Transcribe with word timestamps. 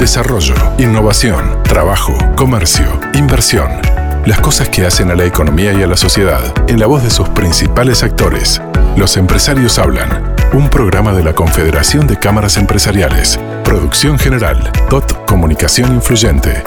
desarrollo, 0.00 0.54
innovación, 0.78 1.62
trabajo, 1.62 2.16
comercio, 2.34 2.86
inversión. 3.12 3.70
Las 4.24 4.40
cosas 4.40 4.70
que 4.70 4.86
hacen 4.86 5.10
a 5.10 5.14
la 5.14 5.26
economía 5.26 5.74
y 5.74 5.82
a 5.82 5.86
la 5.86 5.96
sociedad 5.96 6.40
en 6.68 6.80
la 6.80 6.86
voz 6.86 7.02
de 7.02 7.10
sus 7.10 7.28
principales 7.28 8.02
actores. 8.02 8.62
Los 8.96 9.18
empresarios 9.18 9.78
hablan. 9.78 10.34
Un 10.54 10.70
programa 10.70 11.12
de 11.12 11.22
la 11.22 11.34
Confederación 11.34 12.06
de 12.06 12.18
Cámaras 12.18 12.56
Empresariales. 12.56 13.38
Producción 13.62 14.18
general. 14.18 14.72
DOT 14.88 15.26
Comunicación 15.26 15.92
Influyente. 15.94 16.62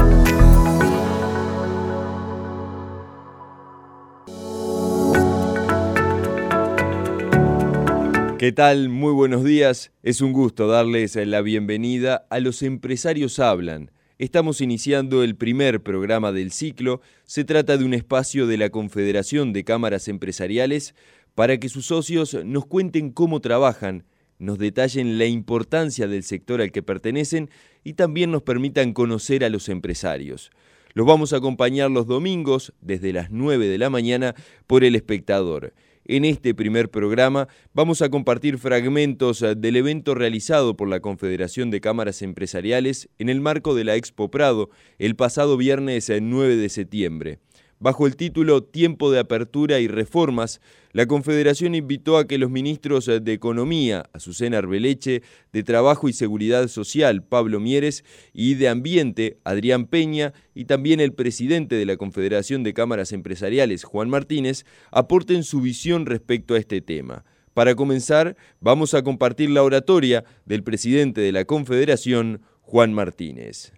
¿Qué 8.43 8.51
tal? 8.51 8.89
Muy 8.89 9.13
buenos 9.13 9.45
días. 9.45 9.93
Es 10.03 10.19
un 10.19 10.33
gusto 10.33 10.67
darles 10.67 11.15
la 11.15 11.41
bienvenida 11.41 12.27
a 12.29 12.41
Los 12.41 12.61
Empresarios 12.61 13.39
Hablan. 13.39 13.89
Estamos 14.17 14.59
iniciando 14.59 15.23
el 15.23 15.37
primer 15.37 15.81
programa 15.81 16.33
del 16.33 16.51
ciclo. 16.51 16.99
Se 17.23 17.45
trata 17.45 17.77
de 17.77 17.85
un 17.85 17.93
espacio 17.93 18.45
de 18.45 18.57
la 18.57 18.69
Confederación 18.69 19.53
de 19.53 19.63
Cámaras 19.63 20.09
Empresariales 20.09 20.93
para 21.35 21.57
que 21.57 21.69
sus 21.69 21.85
socios 21.85 22.37
nos 22.43 22.65
cuenten 22.65 23.11
cómo 23.11 23.39
trabajan, 23.39 24.03
nos 24.39 24.57
detallen 24.57 25.17
la 25.17 25.25
importancia 25.25 26.09
del 26.09 26.23
sector 26.23 26.59
al 26.59 26.73
que 26.73 26.83
pertenecen 26.83 27.49
y 27.85 27.93
también 27.93 28.29
nos 28.29 28.43
permitan 28.43 28.91
conocer 28.91 29.45
a 29.45 29.49
los 29.49 29.69
empresarios. 29.69 30.51
Los 30.95 31.07
vamos 31.07 31.31
a 31.31 31.37
acompañar 31.37 31.89
los 31.91 32.07
domingos 32.07 32.73
desde 32.81 33.13
las 33.13 33.31
9 33.31 33.67
de 33.67 33.77
la 33.77 33.89
mañana 33.89 34.35
por 34.67 34.83
El 34.83 34.95
Espectador. 34.95 35.73
En 36.05 36.25
este 36.25 36.53
primer 36.53 36.89
programa 36.89 37.47
vamos 37.73 38.01
a 38.01 38.09
compartir 38.09 38.57
fragmentos 38.57 39.41
eh, 39.41 39.55
del 39.55 39.77
evento 39.77 40.15
realizado 40.15 40.75
por 40.75 40.89
la 40.89 40.99
Confederación 40.99 41.71
de 41.71 41.79
Cámaras 41.79 42.21
Empresariales 42.21 43.07
en 43.19 43.29
el 43.29 43.39
marco 43.39 43.73
de 43.73 43.85
la 43.85 43.95
Expo 43.95 44.29
Prado 44.29 44.69
el 44.99 45.15
pasado 45.15 45.55
viernes 45.55 46.11
9 46.21 46.53
eh, 46.53 46.57
de 46.57 46.67
septiembre. 46.67 47.39
Bajo 47.83 48.07
el 48.07 48.15
título 48.15 48.63
Tiempo 48.63 49.11
de 49.11 49.19
Apertura 49.19 49.81
y 49.81 49.89
Reformas, 49.89 50.61
la 50.93 51.05
Confederación 51.05 51.75
invitó 51.75 52.17
a 52.17 52.27
que 52.27 52.37
los 52.37 52.49
ministros 52.49 53.07
de 53.07 53.33
Economía, 53.33 54.05
Azucena 54.13 54.59
Arbeleche, 54.59 55.21
de 55.51 55.63
Trabajo 55.63 56.07
y 56.07 56.13
Seguridad 56.13 56.69
Social, 56.69 57.23
Pablo 57.23 57.59
Mieres, 57.59 58.05
y 58.31 58.53
de 58.53 58.69
Ambiente, 58.69 59.37
Adrián 59.43 59.87
Peña, 59.87 60.31
y 60.55 60.63
también 60.63 61.01
el 61.01 61.11
presidente 61.11 61.75
de 61.75 61.85
la 61.85 61.97
Confederación 61.97 62.63
de 62.63 62.73
Cámaras 62.73 63.11
Empresariales, 63.11 63.83
Juan 63.83 64.09
Martínez, 64.09 64.63
aporten 64.89 65.43
su 65.43 65.59
visión 65.59 66.05
respecto 66.05 66.53
a 66.53 66.59
este 66.59 66.79
tema. 66.79 67.25
Para 67.53 67.75
comenzar, 67.75 68.37
vamos 68.61 68.93
a 68.93 69.03
compartir 69.03 69.49
la 69.49 69.61
oratoria 69.61 70.23
del 70.45 70.63
presidente 70.63 71.19
de 71.19 71.33
la 71.33 71.43
Confederación, 71.43 72.43
Juan 72.61 72.93
Martínez. 72.93 73.73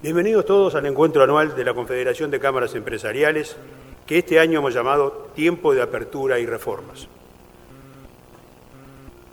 Bienvenidos 0.00 0.46
todos 0.46 0.76
al 0.76 0.86
encuentro 0.86 1.24
anual 1.24 1.56
de 1.56 1.64
la 1.64 1.74
Confederación 1.74 2.30
de 2.30 2.38
Cámaras 2.38 2.76
Empresariales, 2.76 3.56
que 4.06 4.18
este 4.18 4.38
año 4.38 4.60
hemos 4.60 4.72
llamado 4.72 5.30
Tiempo 5.34 5.74
de 5.74 5.82
Apertura 5.82 6.38
y 6.38 6.46
Reformas. 6.46 7.08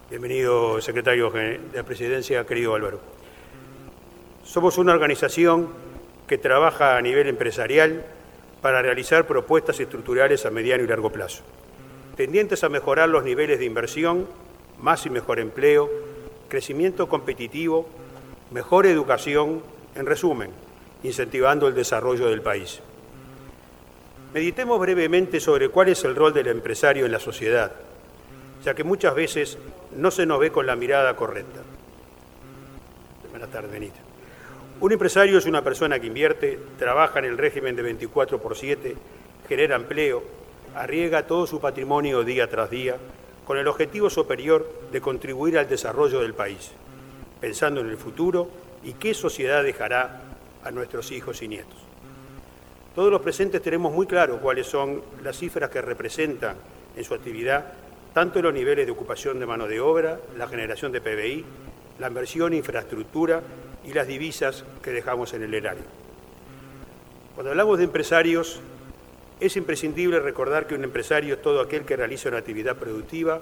Bienvenido, 0.09 0.81
secretario 0.81 1.29
de 1.29 1.59
la 1.71 1.83
Presidencia, 1.83 2.43
querido 2.47 2.73
Álvaro. 2.73 2.99
Somos 4.43 4.79
una 4.79 4.93
organización 4.93 5.69
que 6.25 6.39
trabaja 6.39 6.97
a 6.97 7.01
nivel 7.03 7.27
empresarial 7.27 8.03
para 8.63 8.81
realizar 8.81 9.27
propuestas 9.27 9.79
estructurales 9.79 10.47
a 10.47 10.49
mediano 10.49 10.83
y 10.83 10.87
largo 10.87 11.11
plazo, 11.11 11.43
tendientes 12.15 12.63
a 12.63 12.69
mejorar 12.69 13.09
los 13.09 13.23
niveles 13.23 13.59
de 13.59 13.65
inversión, 13.65 14.27
más 14.81 15.05
y 15.05 15.11
mejor 15.11 15.39
empleo, 15.39 15.91
crecimiento 16.49 17.07
competitivo, 17.07 17.87
mejor 18.49 18.87
educación, 18.87 19.61
en 19.95 20.05
resumen, 20.05 20.51
incentivando 21.03 21.67
el 21.67 21.75
desarrollo 21.75 22.27
del 22.27 22.41
país. 22.41 22.81
Meditemos 24.33 24.79
brevemente 24.79 25.39
sobre 25.39 25.69
cuál 25.69 25.89
es 25.89 26.03
el 26.03 26.15
rol 26.15 26.33
del 26.33 26.47
empresario 26.47 27.05
en 27.05 27.11
la 27.11 27.19
sociedad, 27.19 27.71
ya 28.63 28.73
que 28.73 28.83
muchas 28.83 29.15
veces 29.15 29.57
no 29.95 30.11
se 30.11 30.25
nos 30.25 30.39
ve 30.39 30.51
con 30.51 30.65
la 30.65 30.75
mirada 30.75 31.15
correcta. 31.15 31.61
Buenas 33.29 33.49
tardes, 33.49 33.71
Benita. 33.71 33.99
Un 34.81 34.91
empresario 34.91 35.37
es 35.37 35.45
una 35.45 35.63
persona 35.63 35.99
que 35.99 36.07
invierte, 36.07 36.59
trabaja 36.77 37.19
en 37.19 37.25
el 37.25 37.37
régimen 37.37 37.77
de 37.77 37.81
24 37.81 38.41
por 38.41 38.57
7, 38.57 38.95
genera 39.47 39.77
empleo, 39.77 40.21
arriesga 40.75 41.25
todo 41.25 41.47
su 41.47 41.61
patrimonio 41.61 42.25
día 42.25 42.49
tras 42.49 42.69
día, 42.69 42.97
con 43.45 43.57
el 43.57 43.67
objetivo 43.69 44.09
superior 44.09 44.69
de 44.91 44.99
contribuir 44.99 45.57
al 45.57 45.69
desarrollo 45.69 46.19
del 46.19 46.33
país, 46.33 46.71
pensando 47.39 47.79
en 47.79 47.89
el 47.89 47.97
futuro 47.97 48.49
y 48.85 48.93
qué 48.93 49.13
sociedad 49.13 49.63
dejará 49.63 50.21
a 50.63 50.71
nuestros 50.71 51.11
hijos 51.11 51.41
y 51.41 51.47
nietos. 51.47 51.77
Todos 52.93 53.11
los 53.11 53.21
presentes 53.21 53.61
tenemos 53.61 53.91
muy 53.91 54.05
claro 54.05 54.39
cuáles 54.39 54.67
son 54.67 55.01
las 55.23 55.37
cifras 55.37 55.69
que 55.69 55.81
representan 55.81 56.55
en 56.95 57.03
su 57.03 57.13
actividad 57.13 57.73
tanto 58.13 58.41
los 58.41 58.53
niveles 58.53 58.85
de 58.85 58.93
ocupación 58.93 59.41
de 59.41 59.45
mano 59.45 59.67
de 59.67 59.81
obra, 59.81 60.17
la 60.37 60.47
generación 60.47 60.93
de 60.93 61.01
PBI, 61.01 61.43
la 61.99 62.07
inversión 62.07 62.53
en 62.53 62.59
infraestructura 62.59 63.41
y 63.85 63.91
las 63.91 64.07
divisas 64.07 64.63
que 64.81 64.91
dejamos 64.91 65.33
en 65.33 65.43
el 65.43 65.53
erario. 65.53 65.83
Cuando 67.33 67.51
hablamos 67.51 67.77
de 67.77 67.83
empresarios, 67.83 68.61
es 69.41 69.57
imprescindible 69.57 70.21
recordar 70.21 70.65
que 70.65 70.75
un 70.75 70.85
empresario 70.85 71.33
es 71.33 71.41
todo 71.41 71.59
aquel 71.59 71.83
que 71.83 71.97
realiza 71.97 72.29
una 72.29 72.37
actividad 72.37 72.77
productiva 72.77 73.41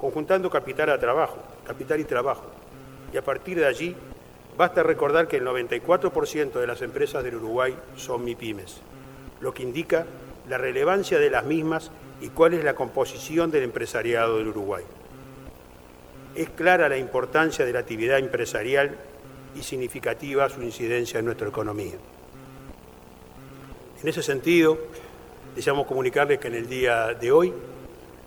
conjuntando 0.00 0.48
capital 0.48 0.88
a 0.88 0.98
trabajo, 0.98 1.36
capital 1.66 2.00
y 2.00 2.04
trabajo, 2.04 2.46
y 3.12 3.18
a 3.18 3.22
partir 3.22 3.58
de 3.58 3.66
allí 3.66 3.94
Basta 4.58 4.82
recordar 4.82 5.28
que 5.28 5.36
el 5.36 5.46
94% 5.46 6.54
de 6.54 6.66
las 6.66 6.82
empresas 6.82 7.22
del 7.22 7.36
Uruguay 7.36 7.76
son 7.94 8.24
MIPIMES, 8.24 8.80
lo 9.40 9.54
que 9.54 9.62
indica 9.62 10.04
la 10.48 10.58
relevancia 10.58 11.20
de 11.20 11.30
las 11.30 11.44
mismas 11.44 11.92
y 12.20 12.30
cuál 12.30 12.54
es 12.54 12.64
la 12.64 12.74
composición 12.74 13.52
del 13.52 13.62
empresariado 13.62 14.38
del 14.38 14.48
Uruguay. 14.48 14.82
Es 16.34 16.50
clara 16.50 16.88
la 16.88 16.98
importancia 16.98 17.64
de 17.64 17.72
la 17.72 17.78
actividad 17.78 18.18
empresarial 18.18 18.96
y 19.54 19.62
significativa 19.62 20.48
su 20.48 20.60
incidencia 20.60 21.20
en 21.20 21.26
nuestra 21.26 21.46
economía. 21.46 21.94
En 24.02 24.08
ese 24.08 24.24
sentido, 24.24 24.76
deseamos 25.54 25.86
comunicarles 25.86 26.40
que 26.40 26.48
en 26.48 26.56
el 26.56 26.68
día 26.68 27.14
de 27.14 27.30
hoy 27.30 27.54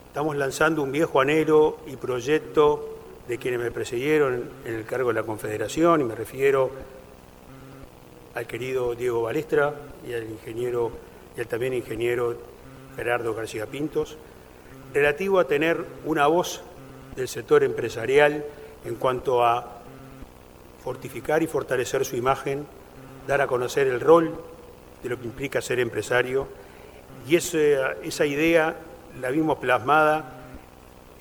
estamos 0.07 0.37
lanzando 0.37 0.81
un 0.81 0.93
viejo 0.93 1.19
anhelo 1.19 1.79
y 1.87 1.97
proyecto 1.97 2.90
de 3.31 3.37
quienes 3.37 3.61
me 3.61 3.71
precedieron 3.71 4.49
en 4.65 4.73
el 4.73 4.83
cargo 4.83 5.07
de 5.07 5.13
la 5.13 5.23
Confederación, 5.23 6.01
y 6.01 6.03
me 6.03 6.15
refiero 6.15 6.69
al 8.35 8.45
querido 8.45 8.93
Diego 8.93 9.21
Balestra 9.21 9.73
y 10.05 10.11
al 10.11 10.29
ingeniero 10.29 10.91
y 11.37 11.39
al 11.39 11.47
también 11.47 11.73
ingeniero 11.73 12.35
Gerardo 12.97 13.33
García 13.33 13.67
Pintos, 13.67 14.17
relativo 14.93 15.39
a 15.39 15.47
tener 15.47 15.85
una 16.03 16.27
voz 16.27 16.61
del 17.15 17.29
sector 17.29 17.63
empresarial 17.63 18.43
en 18.83 18.95
cuanto 18.95 19.45
a 19.45 19.79
fortificar 20.83 21.41
y 21.41 21.47
fortalecer 21.47 22.03
su 22.03 22.17
imagen, 22.17 22.67
dar 23.29 23.39
a 23.39 23.47
conocer 23.47 23.87
el 23.87 24.01
rol 24.01 24.35
de 25.01 25.07
lo 25.07 25.17
que 25.17 25.27
implica 25.27 25.61
ser 25.61 25.79
empresario, 25.79 26.49
y 27.25 27.37
esa, 27.37 27.93
esa 28.03 28.25
idea 28.25 28.75
la 29.21 29.29
vimos 29.29 29.57
plasmada 29.57 30.33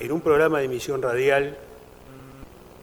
en 0.00 0.10
un 0.10 0.20
programa 0.20 0.58
de 0.58 0.64
emisión 0.64 1.02
radial 1.02 1.56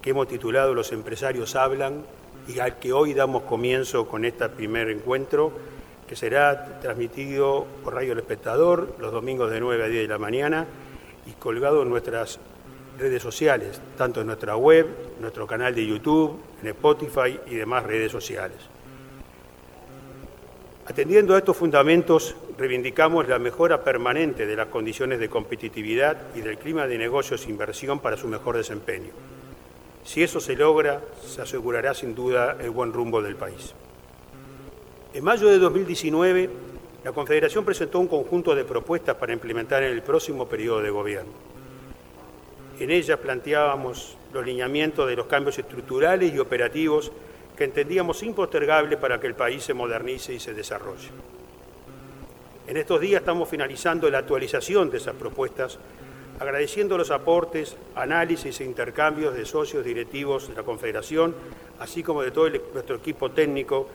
que 0.01 0.11
hemos 0.11 0.27
titulado 0.27 0.73
Los 0.73 0.91
empresarios 0.91 1.55
hablan 1.55 2.03
y 2.47 2.59
al 2.59 2.79
que 2.79 2.93
hoy 2.93 3.13
damos 3.13 3.43
comienzo 3.43 4.07
con 4.07 4.25
este 4.25 4.47
primer 4.49 4.89
encuentro, 4.89 5.51
que 6.07 6.15
será 6.15 6.79
transmitido 6.79 7.65
por 7.83 7.95
Radio 7.95 8.13
El 8.13 8.19
Espectador 8.19 8.95
los 8.99 9.11
domingos 9.11 9.51
de 9.51 9.59
9 9.59 9.83
a 9.83 9.87
10 9.87 10.01
de 10.03 10.07
la 10.07 10.17
mañana 10.17 10.65
y 11.25 11.31
colgado 11.33 11.83
en 11.83 11.89
nuestras 11.89 12.39
redes 12.97 13.21
sociales, 13.21 13.81
tanto 13.97 14.21
en 14.21 14.27
nuestra 14.27 14.55
web, 14.55 14.87
nuestro 15.19 15.45
canal 15.45 15.75
de 15.75 15.85
YouTube, 15.85 16.39
en 16.61 16.69
Spotify 16.69 17.39
y 17.47 17.55
demás 17.55 17.83
redes 17.83 18.11
sociales. 18.11 18.57
Atendiendo 20.88 21.35
a 21.35 21.39
estos 21.39 21.57
fundamentos, 21.57 22.35
reivindicamos 22.57 23.27
la 23.27 23.39
mejora 23.39 23.83
permanente 23.83 24.45
de 24.45 24.55
las 24.55 24.67
condiciones 24.67 25.19
de 25.19 25.27
competitividad 25.27 26.33
y 26.33 26.39
del 26.39 26.57
clima 26.57 26.88
de 26.88 26.97
negocios 26.97 27.45
e 27.45 27.50
inversión 27.50 28.00
para 28.00 28.15
su 28.15 28.29
mejor 28.29 28.55
desempeño. 28.55 29.11
Si 30.07 30.24
eso 30.24 30.39
se 30.39 30.56
logra, 30.56 31.01
se 31.21 31.42
asegurará 31.42 31.94
sin 31.94 32.15
duda 32.15 32.56
el 32.62 32.69
buen 32.69 32.94
rumbo 32.94 33.21
del 33.21 33.36
país. 33.36 33.74
En 35.13 35.21
mayo 35.21 35.50
de 35.50 35.59
2019, 35.59 36.50
la 37.04 37.12
Confederación 37.12 37.65
presentó 37.65 38.00
un 38.00 38.07
conjunto 38.07 38.56
de 38.56 38.63
propuestas 38.63 39.18
para 39.18 39.33
implementar 39.33 39.83
en 39.83 39.92
el 39.92 40.01
próximo 40.01 40.48
periodo 40.48 40.81
de 40.81 40.92
gobierno. 40.92 41.33
En 42.80 42.89
ellas 42.89 43.19
planteábamos 43.19 44.15
los 44.31 44.45
lineamientos 44.45 45.09
de 45.09 45.18
los 45.18 45.25
cambios 45.25 45.59
estructurales 45.59 46.33
y 46.33 46.39
operativos 46.39 47.12
que 47.57 47.65
entendíamos 47.65 48.24
impostergables 48.24 48.98
para 49.00 49.19
que 49.19 49.27
el 49.27 49.36
país 49.36 49.62
se 49.62 49.74
modernice 49.74 50.33
y 50.33 50.39
se 50.39 50.53
desarrolle. 50.53 51.10
En 52.65 52.77
estos 52.77 53.01
días 53.01 53.19
estamos 53.19 53.50
finalizando 53.50 54.10
la 54.10 54.19
actualización 54.19 54.89
de 54.89 55.00
esas 55.00 55.15
propuestas 55.15 55.77
agradeciendo 56.39 56.98
los 56.98 57.12
aportes, 57.12 57.75
análisis 57.95 58.62
e 58.62 58.66
intercambios 58.66 59.34
de 59.34 59.45
socios 59.45 59.84
directivos 59.84 60.50
de 60.50 60.56
la 60.56 60.63
Confederación, 60.63 61.34
así 61.80 62.04
como 62.04 62.22
de 62.22 62.31
todo 62.31 62.50
nuestro 62.74 62.98
equipo 62.98 63.31
técnico 63.31 63.88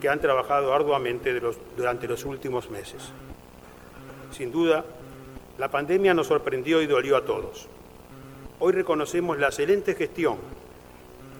que 0.00 0.08
han 0.08 0.20
trabajado 0.20 0.74
arduamente 0.74 1.40
durante 1.76 2.06
los 2.06 2.24
últimos 2.24 2.70
meses. 2.70 3.02
Sin 4.30 4.52
duda, 4.52 4.84
la 5.58 5.70
pandemia 5.70 6.12
nos 6.12 6.26
sorprendió 6.26 6.82
y 6.82 6.86
dolió 6.86 7.16
a 7.16 7.24
todos. 7.24 7.66
Hoy 8.58 8.72
reconocemos 8.72 9.38
la 9.38 9.46
excelente 9.46 9.94
gestión 9.94 10.36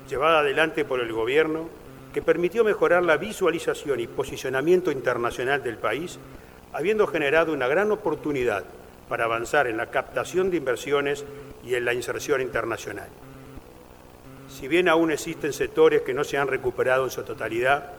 llevada 0.08 0.38
adelante 0.38 0.85
por 0.85 1.00
el 1.00 1.12
Gobierno 1.12 1.69
que 2.14 2.23
permitió 2.23 2.64
mejorar 2.64 3.03
la 3.03 3.19
visualización 3.19 4.00
y 4.00 4.06
posicionamiento 4.06 4.91
internacional 4.91 5.62
del 5.62 5.76
país, 5.76 6.19
habiendo 6.73 7.06
generado 7.06 7.53
una 7.53 7.69
gran 7.69 7.93
oportunidad 7.93 8.64
para 9.08 9.25
avanzar 9.25 9.67
en 9.67 9.76
la 9.76 9.91
captación 9.91 10.50
de 10.50 10.56
inversiones 10.56 11.25
y 11.64 11.75
en 11.75 11.85
la 11.85 11.94
inserción 11.94 12.41
internacional. 12.41 13.08
Si 14.49 14.69
bien 14.69 14.88
aún 14.88 15.11
existen 15.11 15.53
sectores 15.53 16.03
que 16.03 16.14
no 16.14 16.25
se 16.25 16.38
han 16.38 16.49
recuperado 16.49 17.05
en 17.05 17.11
su 17.11 17.23
totalidad, 17.23 17.93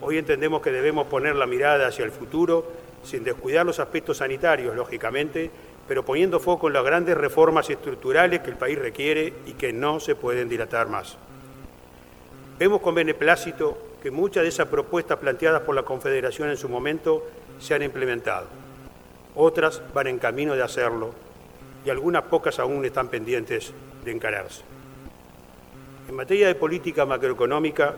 hoy 0.00 0.18
entendemos 0.18 0.60
que 0.60 0.72
debemos 0.72 1.06
poner 1.06 1.36
la 1.36 1.46
mirada 1.46 1.86
hacia 1.86 2.04
el 2.04 2.10
futuro 2.10 2.66
sin 3.02 3.24
descuidar 3.24 3.66
los 3.66 3.80
aspectos 3.80 4.18
sanitarios, 4.18 4.76
lógicamente, 4.76 5.50
pero 5.88 6.04
poniendo 6.04 6.40
foco 6.40 6.68
en 6.68 6.74
las 6.74 6.84
grandes 6.84 7.16
reformas 7.16 7.68
estructurales 7.70 8.40
que 8.40 8.50
el 8.50 8.56
país 8.56 8.78
requiere 8.78 9.32
y 9.46 9.52
que 9.52 9.72
no 9.72 10.00
se 10.00 10.14
pueden 10.14 10.48
dilatar 10.48 10.88
más. 10.88 11.16
Vemos 12.58 12.80
con 12.80 12.94
beneplácito 12.94 13.78
que 14.02 14.10
muchas 14.10 14.42
de 14.42 14.48
esas 14.48 14.68
propuestas 14.68 15.18
planteadas 15.18 15.62
por 15.62 15.74
la 15.74 15.82
Confederación 15.82 16.50
en 16.50 16.56
su 16.56 16.68
momento 16.68 17.24
se 17.58 17.74
han 17.74 17.82
implementado. 17.82 18.61
Otras 19.34 19.82
van 19.94 20.06
en 20.06 20.18
camino 20.18 20.54
de 20.54 20.62
hacerlo 20.62 21.12
y 21.84 21.90
algunas 21.90 22.22
pocas 22.24 22.58
aún 22.58 22.84
están 22.84 23.08
pendientes 23.08 23.72
de 24.04 24.10
encararse. 24.12 24.62
En 26.08 26.14
materia 26.14 26.46
de 26.48 26.54
política 26.54 27.06
macroeconómica, 27.06 27.94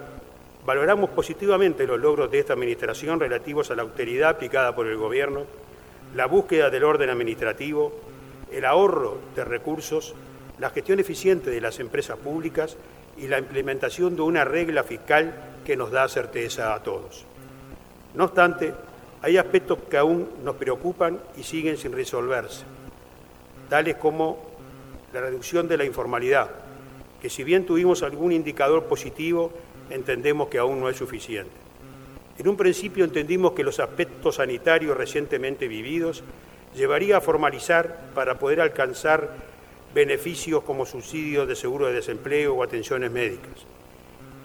valoramos 0.65 1.11
positivamente 1.11 1.87
los 1.87 2.01
logros 2.01 2.31
de 2.31 2.39
esta 2.39 2.53
Administración 2.53 3.21
relativos 3.21 3.71
a 3.71 3.75
la 3.75 3.83
austeridad 3.83 4.31
aplicada 4.31 4.75
por 4.75 4.87
el 4.87 4.97
Gobierno, 4.97 5.45
la 6.15 6.27
búsqueda 6.27 6.71
del 6.71 6.85
orden 6.85 7.11
administrativo, 7.11 7.93
el 8.53 8.65
ahorro 8.65 9.19
de 9.35 9.45
recursos, 9.45 10.15
la 10.61 10.71
gestión 10.71 11.01
eficiente 11.01 11.51
de 11.51 11.61
las 11.61 11.81
empresas 11.81 12.17
públicas 12.17 12.77
y 13.17 13.27
la 13.27 13.39
implementación 13.39 14.17
de 14.17 14.23
una 14.23 14.45
regla 14.45 14.85
fiscal 14.85 15.35
que 15.65 15.77
nos 15.77 15.91
da 15.91 16.09
certeza 16.09 16.75
a 16.75 16.83
todos. 16.83 17.25
No 18.15 18.25
obstante, 18.25 18.73
hay 19.25 19.39
aspectos 19.39 19.79
que 19.89 19.97
aún 19.97 20.29
nos 20.45 20.57
preocupan 20.57 21.19
y 21.39 21.45
siguen 21.45 21.79
sin 21.79 21.93
resolverse, 21.93 22.67
tales 23.71 23.97
como 23.97 24.37
la 25.15 25.23
reducción 25.23 25.67
de 25.67 25.79
la 25.79 25.87
informalidad, 25.87 26.51
que 27.23 27.31
si 27.31 27.43
bien 27.43 27.65
tuvimos 27.65 28.03
algún 28.03 28.33
indicador 28.33 28.85
positivo, 28.85 29.51
entendemos 29.89 30.49
que 30.49 30.59
aún 30.59 30.79
no 30.79 30.91
es 30.91 30.99
suficiente. 30.99 31.55
En 32.37 32.49
un 32.49 32.59
principio 32.59 33.03
entendimos 33.03 33.53
que 33.53 33.65
los 33.65 33.81
aspectos 33.81 34.35
sanitarios 34.35 34.95
recientemente 34.95 35.69
vividos 35.69 36.23
llevaría 36.77 37.17
a 37.17 37.23
formalizar 37.23 38.11
para 38.15 38.39
poder 38.39 38.61
alcanzar 38.61 39.31
beneficios 39.95 40.65
como 40.65 40.85
subsidios 40.85 41.49
de 41.49 41.57
seguro 41.57 41.87
de 41.87 41.95
desempleo 41.95 42.57
o 42.57 42.63
atenciones 42.63 43.11
médicas. 43.11 43.65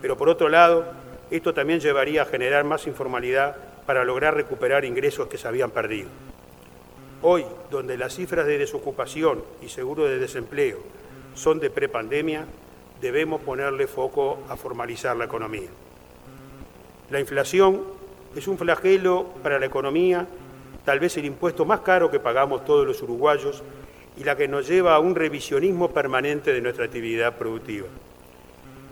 Pero 0.01 0.15
por 0.15 0.29
otro 0.29 0.47
lado, 0.47 0.85
esto 1.31 1.53
también 1.53 1.81
llevaría 1.81 2.21
a 2.21 2.25
generar 2.25 2.63
más 2.63 2.87
informalidad 2.87 3.57
para 3.89 4.05
lograr 4.05 4.35
recuperar 4.35 4.85
ingresos 4.85 5.25
que 5.25 5.39
se 5.39 5.47
habían 5.47 5.71
perdido. 5.71 6.09
Hoy, 7.23 7.43
donde 7.71 7.97
las 7.97 8.13
cifras 8.13 8.45
de 8.45 8.59
desocupación 8.59 9.43
y 9.63 9.69
seguro 9.69 10.05
de 10.05 10.19
desempleo 10.19 10.77
son 11.33 11.59
de 11.59 11.71
prepandemia, 11.71 12.45
debemos 13.01 13.41
ponerle 13.41 13.87
foco 13.87 14.43
a 14.47 14.55
formalizar 14.55 15.17
la 15.17 15.25
economía. 15.25 15.69
La 17.09 17.19
inflación 17.19 17.81
es 18.35 18.47
un 18.47 18.59
flagelo 18.59 19.25
para 19.41 19.57
la 19.57 19.65
economía, 19.65 20.27
tal 20.85 20.99
vez 20.99 21.17
el 21.17 21.25
impuesto 21.25 21.65
más 21.65 21.79
caro 21.79 22.11
que 22.11 22.19
pagamos 22.19 22.65
todos 22.65 22.85
los 22.85 23.01
uruguayos 23.01 23.63
y 24.17 24.23
la 24.23 24.37
que 24.37 24.47
nos 24.47 24.67
lleva 24.67 24.93
a 24.93 24.99
un 24.99 25.15
revisionismo 25.15 25.89
permanente 25.89 26.53
de 26.53 26.61
nuestra 26.61 26.85
actividad 26.85 27.39
productiva. 27.39 27.87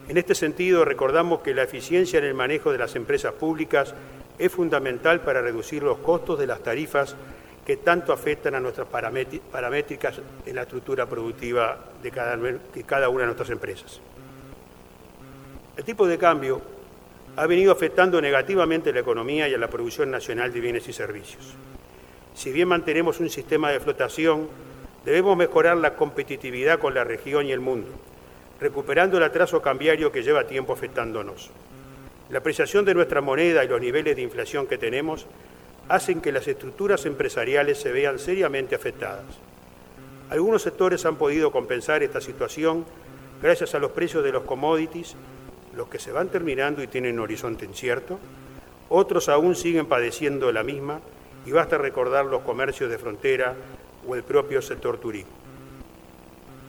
En 0.10 0.18
este 0.18 0.34
sentido, 0.34 0.86
recordamos 0.86 1.42
que 1.42 1.54
la 1.54 1.62
eficiencia 1.62 2.18
en 2.18 2.26
el 2.26 2.34
manejo 2.34 2.72
de 2.72 2.80
las 2.80 2.96
empresas 2.96 3.34
públicas 3.34 3.94
es 4.38 4.52
fundamental 4.52 5.22
para 5.22 5.42
reducir 5.42 5.84
los 5.84 5.98
costos 6.00 6.40
de 6.40 6.48
las 6.48 6.62
tarifas 6.62 7.16
que 7.66 7.78
tanto 7.78 8.14
afectan 8.14 8.56
a 8.56 8.60
nuestras 8.60 8.88
paramétricas 8.88 10.22
en 10.46 10.56
la 10.56 10.62
estructura 10.62 11.06
productiva 11.06 11.78
de 12.02 12.12
cada, 12.12 12.38
una 13.10 13.22
de 13.22 13.26
nuestras 13.26 13.50
empresas. 13.50 14.00
El 15.76 15.84
tipo 15.84 16.08
de 16.08 16.18
cambio 16.18 16.62
ha 17.36 17.46
venido 17.46 17.72
afectando 17.72 18.22
negativamente 18.22 18.92
a 18.92 18.94
la 18.94 19.02
economía 19.02 19.50
y 19.50 19.54
a 19.54 19.58
la 19.58 19.68
producción 19.70 20.10
nacional 20.10 20.54
de 20.54 20.62
bienes 20.62 20.88
y 20.88 20.94
servicios. 20.94 21.56
Si 22.34 22.52
bien 22.52 22.70
mantenemos 22.70 23.20
un 23.20 23.30
sistema 23.30 23.70
de 23.70 23.80
flotación, 23.80 24.48
debemos 25.04 25.36
mejorar 25.36 25.76
la 25.78 25.96
competitividad 25.96 26.80
con 26.80 26.94
la 26.94 27.04
región 27.04 27.48
y 27.48 27.52
el 27.52 27.60
mundo, 27.60 27.90
recuperando 28.62 29.18
el 29.18 29.24
atraso 29.24 29.62
cambiario 29.62 30.12
que 30.12 30.24
lleva 30.24 30.46
tiempo 30.46 30.72
afectándonos. 30.72 31.52
La 32.30 32.40
apreciación 32.40 32.84
de 32.84 32.94
nuestra 32.94 33.22
moneda 33.22 33.64
y 33.64 33.68
los 33.68 33.80
niveles 33.80 34.16
de 34.16 34.22
inflación 34.22 34.68
que 34.68 34.78
tenemos 34.78 35.26
hacen 35.88 36.20
que 36.20 36.34
las 36.34 36.48
estructuras 36.48 37.06
empresariales 37.06 37.80
se 37.80 37.92
vean 37.92 38.20
seriamente 38.20 38.76
afectadas. 38.76 39.24
Algunos 40.30 40.62
sectores 40.62 41.06
han 41.06 41.16
podido 41.16 41.52
compensar 41.52 42.04
esta 42.04 42.20
situación 42.20 42.86
gracias 43.42 43.76
a 43.76 43.80
los 43.80 43.92
precios 43.92 44.24
de 44.26 44.34
los 44.34 44.44
commodities, 44.44 45.16
los 45.76 45.88
que 45.88 46.00
se 46.00 46.12
van 46.12 46.28
terminando 46.28 46.84
y 46.84 46.88
tienen 46.88 47.20
horizonte 47.20 47.64
incierto. 47.64 48.20
Otros 48.90 49.30
aún 49.30 49.56
siguen 49.56 49.86
padeciendo 49.86 50.52
la 50.52 50.64
misma 50.64 51.00
y 51.46 51.52
basta 51.52 51.78
recordar 51.78 52.26
los 52.26 52.42
comercios 52.42 52.90
de 52.90 52.98
frontera 52.98 53.56
o 54.06 54.16
el 54.16 54.24
propio 54.24 54.62
sector 54.62 54.98
turismo. 54.98 55.32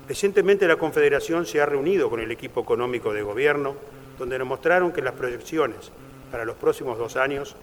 Recientemente 0.06 0.68
la 0.68 0.76
Confederación 0.76 1.44
se 1.44 1.60
ha 1.60 1.66
reunido 1.66 2.08
con 2.08 2.20
el 2.20 2.30
equipo 2.30 2.60
económico 2.60 3.12
de 3.12 3.22
gobierno, 3.22 3.74
donde 4.18 4.38
nos 4.38 4.48
mostraron 4.48 4.92
que 4.92 5.02
las 5.02 5.14
proyecciones 5.14 5.90
para 6.30 6.44
los 6.44 6.56
próximos 6.56 6.98
dos 6.98 7.16
años 7.16 7.56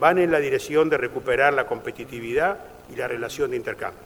van 0.00 0.18
en 0.18 0.30
la 0.30 0.38
dirección 0.38 0.88
de 0.88 0.96
recuperar 0.96 1.54
la 1.54 1.66
competitividad 1.66 2.58
y 2.90 2.96
la 2.96 3.08
relación 3.08 3.50
de 3.50 3.56
intercambio. 3.56 4.00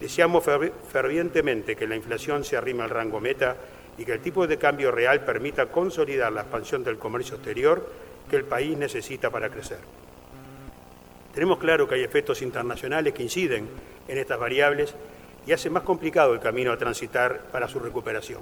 Deseamos 0.00 0.44
fervientemente 0.90 1.76
que 1.76 1.86
la 1.86 1.96
inflación 1.96 2.44
se 2.44 2.56
arrime 2.56 2.84
al 2.84 2.90
rango 2.90 3.20
meta 3.20 3.56
y 3.96 4.04
que 4.04 4.12
el 4.12 4.20
tipo 4.20 4.46
de 4.46 4.56
cambio 4.56 4.92
real 4.92 5.24
permita 5.24 5.66
consolidar 5.66 6.32
la 6.32 6.42
expansión 6.42 6.84
del 6.84 6.98
comercio 6.98 7.34
exterior 7.34 7.84
que 8.30 8.36
el 8.36 8.44
país 8.44 8.76
necesita 8.76 9.30
para 9.30 9.50
crecer. 9.50 9.78
Tenemos 11.34 11.58
claro 11.58 11.88
que 11.88 11.96
hay 11.96 12.04
efectos 12.04 12.42
internacionales 12.42 13.12
que 13.12 13.22
inciden 13.22 13.68
en 14.06 14.18
estas 14.18 14.38
variables 14.38 14.94
y 15.46 15.52
hace 15.52 15.70
más 15.70 15.82
complicado 15.82 16.32
el 16.32 16.40
camino 16.40 16.72
a 16.72 16.78
transitar 16.78 17.42
para 17.50 17.68
su 17.68 17.80
recuperación. 17.80 18.40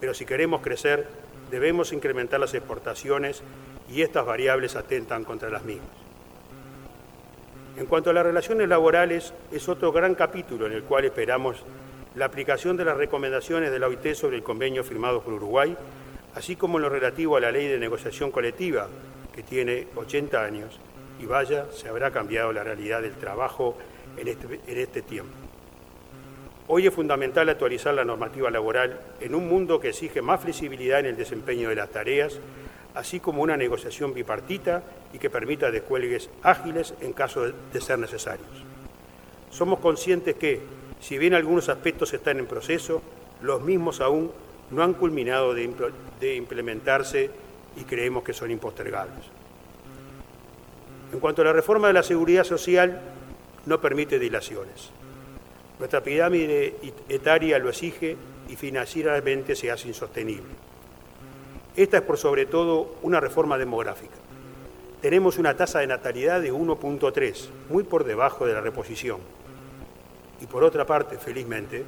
Pero 0.00 0.14
si 0.14 0.24
queremos 0.24 0.60
crecer, 0.60 1.06
debemos 1.50 1.92
incrementar 1.92 2.40
las 2.40 2.54
exportaciones 2.54 3.42
y 3.90 4.02
estas 4.02 4.26
variables 4.26 4.76
atentan 4.76 5.24
contra 5.24 5.50
las 5.50 5.64
mismas. 5.64 5.88
En 7.76 7.86
cuanto 7.86 8.10
a 8.10 8.12
las 8.12 8.26
relaciones 8.26 8.68
laborales, 8.68 9.32
es 9.52 9.68
otro 9.68 9.92
gran 9.92 10.14
capítulo 10.14 10.66
en 10.66 10.72
el 10.72 10.82
cual 10.82 11.04
esperamos 11.04 11.62
la 12.16 12.24
aplicación 12.24 12.76
de 12.76 12.84
las 12.84 12.96
recomendaciones 12.96 13.70
de 13.70 13.78
la 13.78 13.86
OIT 13.86 14.14
sobre 14.14 14.36
el 14.36 14.42
convenio 14.42 14.82
firmado 14.82 15.22
por 15.22 15.34
Uruguay, 15.34 15.76
así 16.34 16.56
como 16.56 16.78
en 16.78 16.82
lo 16.82 16.88
relativo 16.88 17.36
a 17.36 17.40
la 17.40 17.52
ley 17.52 17.68
de 17.68 17.78
negociación 17.78 18.32
colectiva, 18.32 18.88
que 19.32 19.44
tiene 19.44 19.86
80 19.94 20.42
años, 20.42 20.80
y 21.20 21.26
vaya, 21.26 21.66
se 21.72 21.88
habrá 21.88 22.10
cambiado 22.10 22.52
la 22.52 22.64
realidad 22.64 23.02
del 23.02 23.14
trabajo 23.14 23.76
en 24.16 24.26
este, 24.26 24.60
en 24.66 24.78
este 24.78 25.02
tiempo. 25.02 25.47
Hoy 26.70 26.86
es 26.86 26.92
fundamental 26.92 27.48
actualizar 27.48 27.94
la 27.94 28.04
normativa 28.04 28.50
laboral 28.50 29.00
en 29.20 29.34
un 29.34 29.48
mundo 29.48 29.80
que 29.80 29.88
exige 29.88 30.20
más 30.20 30.42
flexibilidad 30.42 31.00
en 31.00 31.06
el 31.06 31.16
desempeño 31.16 31.70
de 31.70 31.76
las 31.76 31.88
tareas, 31.88 32.38
así 32.94 33.20
como 33.20 33.42
una 33.42 33.56
negociación 33.56 34.12
bipartita 34.12 34.82
y 35.14 35.18
que 35.18 35.30
permita 35.30 35.70
descuelgues 35.70 36.28
ágiles 36.42 36.92
en 37.00 37.14
caso 37.14 37.50
de 37.50 37.80
ser 37.80 37.98
necesarios. 37.98 38.50
Somos 39.50 39.78
conscientes 39.78 40.34
que, 40.34 40.60
si 41.00 41.16
bien 41.16 41.32
algunos 41.32 41.70
aspectos 41.70 42.12
están 42.12 42.38
en 42.38 42.44
proceso, 42.44 43.00
los 43.40 43.62
mismos 43.62 44.02
aún 44.02 44.30
no 44.70 44.82
han 44.82 44.92
culminado 44.92 45.54
de, 45.54 46.34
implementarse 46.36 47.30
y 47.76 47.84
creemos 47.84 48.22
que 48.22 48.34
son 48.34 48.50
impostergables. 48.50 49.24
En 51.14 51.18
cuanto 51.18 51.40
a 51.40 51.46
la 51.46 51.54
reforma 51.54 51.86
de 51.86 51.94
la 51.94 52.02
seguridad 52.02 52.44
social, 52.44 53.00
no 53.64 53.80
permite 53.80 54.18
dilaciones. 54.18 54.97
Nuestra 55.78 56.02
pirámide 56.02 56.74
etaria 57.08 57.58
lo 57.58 57.68
exige 57.68 58.16
y 58.48 58.56
financieramente 58.56 59.54
se 59.54 59.70
hace 59.70 59.88
insostenible. 59.88 60.68
Esta 61.76 61.98
es 61.98 62.02
por 62.02 62.18
sobre 62.18 62.46
todo 62.46 62.96
una 63.02 63.20
reforma 63.20 63.56
demográfica. 63.56 64.16
Tenemos 65.00 65.38
una 65.38 65.56
tasa 65.56 65.78
de 65.78 65.86
natalidad 65.86 66.40
de 66.40 66.52
1.3, 66.52 67.48
muy 67.68 67.84
por 67.84 68.02
debajo 68.02 68.46
de 68.46 68.54
la 68.54 68.60
reposición. 68.60 69.20
y 70.40 70.46
por 70.46 70.62
otra 70.62 70.86
parte, 70.86 71.18
felizmente, 71.18 71.84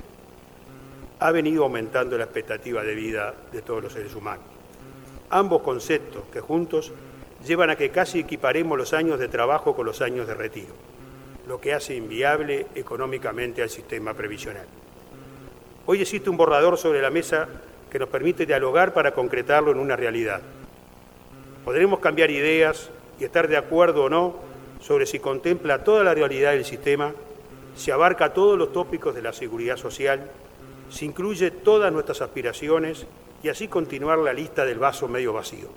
ha 1.20 1.30
venido 1.30 1.62
aumentando 1.64 2.18
la 2.18 2.24
expectativa 2.24 2.82
de 2.82 2.94
vida 2.94 3.34
de 3.52 3.62
todos 3.62 3.82
los 3.82 3.92
seres 3.92 4.14
humanos. 4.14 4.44
Ambos 5.28 5.62
conceptos 5.62 6.24
que 6.32 6.40
juntos 6.40 6.92
llevan 7.46 7.70
a 7.70 7.76
que 7.76 7.90
casi 7.90 8.20
equiparemos 8.20 8.76
los 8.76 8.92
años 8.92 9.18
de 9.18 9.28
trabajo 9.28 9.76
con 9.76 9.86
los 9.86 10.00
años 10.00 10.26
de 10.26 10.34
retiro, 10.34 10.74
lo 11.46 11.60
que 11.60 11.74
hace 11.74 11.94
inviable 11.94 12.66
económicamente 12.74 13.62
al 13.62 13.70
sistema 13.70 14.14
previsional. 14.14 14.66
Hoy 15.86 16.00
existe 16.00 16.30
un 16.30 16.36
borrador 16.36 16.78
sobre 16.78 17.02
la 17.02 17.10
mesa 17.10 17.48
que 17.90 17.98
nos 17.98 18.08
permite 18.08 18.46
dialogar 18.46 18.94
para 18.94 19.12
concretarlo 19.12 19.72
en 19.72 19.78
una 19.78 19.96
realidad. 19.96 20.40
Podremos 21.64 21.98
cambiar 21.98 22.30
ideas 22.30 22.90
y 23.18 23.24
estar 23.24 23.48
de 23.48 23.56
acuerdo 23.56 24.04
o 24.04 24.08
no 24.08 24.36
sobre 24.80 25.06
si 25.06 25.18
contempla 25.18 25.84
toda 25.84 26.04
la 26.04 26.14
realidad 26.14 26.52
del 26.52 26.64
sistema, 26.64 27.12
si 27.76 27.90
abarca 27.90 28.32
todos 28.32 28.58
los 28.58 28.72
tópicos 28.72 29.14
de 29.14 29.22
la 29.22 29.32
seguridad 29.32 29.76
social, 29.76 30.30
si 30.90 31.06
incluye 31.06 31.50
todas 31.50 31.92
nuestras 31.92 32.22
aspiraciones 32.22 33.06
y 33.42 33.48
así 33.48 33.68
continuar 33.68 34.18
la 34.18 34.32
lista 34.32 34.64
del 34.64 34.78
vaso 34.78 35.08
medio 35.08 35.32
vacío. 35.32 35.68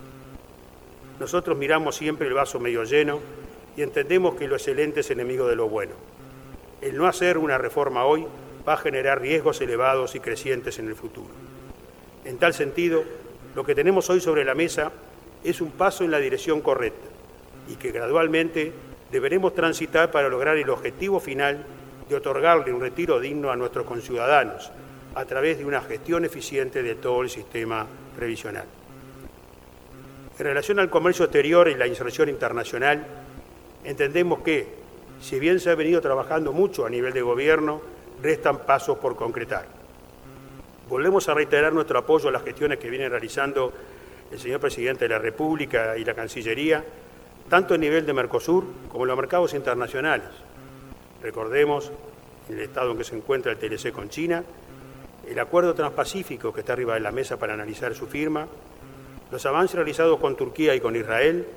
Nosotros 1.19 1.57
miramos 1.57 1.95
siempre 1.95 2.27
el 2.27 2.33
vaso 2.33 2.59
medio 2.59 2.83
lleno 2.83 3.19
y 3.75 3.81
entendemos 3.81 4.35
que 4.35 4.47
lo 4.47 4.55
excelente 4.55 4.99
es 5.01 5.11
enemigo 5.11 5.47
de 5.47 5.55
lo 5.55 5.69
bueno. 5.69 5.93
El 6.81 6.97
no 6.97 7.07
hacer 7.07 7.37
una 7.37 7.57
reforma 7.57 8.05
hoy 8.05 8.25
va 8.67 8.73
a 8.73 8.77
generar 8.77 9.21
riesgos 9.21 9.61
elevados 9.61 10.15
y 10.15 10.19
crecientes 10.19 10.79
en 10.79 10.87
el 10.87 10.95
futuro. 10.95 11.29
En 12.25 12.37
tal 12.37 12.53
sentido, 12.53 13.03
lo 13.55 13.63
que 13.63 13.75
tenemos 13.75 14.09
hoy 14.09 14.21
sobre 14.21 14.45
la 14.45 14.55
mesa 14.55 14.91
es 15.43 15.61
un 15.61 15.71
paso 15.71 16.03
en 16.03 16.11
la 16.11 16.19
dirección 16.19 16.61
correcta 16.61 17.07
y 17.67 17.75
que 17.75 17.91
gradualmente 17.91 18.71
deberemos 19.11 19.53
transitar 19.53 20.11
para 20.11 20.29
lograr 20.29 20.57
el 20.57 20.69
objetivo 20.69 21.19
final 21.19 21.65
de 22.09 22.15
otorgarle 22.15 22.73
un 22.73 22.81
retiro 22.81 23.19
digno 23.19 23.51
a 23.51 23.55
nuestros 23.55 23.85
conciudadanos 23.85 24.71
a 25.15 25.25
través 25.25 25.59
de 25.59 25.65
una 25.65 25.81
gestión 25.81 26.25
eficiente 26.25 26.81
de 26.81 26.95
todo 26.95 27.21
el 27.21 27.29
sistema 27.29 27.85
previsional. 28.15 28.65
En 30.37 30.45
relación 30.45 30.79
al 30.79 30.89
comercio 30.89 31.25
exterior 31.25 31.67
y 31.67 31.75
la 31.75 31.85
inserción 31.85 32.29
internacional, 32.29 33.05
entendemos 33.83 34.39
que, 34.39 34.67
si 35.21 35.39
bien 35.39 35.59
se 35.59 35.69
ha 35.69 35.75
venido 35.75 36.01
trabajando 36.01 36.51
mucho 36.51 36.85
a 36.85 36.89
nivel 36.89 37.13
de 37.13 37.21
gobierno, 37.21 37.81
restan 38.21 38.59
pasos 38.59 38.97
por 38.97 39.15
concretar. 39.15 39.65
Volvemos 40.89 41.27
a 41.29 41.33
reiterar 41.33 41.73
nuestro 41.73 41.99
apoyo 41.99 42.29
a 42.29 42.31
las 42.31 42.43
gestiones 42.43 42.77
que 42.79 42.89
viene 42.89 43.09
realizando 43.09 43.73
el 44.31 44.39
señor 44.39 44.59
presidente 44.59 45.05
de 45.05 45.09
la 45.09 45.19
República 45.19 45.97
y 45.97 46.03
la 46.03 46.13
Cancillería, 46.13 46.83
tanto 47.49 47.73
a 47.73 47.77
nivel 47.77 48.05
de 48.05 48.13
Mercosur 48.13 48.65
como 48.89 49.03
en 49.03 49.09
los 49.09 49.17
mercados 49.17 49.53
internacionales. 49.53 50.27
Recordemos 51.21 51.91
el 52.49 52.59
estado 52.59 52.91
en 52.91 52.97
que 52.97 53.03
se 53.03 53.15
encuentra 53.15 53.51
el 53.51 53.57
TLC 53.57 53.91
con 53.91 54.09
China, 54.09 54.43
el 55.27 55.39
acuerdo 55.39 55.73
transpacífico 55.73 56.53
que 56.53 56.61
está 56.61 56.73
arriba 56.73 56.95
de 56.95 56.99
la 56.99 57.11
mesa 57.11 57.37
para 57.37 57.53
analizar 57.53 57.95
su 57.95 58.07
firma, 58.07 58.47
los 59.31 59.45
avances 59.45 59.75
realizados 59.75 60.19
con 60.19 60.35
Turquía 60.35 60.75
y 60.75 60.79
con 60.79 60.95
Israel, 60.95 61.47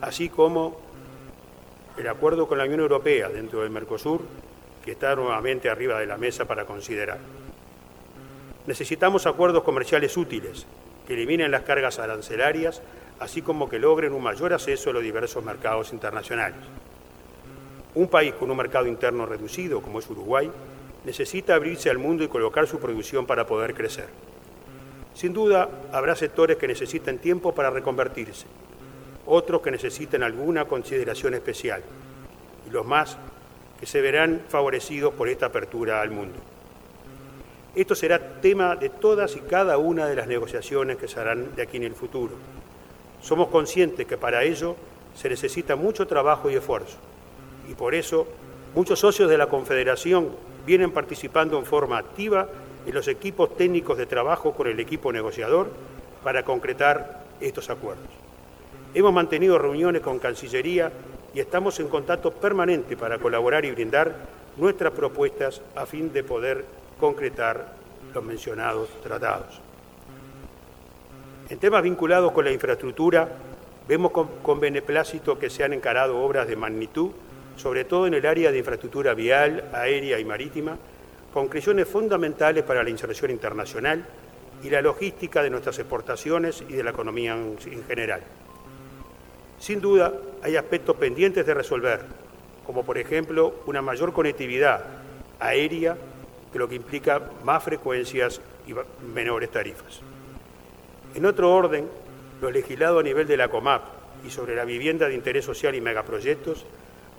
así 0.00 0.28
como 0.28 0.78
el 1.96 2.08
acuerdo 2.08 2.48
con 2.48 2.58
la 2.58 2.64
Unión 2.64 2.80
Europea 2.80 3.28
dentro 3.28 3.60
del 3.60 3.70
Mercosur, 3.70 4.22
que 4.84 4.92
está 4.92 5.14
nuevamente 5.14 5.68
arriba 5.68 5.98
de 5.98 6.06
la 6.06 6.16
mesa 6.16 6.44
para 6.44 6.64
considerar. 6.64 7.18
Necesitamos 8.66 9.26
acuerdos 9.26 9.62
comerciales 9.62 10.16
útiles 10.16 10.66
que 11.06 11.14
eliminen 11.14 11.50
las 11.50 11.62
cargas 11.62 11.98
arancelarias, 11.98 12.80
así 13.20 13.42
como 13.42 13.68
que 13.68 13.78
logren 13.78 14.12
un 14.12 14.22
mayor 14.22 14.52
acceso 14.52 14.90
a 14.90 14.92
los 14.92 15.02
diversos 15.02 15.44
mercados 15.44 15.92
internacionales. 15.92 16.58
Un 17.94 18.08
país 18.08 18.32
con 18.34 18.50
un 18.50 18.56
mercado 18.56 18.86
interno 18.86 19.26
reducido, 19.26 19.82
como 19.82 19.98
es 19.98 20.08
Uruguay, 20.08 20.50
necesita 21.04 21.54
abrirse 21.54 21.90
al 21.90 21.98
mundo 21.98 22.24
y 22.24 22.28
colocar 22.28 22.66
su 22.66 22.78
producción 22.78 23.26
para 23.26 23.46
poder 23.46 23.74
crecer. 23.74 24.08
Sin 25.14 25.32
duda, 25.32 25.68
habrá 25.92 26.16
sectores 26.16 26.56
que 26.56 26.68
necesiten 26.68 27.18
tiempo 27.18 27.54
para 27.54 27.70
reconvertirse, 27.70 28.46
otros 29.26 29.62
que 29.62 29.70
necesiten 29.70 30.22
alguna 30.22 30.64
consideración 30.64 31.34
especial, 31.34 31.82
y 32.66 32.70
los 32.70 32.86
más 32.86 33.16
que 33.78 33.86
se 33.86 34.00
verán 34.00 34.42
favorecidos 34.48 35.14
por 35.14 35.28
esta 35.28 35.46
apertura 35.46 36.00
al 36.00 36.10
mundo. 36.10 36.38
Esto 37.74 37.94
será 37.94 38.40
tema 38.40 38.76
de 38.76 38.90
todas 38.90 39.34
y 39.36 39.40
cada 39.40 39.78
una 39.78 40.06
de 40.06 40.14
las 40.14 40.26
negociaciones 40.26 40.98
que 40.98 41.08
se 41.08 41.18
harán 41.18 41.54
de 41.56 41.62
aquí 41.62 41.78
en 41.78 41.84
el 41.84 41.94
futuro. 41.94 42.34
Somos 43.22 43.48
conscientes 43.48 44.06
que 44.06 44.18
para 44.18 44.42
ello 44.42 44.76
se 45.14 45.28
necesita 45.28 45.74
mucho 45.74 46.06
trabajo 46.06 46.50
y 46.50 46.54
esfuerzo, 46.54 46.98
y 47.68 47.74
por 47.74 47.94
eso 47.94 48.26
muchos 48.74 49.00
socios 49.00 49.30
de 49.30 49.38
la 49.38 49.48
Confederación 49.48 50.30
vienen 50.66 50.90
participando 50.90 51.58
en 51.58 51.64
forma 51.64 51.98
activa 51.98 52.48
en 52.86 52.94
los 52.94 53.08
equipos 53.08 53.56
técnicos 53.56 53.96
de 53.98 54.06
trabajo 54.06 54.52
con 54.52 54.66
el 54.66 54.78
equipo 54.80 55.12
negociador 55.12 55.70
para 56.22 56.44
concretar 56.44 57.24
estos 57.40 57.70
acuerdos. 57.70 58.21
Hemos 58.94 59.14
mantenido 59.14 59.58
reuniones 59.58 60.02
con 60.02 60.18
Cancillería 60.18 60.92
y 61.34 61.40
estamos 61.40 61.80
en 61.80 61.88
contacto 61.88 62.30
permanente 62.30 62.94
para 62.94 63.18
colaborar 63.18 63.64
y 63.64 63.70
brindar 63.70 64.14
nuestras 64.58 64.92
propuestas 64.92 65.62
a 65.74 65.86
fin 65.86 66.12
de 66.12 66.22
poder 66.22 66.66
concretar 67.00 67.72
los 68.12 68.22
mencionados 68.22 68.90
tratados. 69.02 69.62
En 71.48 71.58
temas 71.58 71.82
vinculados 71.82 72.32
con 72.32 72.44
la 72.44 72.52
infraestructura, 72.52 73.28
vemos 73.88 74.10
con, 74.10 74.28
con 74.42 74.60
beneplácito 74.60 75.38
que 75.38 75.48
se 75.48 75.64
han 75.64 75.72
encarado 75.72 76.18
obras 76.18 76.46
de 76.46 76.56
magnitud, 76.56 77.12
sobre 77.56 77.84
todo 77.84 78.06
en 78.06 78.12
el 78.12 78.26
área 78.26 78.52
de 78.52 78.58
infraestructura 78.58 79.14
vial, 79.14 79.70
aérea 79.72 80.18
y 80.20 80.24
marítima, 80.26 80.76
concreciones 81.32 81.88
fundamentales 81.88 82.62
para 82.62 82.82
la 82.82 82.90
inserción 82.90 83.30
internacional 83.30 84.04
y 84.62 84.68
la 84.68 84.82
logística 84.82 85.42
de 85.42 85.48
nuestras 85.48 85.78
exportaciones 85.78 86.62
y 86.68 86.74
de 86.74 86.84
la 86.84 86.90
economía 86.90 87.32
en 87.32 87.84
general. 87.88 88.20
Sin 89.62 89.80
duda, 89.80 90.12
hay 90.42 90.56
aspectos 90.56 90.96
pendientes 90.96 91.46
de 91.46 91.54
resolver, 91.54 92.00
como 92.66 92.84
por 92.84 92.98
ejemplo 92.98 93.54
una 93.66 93.80
mayor 93.80 94.12
conectividad 94.12 94.82
aérea, 95.38 95.96
que 96.52 96.58
lo 96.58 96.68
que 96.68 96.74
implica 96.74 97.22
más 97.44 97.62
frecuencias 97.62 98.40
y 98.66 98.74
menores 99.14 99.52
tarifas. 99.52 100.00
En 101.14 101.24
otro 101.26 101.54
orden, 101.54 101.88
lo 102.40 102.50
legislado 102.50 102.98
a 102.98 103.04
nivel 103.04 103.28
de 103.28 103.36
la 103.36 103.46
COMAP 103.46 103.82
y 104.26 104.30
sobre 104.30 104.56
la 104.56 104.64
vivienda 104.64 105.06
de 105.06 105.14
interés 105.14 105.44
social 105.44 105.76
y 105.76 105.80
megaproyectos 105.80 106.66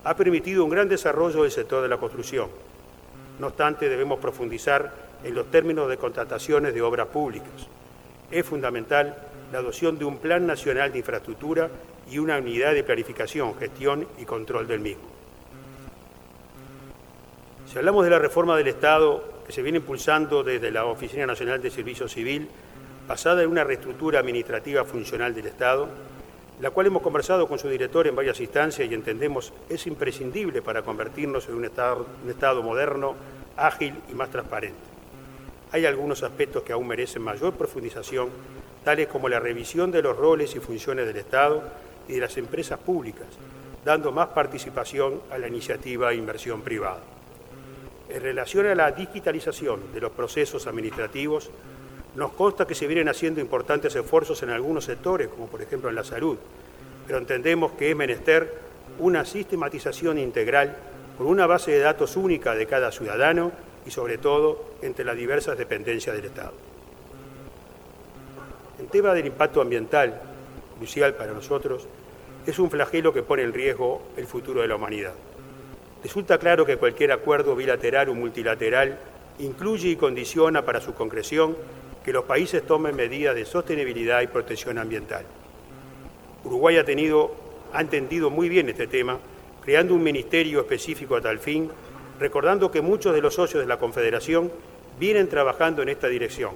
ha 0.03 0.13
permitido 0.17 0.65
un 0.65 0.69
gran 0.69 0.89
desarrollo 0.89 1.43
del 1.43 1.51
sector 1.51 1.81
de 1.81 1.87
la 1.87 1.97
construcción, 1.97 2.49
no 3.39 3.47
obstante, 3.47 3.87
debemos 3.87 4.19
profundizar 4.19 4.91
en 5.23 5.33
los 5.33 5.49
términos 5.49 5.87
de 5.87 5.95
contrataciones 5.95 6.73
de 6.73 6.81
obras 6.81 7.07
públicas. 7.07 7.69
Es 8.29 8.45
fundamental 8.45 9.15
la 9.53 9.59
adopción 9.59 9.97
de 9.97 10.03
un 10.03 10.17
Plan 10.17 10.45
Nacional 10.45 10.91
de 10.91 10.99
Infraestructura 10.99 11.69
y 12.09 12.19
una 12.19 12.37
unidad 12.37 12.73
de 12.73 12.83
planificación, 12.83 13.55
gestión 13.55 14.07
y 14.17 14.25
control 14.25 14.67
del 14.67 14.79
mismo. 14.79 15.03
Si 17.71 17.77
hablamos 17.77 18.03
de 18.03 18.11
la 18.11 18.19
reforma 18.19 18.55
del 18.57 18.67
Estado 18.67 19.23
que 19.45 19.51
se 19.51 19.61
viene 19.61 19.79
impulsando 19.79 20.43
desde 20.43 20.71
la 20.71 20.85
Oficina 20.85 21.25
Nacional 21.25 21.61
de 21.61 21.71
Servicio 21.71 22.07
Civil, 22.07 22.47
basada 23.07 23.43
en 23.43 23.49
una 23.49 23.63
reestructura 23.63 24.19
administrativa 24.19 24.85
funcional 24.85 25.33
del 25.33 25.47
Estado, 25.47 25.89
la 26.61 26.69
cual 26.69 26.87
hemos 26.87 27.01
conversado 27.01 27.47
con 27.47 27.59
su 27.59 27.67
director 27.67 28.07
en 28.07 28.15
varias 28.15 28.39
instancias 28.39 28.89
y 28.89 28.93
entendemos 28.93 29.51
es 29.69 29.87
imprescindible 29.87 30.61
para 30.61 30.83
convertirnos 30.83 31.49
en 31.49 31.55
un 31.55 31.65
Estado, 31.65 32.05
un 32.23 32.29
estado 32.29 32.61
moderno, 32.61 33.15
ágil 33.57 33.95
y 34.09 34.13
más 34.13 34.29
transparente. 34.29 34.79
Hay 35.71 35.85
algunos 35.85 36.21
aspectos 36.23 36.63
que 36.63 36.71
aún 36.71 36.87
merecen 36.87 37.23
mayor 37.23 37.53
profundización, 37.53 38.29
tales 38.85 39.07
como 39.07 39.27
la 39.27 39.39
revisión 39.39 39.91
de 39.91 40.03
los 40.03 40.15
roles 40.15 40.55
y 40.55 40.59
funciones 40.59 41.07
del 41.07 41.17
Estado 41.17 41.63
y 42.07 42.13
de 42.13 42.19
las 42.19 42.37
empresas 42.37 42.79
públicas, 42.79 43.27
dando 43.85 44.11
más 44.11 44.27
participación 44.29 45.21
a 45.31 45.37
la 45.37 45.47
iniciativa 45.47 46.11
e 46.11 46.15
inversión 46.15 46.61
privada. 46.61 47.01
En 48.09 48.21
relación 48.21 48.67
a 48.67 48.75
la 48.75 48.91
digitalización 48.91 49.93
de 49.93 50.01
los 50.01 50.11
procesos 50.11 50.67
administrativos, 50.67 51.49
nos 52.15 52.33
consta 52.33 52.67
que 52.67 52.75
se 52.75 52.87
vienen 52.87 53.09
haciendo 53.09 53.41
importantes 53.41 53.95
esfuerzos 53.95 54.43
en 54.43 54.51
algunos 54.51 54.85
sectores, 54.85 55.29
como 55.29 55.47
por 55.47 55.61
ejemplo 55.61 55.89
en 55.89 55.95
la 55.95 56.03
salud, 56.03 56.37
pero 57.07 57.17
entendemos 57.17 57.71
que 57.73 57.89
es 57.89 57.95
menester 57.95 58.53
una 58.99 59.25
sistematización 59.25 60.19
integral 60.19 60.75
con 61.17 61.27
una 61.27 61.47
base 61.47 61.71
de 61.71 61.79
datos 61.79 62.15
única 62.15 62.53
de 62.53 62.67
cada 62.67 62.91
ciudadano 62.91 63.51
y 63.85 63.91
sobre 63.91 64.17
todo 64.17 64.75
entre 64.81 65.05
las 65.05 65.17
diversas 65.17 65.57
dependencias 65.57 66.15
del 66.15 66.25
Estado. 66.25 66.53
El 68.79 68.87
tema 68.87 69.13
del 69.13 69.25
impacto 69.25 69.61
ambiental, 69.61 70.21
crucial 70.77 71.15
para 71.15 71.33
nosotros, 71.33 71.87
es 72.45 72.59
un 72.59 72.69
flagelo 72.69 73.13
que 73.13 73.23
pone 73.23 73.43
en 73.43 73.53
riesgo 73.53 74.01
el 74.17 74.27
futuro 74.27 74.61
de 74.61 74.67
la 74.67 74.75
humanidad. 74.75 75.13
Resulta 76.03 76.37
claro 76.37 76.65
que 76.65 76.77
cualquier 76.77 77.11
acuerdo 77.11 77.55
bilateral 77.55 78.09
o 78.09 78.13
multilateral 78.13 78.97
incluye 79.39 79.89
y 79.89 79.95
condiciona 79.95 80.65
para 80.65 80.81
su 80.81 80.93
concreción 80.93 81.55
que 82.03 82.11
los 82.11 82.25
países 82.25 82.65
tomen 82.65 82.95
medidas 82.95 83.35
de 83.35 83.45
sostenibilidad 83.45 84.21
y 84.21 84.27
protección 84.27 84.77
ambiental. 84.77 85.25
Uruguay 86.43 86.77
ha, 86.77 86.85
ha 87.73 87.81
entendido 87.81 88.29
muy 88.29 88.49
bien 88.49 88.67
este 88.67 88.87
tema, 88.87 89.17
creando 89.63 89.95
un 89.95 90.03
ministerio 90.03 90.59
específico 90.59 91.15
a 91.15 91.21
tal 91.21 91.39
fin, 91.39 91.69
recordando 92.19 92.69
que 92.69 92.81
muchos 92.81 93.13
de 93.13 93.21
los 93.21 93.35
socios 93.35 93.63
de 93.63 93.67
la 93.67 93.79
Confederación 93.79 94.51
vienen 94.99 95.29
trabajando 95.29 95.81
en 95.81 95.89
esta 95.89 96.07
dirección, 96.07 96.51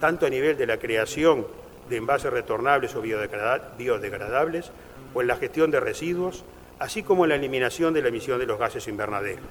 tanto 0.00 0.26
a 0.26 0.30
nivel 0.30 0.56
de 0.56 0.66
la 0.66 0.78
creación 0.78 1.44
de 1.88 1.96
envases 1.96 2.32
retornables 2.32 2.94
o 2.94 3.02
biodegradables, 3.02 4.70
o 5.14 5.20
en 5.22 5.26
la 5.26 5.36
gestión 5.36 5.70
de 5.70 5.80
residuos, 5.80 6.44
así 6.78 7.02
como 7.02 7.24
en 7.24 7.30
la 7.30 7.36
eliminación 7.36 7.94
de 7.94 8.02
la 8.02 8.08
emisión 8.08 8.38
de 8.38 8.46
los 8.46 8.58
gases 8.58 8.86
invernaderos. 8.88 9.44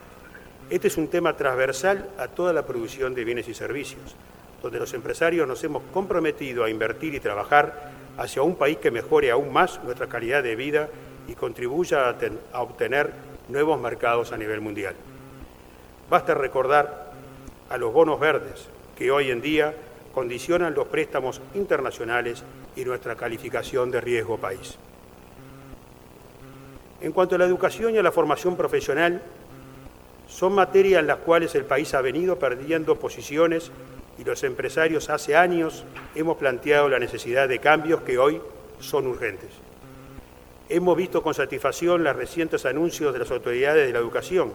Este 0.70 0.88
es 0.88 0.98
un 0.98 1.08
tema 1.08 1.36
transversal 1.36 2.10
a 2.18 2.28
toda 2.28 2.54
la 2.54 2.66
producción 2.66 3.16
de 3.16 3.24
bienes 3.24 3.48
y 3.48 3.54
servicios, 3.54 4.16
donde 4.62 4.80
los 4.80 4.94
empresarios 4.94 5.48
nos 5.48 5.64
hemos 5.64 5.84
comprometido 5.94 6.64
a 6.64 6.70
invertir 6.70 7.16
y 7.16 7.20
trabajar 7.20 7.92
hacia 8.18 8.42
un 8.42 8.56
país 8.56 8.78
que 8.78 8.92
mejore 8.92 9.32
aún 9.32 9.54
más 9.54 9.82
nuestra 9.84 10.08
calidad 10.08 10.44
de 10.44 10.56
vida 10.56 10.90
y 11.28 11.36
contribuya 11.36 12.10
a, 12.52 12.62
obtener 12.62 13.14
nuevos 13.48 13.80
mercados 13.80 14.32
a 14.32 14.38
nivel 14.38 14.62
mundial. 14.62 14.96
Basta 16.10 16.34
recordar 16.34 17.12
a 17.70 17.78
los 17.78 17.94
bonos 17.94 18.20
verdes 18.20 18.68
que 18.98 19.12
hoy 19.12 19.32
en 19.32 19.42
día 19.42 19.74
condicionan 20.18 20.74
los 20.74 20.88
préstamos 20.88 21.42
internacionales 21.54 22.44
y 22.76 22.84
nuestra 22.84 23.16
calificación 23.16 23.92
de 23.92 24.02
riesgo 24.02 24.40
país. 24.40 24.76
En 27.02 27.12
cuanto 27.12 27.36
a 27.36 27.38
la 27.38 27.46
educación 27.46 27.94
y 27.94 28.00
a 28.00 28.02
la 28.02 28.12
formación 28.12 28.58
profesional, 28.58 29.22
son 30.28 30.54
materias 30.54 31.02
en 31.02 31.06
las 31.06 31.18
cuales 31.18 31.54
el 31.54 31.66
país 31.66 31.94
ha 31.94 32.02
venido 32.02 32.40
perdiendo 32.40 32.96
posiciones 32.96 33.72
y 34.18 34.24
los 34.24 34.44
empresarios 34.44 35.12
hace 35.12 35.36
años 35.36 35.86
hemos 36.16 36.38
planteado 36.38 36.90
la 36.90 36.98
necesidad 36.98 37.48
de 37.48 37.60
cambios 37.60 38.02
que 38.02 38.18
hoy 38.18 38.42
son 38.80 39.06
urgentes. 39.06 39.52
Hemos 40.68 40.98
visto 40.98 41.22
con 41.22 41.36
satisfacción 41.36 42.04
los 42.04 42.16
recientes 42.16 42.66
anuncios 42.66 43.14
de 43.14 43.20
las 43.20 43.30
autoridades 43.30 43.86
de 43.86 43.94
la 43.94 44.00
educación, 44.00 44.52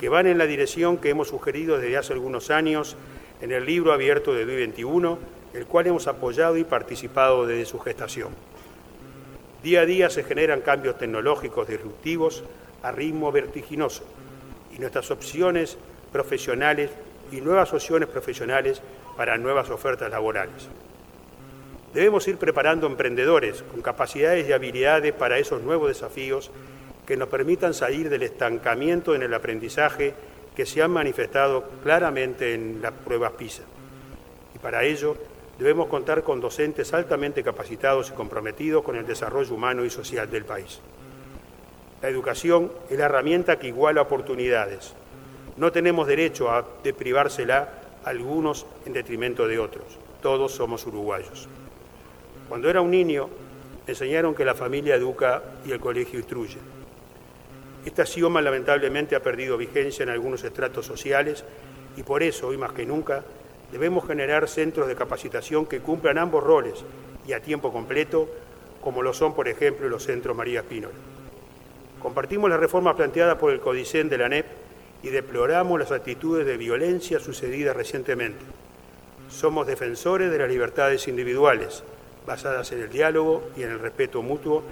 que 0.00 0.08
van 0.08 0.26
en 0.26 0.36
la 0.36 0.46
dirección 0.46 0.98
que 0.98 1.10
hemos 1.10 1.28
sugerido 1.28 1.78
desde 1.78 1.96
hace 1.96 2.12
algunos 2.12 2.50
años 2.50 2.96
en 3.40 3.52
el 3.52 3.64
libro 3.64 3.92
abierto 3.92 4.32
de 4.32 4.40
2021, 4.40 5.18
el 5.54 5.66
cual 5.66 5.86
hemos 5.86 6.06
apoyado 6.06 6.56
y 6.56 6.64
participado 6.64 7.46
desde 7.46 7.66
su 7.66 7.78
gestación. 7.78 8.28
Día 9.62 9.80
a 9.82 9.86
día 9.86 10.10
se 10.10 10.24
generan 10.24 10.60
cambios 10.60 10.98
tecnológicos 10.98 11.68
disruptivos 11.68 12.42
a 12.82 12.92
ritmo 12.92 13.30
vertiginoso 13.32 14.04
y 14.74 14.78
nuestras 14.78 15.10
opciones 15.10 15.76
profesionales 16.12 16.90
y 17.30 17.40
nuevas 17.40 17.72
opciones 17.72 18.08
profesionales 18.08 18.80
para 19.16 19.36
nuevas 19.36 19.70
ofertas 19.70 20.10
laborales. 20.10 20.68
Debemos 21.92 22.26
ir 22.28 22.38
preparando 22.38 22.86
emprendedores 22.86 23.62
con 23.64 23.82
capacidades 23.82 24.48
y 24.48 24.52
habilidades 24.52 25.12
para 25.12 25.38
esos 25.38 25.62
nuevos 25.62 25.88
desafíos 25.88 26.50
que 27.06 27.16
nos 27.16 27.28
permitan 27.28 27.74
salir 27.74 28.08
del 28.08 28.22
estancamiento 28.22 29.14
en 29.14 29.22
el 29.22 29.34
aprendizaje 29.34 30.14
que 30.54 30.66
se 30.66 30.82
han 30.82 30.90
manifestado 30.90 31.64
claramente 31.82 32.54
en 32.54 32.80
las 32.82 32.92
pruebas 32.92 33.32
PISA. 33.32 33.62
Y 34.54 34.58
para 34.58 34.84
ello 34.84 35.16
debemos 35.58 35.88
contar 35.88 36.22
con 36.22 36.40
docentes 36.40 36.92
altamente 36.94 37.42
capacitados 37.42 38.10
y 38.10 38.14
comprometidos 38.14 38.82
con 38.82 38.96
el 38.96 39.06
desarrollo 39.06 39.54
humano 39.54 39.84
y 39.84 39.90
social 39.90 40.30
del 40.30 40.44
país. 40.44 40.80
La 42.02 42.08
educación 42.08 42.72
es 42.88 42.98
la 42.98 43.04
herramienta 43.04 43.58
que 43.58 43.68
iguala 43.68 44.00
oportunidades. 44.00 44.94
No 45.56 45.70
tenemos 45.70 46.06
derecho 46.06 46.50
a 46.50 46.64
deprivársela 46.82 47.68
a 48.04 48.08
algunos 48.08 48.64
en 48.86 48.94
detrimento 48.94 49.46
de 49.46 49.58
otros. 49.58 49.84
Todos 50.22 50.52
somos 50.52 50.86
uruguayos. 50.86 51.48
Cuando 52.48 52.70
era 52.70 52.80
un 52.80 52.90
niño, 52.90 53.28
enseñaron 53.86 54.34
que 54.34 54.46
la 54.46 54.54
familia 54.54 54.94
educa 54.94 55.42
y 55.66 55.72
el 55.72 55.80
colegio 55.80 56.18
instruye. 56.18 56.56
Este 57.84 58.02
axioma 58.02 58.42
lamentablemente 58.42 59.16
ha 59.16 59.22
perdido 59.22 59.56
vigencia 59.56 60.02
en 60.02 60.10
algunos 60.10 60.44
estratos 60.44 60.84
sociales 60.84 61.44
y 61.96 62.02
por 62.02 62.22
eso, 62.22 62.48
hoy 62.48 62.56
más 62.56 62.72
que 62.72 62.84
nunca, 62.84 63.24
debemos 63.72 64.06
generar 64.06 64.48
centros 64.48 64.86
de 64.86 64.96
capacitación 64.96 65.66
que 65.66 65.80
cumplan 65.80 66.18
ambos 66.18 66.44
roles 66.44 66.84
y 67.26 67.32
a 67.32 67.40
tiempo 67.40 67.72
completo, 67.72 68.28
como 68.82 69.02
lo 69.02 69.14
son, 69.14 69.34
por 69.34 69.48
ejemplo, 69.48 69.88
los 69.88 70.04
centros 70.04 70.36
María 70.36 70.60
Espínola. 70.60 70.94
Compartimos 72.00 72.50
la 72.50 72.56
reforma 72.56 72.96
planteada 72.96 73.38
por 73.38 73.52
el 73.52 73.60
Codicen 73.60 74.08
de 74.08 74.18
la 74.18 74.28
NEP 74.28 74.46
y 75.02 75.08
deploramos 75.08 75.78
las 75.78 75.92
actitudes 75.92 76.46
de 76.46 76.56
violencia 76.56 77.18
sucedidas 77.18 77.76
recientemente. 77.76 78.40
Somos 79.28 79.66
defensores 79.66 80.30
de 80.30 80.38
las 80.38 80.50
libertades 80.50 81.08
individuales, 81.08 81.82
basadas 82.26 82.72
en 82.72 82.80
el 82.80 82.90
diálogo 82.90 83.48
y 83.56 83.62
en 83.62 83.70
el 83.70 83.78
respeto 83.78 84.22
mutuo, 84.22 84.62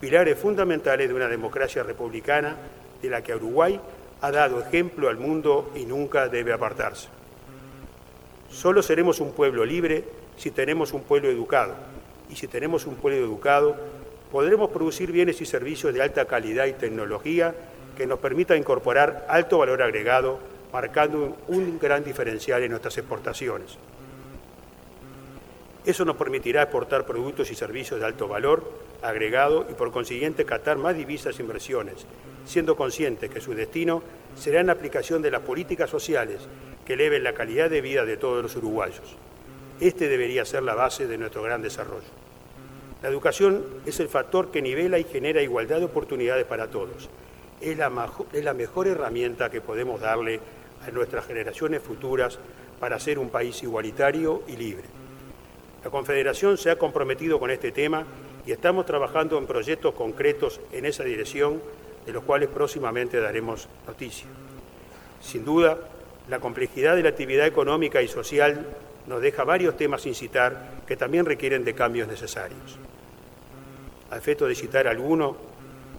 pilares 0.00 0.38
fundamentales 0.38 1.08
de 1.08 1.14
una 1.14 1.28
democracia 1.28 1.82
republicana 1.82 2.56
de 3.02 3.10
la 3.10 3.22
que 3.22 3.34
Uruguay 3.34 3.80
ha 4.20 4.30
dado 4.30 4.60
ejemplo 4.60 5.08
al 5.08 5.16
mundo 5.16 5.70
y 5.74 5.84
nunca 5.84 6.28
debe 6.28 6.52
apartarse. 6.52 7.08
Solo 8.50 8.82
seremos 8.82 9.20
un 9.20 9.32
pueblo 9.32 9.64
libre 9.64 10.04
si 10.36 10.50
tenemos 10.50 10.92
un 10.92 11.02
pueblo 11.02 11.28
educado, 11.28 11.74
y 12.30 12.36
si 12.36 12.46
tenemos 12.46 12.86
un 12.86 12.96
pueblo 12.96 13.18
educado, 13.18 13.76
podremos 14.30 14.70
producir 14.70 15.12
bienes 15.12 15.40
y 15.40 15.46
servicios 15.46 15.92
de 15.92 16.02
alta 16.02 16.26
calidad 16.26 16.66
y 16.66 16.72
tecnología 16.72 17.54
que 17.96 18.06
nos 18.06 18.18
permita 18.18 18.56
incorporar 18.56 19.26
alto 19.28 19.58
valor 19.58 19.82
agregado, 19.82 20.38
marcando 20.72 21.36
un 21.48 21.78
gran 21.78 22.04
diferencial 22.04 22.62
en 22.62 22.70
nuestras 22.70 22.96
exportaciones. 22.98 23.78
Eso 25.88 26.04
nos 26.04 26.16
permitirá 26.16 26.64
exportar 26.64 27.06
productos 27.06 27.50
y 27.50 27.54
servicios 27.54 27.98
de 27.98 28.04
alto 28.04 28.28
valor 28.28 28.70
agregado 29.00 29.66
y 29.70 29.72
por 29.72 29.90
consiguiente 29.90 30.44
captar 30.44 30.76
más 30.76 30.94
divisas 30.94 31.38
e 31.38 31.42
inversiones, 31.42 32.04
siendo 32.44 32.76
conscientes 32.76 33.30
que 33.30 33.40
su 33.40 33.54
destino 33.54 34.02
será 34.36 34.60
en 34.60 34.66
la 34.66 34.74
aplicación 34.74 35.22
de 35.22 35.30
las 35.30 35.40
políticas 35.40 35.88
sociales 35.88 36.46
que 36.84 36.92
eleven 36.92 37.24
la 37.24 37.32
calidad 37.32 37.70
de 37.70 37.80
vida 37.80 38.04
de 38.04 38.18
todos 38.18 38.42
los 38.42 38.54
uruguayos. 38.56 39.16
Este 39.80 40.08
debería 40.10 40.44
ser 40.44 40.62
la 40.62 40.74
base 40.74 41.06
de 41.06 41.16
nuestro 41.16 41.42
gran 41.42 41.62
desarrollo. 41.62 42.12
La 43.02 43.08
educación 43.08 43.64
es 43.86 43.98
el 43.98 44.10
factor 44.10 44.50
que 44.50 44.60
nivela 44.60 44.98
y 44.98 45.04
genera 45.04 45.40
igualdad 45.40 45.78
de 45.78 45.86
oportunidades 45.86 46.44
para 46.44 46.68
todos. 46.68 47.08
Es 47.62 47.78
la, 47.78 47.90
es 48.34 48.44
la 48.44 48.52
mejor 48.52 48.88
herramienta 48.88 49.50
que 49.50 49.62
podemos 49.62 50.02
darle 50.02 50.38
a 50.86 50.90
nuestras 50.90 51.24
generaciones 51.24 51.80
futuras 51.80 52.38
para 52.78 53.00
ser 53.00 53.18
un 53.18 53.30
país 53.30 53.62
igualitario 53.62 54.42
y 54.48 54.56
libre. 54.58 54.97
La 55.84 55.90
Confederación 55.90 56.58
se 56.58 56.70
ha 56.70 56.76
comprometido 56.76 57.38
con 57.38 57.50
este 57.50 57.70
tema 57.70 58.04
y 58.46 58.52
estamos 58.52 58.86
trabajando 58.86 59.38
en 59.38 59.46
proyectos 59.46 59.94
concretos 59.94 60.60
en 60.72 60.86
esa 60.86 61.04
dirección, 61.04 61.62
de 62.04 62.12
los 62.12 62.24
cuales 62.24 62.48
próximamente 62.48 63.20
daremos 63.20 63.68
noticia. 63.86 64.26
Sin 65.20 65.44
duda, 65.44 65.78
la 66.28 66.40
complejidad 66.40 66.96
de 66.96 67.02
la 67.02 67.10
actividad 67.10 67.46
económica 67.46 68.02
y 68.02 68.08
social 68.08 68.66
nos 69.06 69.22
deja 69.22 69.44
varios 69.44 69.76
temas 69.76 70.02
sin 70.02 70.14
citar 70.14 70.82
que 70.86 70.96
también 70.96 71.26
requieren 71.26 71.64
de 71.64 71.74
cambios 71.74 72.08
necesarios. 72.08 72.78
A 74.10 74.16
efecto 74.16 74.46
de 74.46 74.54
citar 74.54 74.88
alguno, 74.88 75.36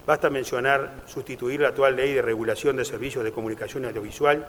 basta 0.06 0.30
mencionar 0.30 1.04
sustituir 1.06 1.62
la 1.62 1.70
actual 1.70 1.96
ley 1.96 2.14
de 2.14 2.22
regulación 2.22 2.76
de 2.76 2.86
servicios 2.86 3.24
de 3.24 3.32
comunicación 3.32 3.86
audiovisual, 3.86 4.46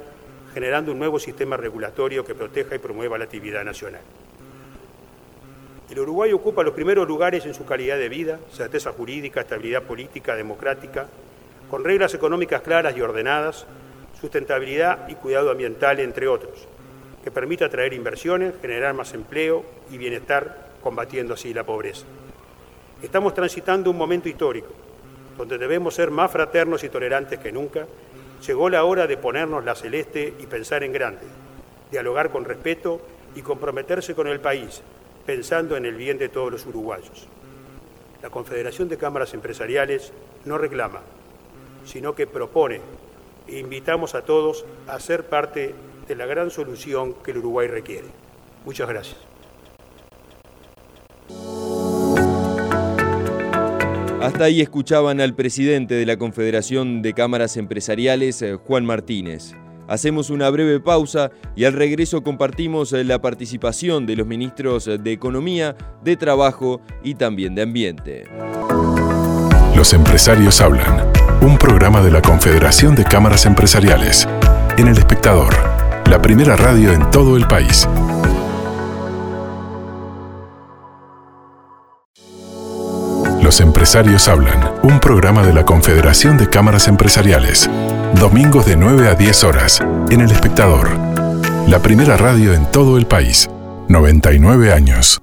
generando 0.54 0.92
un 0.92 0.98
nuevo 0.98 1.18
sistema 1.18 1.56
regulatorio 1.56 2.24
que 2.24 2.34
proteja 2.34 2.74
y 2.74 2.78
promueva 2.78 3.18
la 3.18 3.24
actividad 3.24 3.64
nacional. 3.64 4.02
El 5.90 5.98
Uruguay 5.98 6.32
ocupa 6.32 6.62
los 6.62 6.74
primeros 6.74 7.08
lugares 7.08 7.44
en 7.46 7.54
su 7.54 7.64
calidad 7.64 7.98
de 7.98 8.08
vida, 8.08 8.38
certeza 8.52 8.92
jurídica, 8.92 9.40
estabilidad 9.40 9.82
política, 9.82 10.36
democrática, 10.36 11.08
con 11.68 11.84
reglas 11.84 12.14
económicas 12.14 12.62
claras 12.62 12.96
y 12.96 13.00
ordenadas, 13.00 13.66
sustentabilidad 14.20 15.08
y 15.08 15.14
cuidado 15.14 15.50
ambiental, 15.50 15.98
entre 16.00 16.28
otros 16.28 16.68
que 17.22 17.30
permita 17.30 17.66
atraer 17.66 17.92
inversiones, 17.92 18.54
generar 18.60 18.94
más 18.94 19.12
empleo 19.14 19.64
y 19.90 19.98
bienestar, 19.98 20.70
combatiendo 20.82 21.34
así 21.34 21.52
la 21.52 21.64
pobreza. 21.64 22.06
Estamos 23.02 23.34
transitando 23.34 23.90
un 23.90 23.96
momento 23.96 24.28
histórico, 24.28 24.72
donde 25.36 25.58
debemos 25.58 25.94
ser 25.94 26.10
más 26.10 26.30
fraternos 26.30 26.82
y 26.84 26.88
tolerantes 26.88 27.38
que 27.38 27.52
nunca. 27.52 27.86
Llegó 28.46 28.70
la 28.70 28.84
hora 28.84 29.06
de 29.06 29.16
ponernos 29.16 29.64
la 29.64 29.74
celeste 29.74 30.34
y 30.38 30.46
pensar 30.46 30.82
en 30.82 30.92
grande, 30.92 31.26
dialogar 31.90 32.30
con 32.30 32.44
respeto 32.44 33.00
y 33.34 33.42
comprometerse 33.42 34.14
con 34.14 34.26
el 34.26 34.40
país, 34.40 34.82
pensando 35.26 35.76
en 35.76 35.86
el 35.86 35.94
bien 35.94 36.18
de 36.18 36.28
todos 36.28 36.50
los 36.50 36.66
uruguayos. 36.66 37.26
La 38.22 38.30
Confederación 38.30 38.88
de 38.88 38.98
Cámaras 38.98 39.34
Empresariales 39.34 40.12
no 40.44 40.58
reclama, 40.58 41.00
sino 41.84 42.14
que 42.14 42.26
propone 42.26 42.80
e 43.48 43.58
invitamos 43.58 44.14
a 44.14 44.22
todos 44.22 44.64
a 44.86 45.00
ser 45.00 45.24
parte 45.24 45.74
la 46.14 46.26
gran 46.26 46.50
solución 46.50 47.14
que 47.14 47.32
el 47.32 47.38
Uruguay 47.38 47.68
requiere. 47.68 48.08
Muchas 48.64 48.88
gracias. 48.88 49.16
Hasta 54.20 54.44
ahí 54.44 54.60
escuchaban 54.60 55.20
al 55.20 55.34
presidente 55.34 55.94
de 55.94 56.04
la 56.04 56.18
Confederación 56.18 57.00
de 57.00 57.14
Cámaras 57.14 57.56
Empresariales, 57.56 58.42
eh, 58.42 58.54
Juan 58.54 58.84
Martínez. 58.84 59.54
Hacemos 59.90 60.30
una 60.30 60.48
breve 60.50 60.78
pausa 60.78 61.32
y 61.56 61.64
al 61.64 61.72
regreso 61.72 62.22
compartimos 62.22 62.92
eh, 62.92 63.02
la 63.02 63.20
participación 63.20 64.06
de 64.06 64.14
los 64.14 64.24
ministros 64.24 64.84
de 64.84 65.12
Economía, 65.12 65.76
de 66.04 66.16
Trabajo 66.16 66.80
y 67.02 67.16
también 67.16 67.56
de 67.56 67.62
Ambiente. 67.62 68.24
Los 69.74 69.92
empresarios 69.92 70.60
hablan, 70.60 71.10
un 71.42 71.58
programa 71.58 72.02
de 72.02 72.12
la 72.12 72.22
Confederación 72.22 72.94
de 72.94 73.02
Cámaras 73.02 73.46
Empresariales 73.46 74.28
en 74.78 74.86
El 74.86 74.96
Espectador, 74.96 75.52
la 76.08 76.22
primera 76.22 76.54
radio 76.54 76.92
en 76.92 77.10
todo 77.10 77.36
el 77.36 77.48
país. 77.48 77.88
Los 83.42 83.60
empresarios 83.60 84.28
hablan, 84.28 84.74
un 84.84 85.00
programa 85.00 85.42
de 85.42 85.52
la 85.52 85.64
Confederación 85.64 86.36
de 86.36 86.48
Cámaras 86.48 86.86
Empresariales. 86.86 87.68
Domingos 88.18 88.66
de 88.66 88.76
9 88.76 89.08
a 89.08 89.14
10 89.14 89.44
horas, 89.44 89.80
en 90.10 90.20
El 90.20 90.30
Espectador, 90.30 90.90
la 91.68 91.80
primera 91.80 92.16
radio 92.16 92.52
en 92.52 92.70
todo 92.70 92.98
el 92.98 93.06
país. 93.06 93.48
99 93.88 94.72
años. 94.72 95.20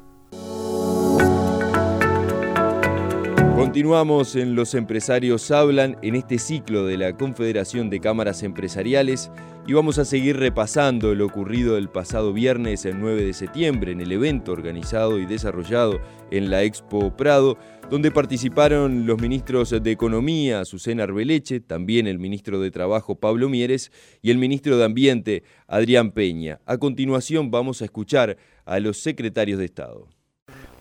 Continuamos 3.55 4.35
en 4.35 4.55
Los 4.55 4.73
Empresarios 4.73 5.51
Hablan 5.51 5.97
en 6.01 6.15
este 6.15 6.39
ciclo 6.39 6.85
de 6.85 6.97
la 6.97 7.15
Confederación 7.15 7.89
de 7.91 7.99
Cámaras 7.99 8.41
Empresariales 8.41 9.29
y 9.67 9.73
vamos 9.73 9.99
a 9.99 10.05
seguir 10.05 10.37
repasando 10.37 11.13
lo 11.13 11.25
ocurrido 11.25 11.77
el 11.77 11.89
pasado 11.89 12.33
viernes, 12.33 12.85
el 12.85 12.99
9 12.99 13.23
de 13.23 13.33
septiembre, 13.33 13.91
en 13.91 14.01
el 14.01 14.11
evento 14.11 14.51
organizado 14.53 15.19
y 15.19 15.25
desarrollado 15.25 15.99
en 16.31 16.49
la 16.49 16.63
Expo 16.63 17.15
Prado, 17.15 17.57
donde 17.89 18.11
participaron 18.11 19.05
los 19.05 19.21
ministros 19.21 19.69
de 19.81 19.91
Economía, 19.91 20.65
Susana 20.65 21.03
Arbeleche, 21.03 21.61
también 21.61 22.05
el 22.05 22.19
ministro 22.19 22.59
de 22.59 22.69
Trabajo, 22.69 23.15
Pablo 23.15 23.47
Mieres, 23.47 23.91
y 24.21 24.29
el 24.29 24.37
ministro 24.37 24.77
de 24.77 24.83
Ambiente, 24.83 25.43
Adrián 25.67 26.11
Peña. 26.11 26.59
A 26.65 26.77
continuación 26.77 27.49
vamos 27.49 27.81
a 27.81 27.85
escuchar 27.85 28.35
a 28.65 28.79
los 28.81 28.97
secretarios 28.97 29.57
de 29.59 29.65
Estado. 29.65 30.07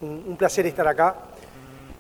Un, 0.01 0.37
placer 0.37 0.67
estar 0.67 0.89
acá. 0.89 1.17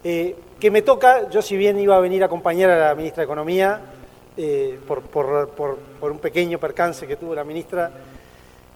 Eh, 0.03 0.35
que 0.59 0.71
me 0.71 0.83
toca, 0.83 1.31
yo 1.31 1.41
si 1.41 1.57
bien 1.57 1.79
iba 1.79 1.97
a 1.97 2.01
venir 2.01 2.23
a 2.23 2.27
acompañar 2.27 2.71
a 2.71 2.89
la 2.89 2.95
ministra 2.97 3.21
de 3.21 3.25
Economía, 3.27 3.81
eh, 4.37 4.79
por, 4.87 5.79
un 6.03 6.19
pequeño 6.19 6.59
percance 6.59 7.07
que 7.07 7.17
tuvo 7.17 7.35
la 7.35 7.45
ministra, 7.45 7.93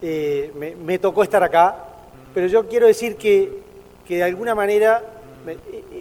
eh, 0.01 0.53
me, 0.83 0.99
tocó 0.99 1.25
estar 1.25 1.43
acá, 1.43 1.77
pero 2.33 2.47
yo 2.47 2.69
quiero 2.69 2.87
decir 2.87 3.17
que, 3.17 3.69
de 4.09 4.23
alguna 4.25 4.57
manera 4.57 5.20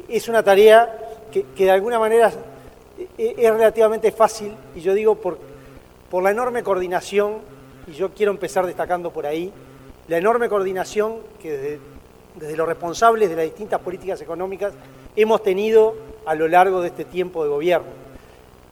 es 0.08 0.28
una 0.28 0.43
tarea 0.43 0.97
que, 1.32 1.45
de 1.56 1.71
alguna 1.71 1.99
manera 1.99 2.32
es 3.17 3.52
relativamente 3.52 4.12
fácil, 4.12 4.54
y 4.75 4.82
yo 4.82 4.93
digo 4.93 5.15
por, 5.15 5.38
por 6.10 6.23
la 6.23 6.32
enorme 6.32 6.63
coordinación, 6.63 7.38
y 7.88 7.93
yo 7.93 8.10
quiero 8.13 8.32
empezar 8.32 8.65
destacando 8.65 9.12
por 9.12 9.25
ahí, 9.25 9.52
la 10.08 10.17
enorme 10.17 10.49
coordinación 10.49 11.17
que 11.41 11.80
desde 12.36 12.58
los 12.58 12.67
responsables 12.67 13.30
de 13.30 13.36
las 13.36 13.45
distintas 13.45 13.80
políticas 13.80 14.21
económicas 14.21 14.73
hemos 15.15 15.43
tenido 15.43 15.95
a 16.25 16.36
lo 16.36 16.47
largo 16.47 16.82
de 16.82 16.88
este 16.88 17.06
tiempo 17.06 17.43
de 17.43 17.49
gobierno. 17.49 17.88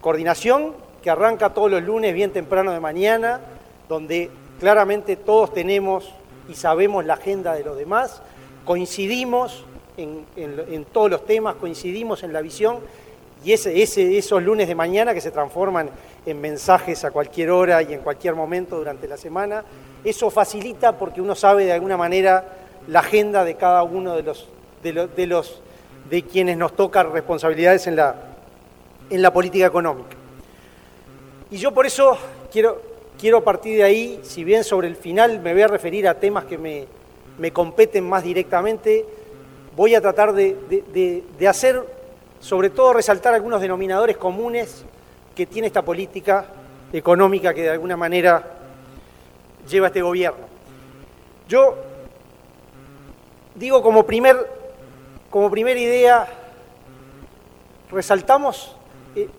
Coordinación 0.01 0.73
que 1.01 1.09
arranca 1.09 1.53
todos 1.53 1.69
los 1.69 1.83
lunes 1.83 2.13
bien 2.13 2.31
temprano 2.31 2.71
de 2.71 2.79
mañana, 2.79 3.39
donde 3.87 4.31
claramente 4.59 5.15
todos 5.15 5.53
tenemos 5.53 6.11
y 6.49 6.55
sabemos 6.55 7.05
la 7.05 7.13
agenda 7.13 7.53
de 7.53 7.63
los 7.63 7.77
demás, 7.77 8.21
coincidimos 8.65 9.65
en, 9.97 10.85
todos 10.85 11.11
los 11.11 11.25
temas, 11.25 11.55
coincidimos 11.55 12.23
en 12.23 12.33
la 12.33 12.41
visión 12.41 12.79
y 13.43 13.53
ese, 13.53 13.81
esos 14.17 14.41
lunes 14.41 14.67
de 14.67 14.75
mañana 14.75 15.13
que 15.13 15.21
se 15.21 15.31
transforman 15.31 15.89
en 16.25 16.41
mensajes 16.41 17.03
a 17.03 17.11
cualquier 17.11 17.51
hora 17.51 17.81
y 17.81 17.93
en 17.93 18.01
cualquier 18.01 18.35
momento 18.35 18.77
durante 18.77 19.07
la 19.07 19.17
semana, 19.17 19.63
eso 20.03 20.29
facilita 20.29 20.97
porque 20.97 21.21
uno 21.21 21.35
sabe 21.35 21.65
de 21.65 21.73
alguna 21.73 21.97
manera 21.97 22.45
la 22.87 22.99
agenda 22.99 23.43
de 23.43 23.55
cada 23.55 23.83
uno 23.83 24.15
de 24.15 24.23
los, 24.23 24.47
de 24.83 25.27
los 25.27 25.61
de 26.09 26.23
quienes 26.23 26.57
nos 26.57 26.75
tocan 26.75 27.11
responsabilidades 27.11 27.87
en 27.87 27.95
la, 27.95 28.15
en 29.09 29.21
la 29.21 29.31
política 29.31 29.65
económica. 29.65 30.15
Y 31.49 31.57
yo 31.57 31.73
por 31.73 31.85
eso 31.85 32.17
quiero, 32.51 32.81
quiero 33.17 33.43
partir 33.43 33.77
de 33.77 33.83
ahí, 33.83 34.19
si 34.23 34.43
bien 34.43 34.63
sobre 34.63 34.87
el 34.87 34.95
final 34.95 35.39
me 35.39 35.53
voy 35.53 35.61
a 35.61 35.67
referir 35.67 36.07
a 36.07 36.15
temas 36.15 36.45
que 36.45 36.57
me, 36.57 37.51
competen 37.51 38.07
más 38.07 38.23
directamente, 38.23 39.05
voy 39.77 39.93
a 39.93 40.01
tratar 40.01 40.33
de, 40.33 41.23
hacer, 41.47 41.83
sobre 42.39 42.71
todo 42.71 42.93
resaltar 42.93 43.35
algunos 43.35 43.61
denominadores 43.61 44.17
comunes 44.17 44.83
que 45.35 45.45
tiene 45.45 45.67
esta 45.67 45.83
política 45.83 46.47
económica 46.91 47.53
que 47.53 47.61
de 47.61 47.69
alguna 47.69 47.95
manera 47.95 48.43
lleva 49.69 49.87
este 49.87 50.01
gobierno. 50.01 50.47
Yo 51.47 51.75
digo 53.53 53.83
como 53.83 54.03
primer 54.03 54.57
como 55.29 55.51
primera 55.51 55.79
idea, 55.79 56.27
resaltamos, 57.91 58.75
eh, 59.15 59.29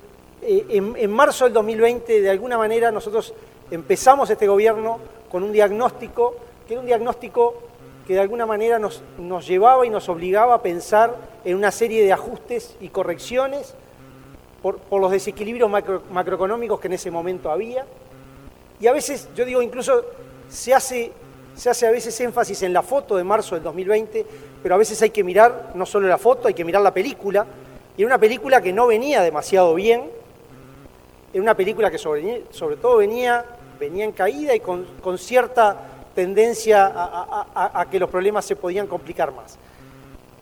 eh, 0.43 0.67
en, 0.71 1.11
marzo 1.11 1.47
del 1.47 1.55
2020, 1.55 2.21
de 2.21 2.31
alguna 2.31 2.59
manera, 2.59 2.93
nosotros 2.93 3.35
empezamos 3.71 4.31
este 4.31 4.47
gobierno 4.47 5.01
con 5.31 5.43
un 5.43 5.51
diagnóstico, 5.51 6.37
que 6.69 6.75
era 6.75 6.81
un 6.81 6.87
diagnóstico 6.87 7.68
que 8.09 8.15
de 8.15 8.21
alguna 8.21 8.47
manera 8.47 8.79
nos, 8.79 9.03
llevaba 9.47 9.85
y 9.85 9.91
nos 9.91 10.09
obligaba 10.09 10.55
a 10.55 10.63
pensar 10.63 11.15
en 11.45 11.55
una 11.55 11.71
serie 11.71 12.03
de 12.03 12.11
ajustes 12.11 12.75
y 12.81 12.89
correcciones 12.89 13.75
por, 14.63 14.81
los 14.91 15.11
desequilibrios 15.11 15.71
macroeconómicos 15.71 16.81
que 16.81 16.87
en 16.87 16.95
ese 16.95 17.11
momento 17.11 17.51
había. 17.51 17.85
Y 18.81 18.87
a 18.87 18.95
veces, 18.95 19.29
yo 19.37 19.45
digo, 19.45 19.61
incluso 19.61 20.07
se 20.49 20.73
hace, 20.73 21.13
se 21.55 21.69
hace 21.69 21.87
a 21.87 21.91
veces 21.91 22.19
énfasis 22.19 22.63
en 22.63 22.73
la 22.73 22.83
foto 22.83 23.15
de 23.15 23.25
marzo 23.25 23.57
del 23.57 23.65
2020, 23.65 24.25
pero 24.63 24.75
a 24.75 24.79
veces 24.79 25.03
hay 25.03 25.11
que 25.11 25.23
mirar 25.23 25.73
no 25.75 25.85
solo 25.85 26.09
la 26.09 26.17
foto, 26.17 26.49
hay 26.49 26.55
que 26.55 26.65
mirar 26.65 26.81
la 26.81 26.95
película. 26.95 27.45
Y 27.95 28.01
era 28.01 28.07
una 28.07 28.19
película 28.19 28.63
que 28.63 28.73
no 28.73 28.87
venía 28.87 29.21
demasiado 29.21 29.75
bien, 29.75 30.05
era 31.35 31.43
una 31.43 31.55
película 31.55 31.91
que 31.91 31.99
sobre, 31.99 32.45
sobre 32.53 32.77
todo 32.77 32.97
venía, 32.97 33.45
venía 33.79 34.07
en 34.07 34.13
caída 34.13 34.55
y 34.55 34.61
con, 34.61 34.87
cierta 35.19 35.98
tendencia 36.19 36.91
a, 37.55 37.87
que 37.89 38.01
los 38.01 38.11
problemas 38.11 38.45
se 38.45 38.57
podían 38.57 38.89
complicar 38.89 39.33
más. 39.33 39.57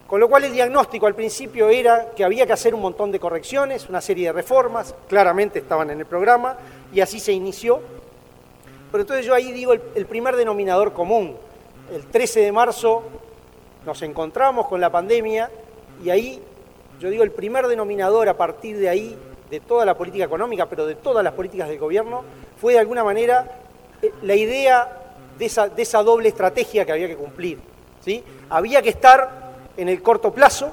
Con 0.07 0.21
lo 0.21 0.27
cual 0.27 0.45
el 0.45 0.53
diagnóstico 0.55 1.07
al 1.07 1.15
principio 1.15 1.69
era 1.69 2.13
que 2.17 2.25
había 2.25 2.47
que 2.47 2.55
hacer 2.55 2.75
un 2.75 2.81
montón 2.81 3.13
de 3.13 3.21
correcciones, 3.21 3.87
una 3.87 4.01
serie 4.01 4.29
de 4.29 4.33
reformas, 4.33 4.95
claramente 5.07 5.59
estaban 5.59 5.91
en 5.91 5.99
el 5.99 6.07
programa, 6.07 6.57
y 6.95 7.03
así 7.03 7.21
se 7.21 7.33
inició. 7.33 7.83
Pero 8.91 9.03
entonces 9.03 9.27
yo 9.27 9.35
ahí 9.35 9.53
digo 9.53 9.75
el 9.75 10.07
primer 10.07 10.35
denominador 10.37 10.95
común. 10.95 11.37
El 11.93 12.07
13 12.07 12.41
de 12.41 12.53
marzo 12.53 13.03
nos 13.85 14.01
encontramos 14.01 14.69
con 14.69 14.81
la 14.81 14.89
pandemia 14.89 15.51
y 16.03 16.09
ahí, 16.09 16.43
yo 16.99 17.11
digo, 17.11 17.23
el 17.23 17.33
primer 17.33 17.67
denominador 17.67 18.31
a 18.31 18.35
partir 18.39 18.79
de 18.79 18.89
ahí, 18.89 19.15
de 19.51 19.61
toda 19.61 19.85
la 19.85 19.95
política 19.95 20.25
económica, 20.25 20.65
pero 20.71 20.87
de 20.87 20.95
todas 20.95 21.23
las 21.23 21.35
políticas 21.35 21.69
del 21.69 21.79
gobierno, 21.79 22.25
fue 22.59 22.73
de 22.73 22.79
alguna 22.79 23.05
manera 23.05 23.61
eh, 24.01 24.11
la 24.23 24.35
idea 24.35 25.03
de 25.39 25.47
esa, 25.47 25.69
de 25.69 25.83
esa 25.83 26.03
doble 26.03 26.29
estrategia 26.29 26.85
que 26.85 26.93
había 26.93 27.09
que 27.09 27.17
cumplir. 27.17 27.59
¿sí? 28.05 28.23
Había 28.51 28.83
que 28.83 28.91
estar 28.91 29.53
en 29.77 29.89
el 29.89 30.03
corto 30.03 30.33
plazo, 30.33 30.73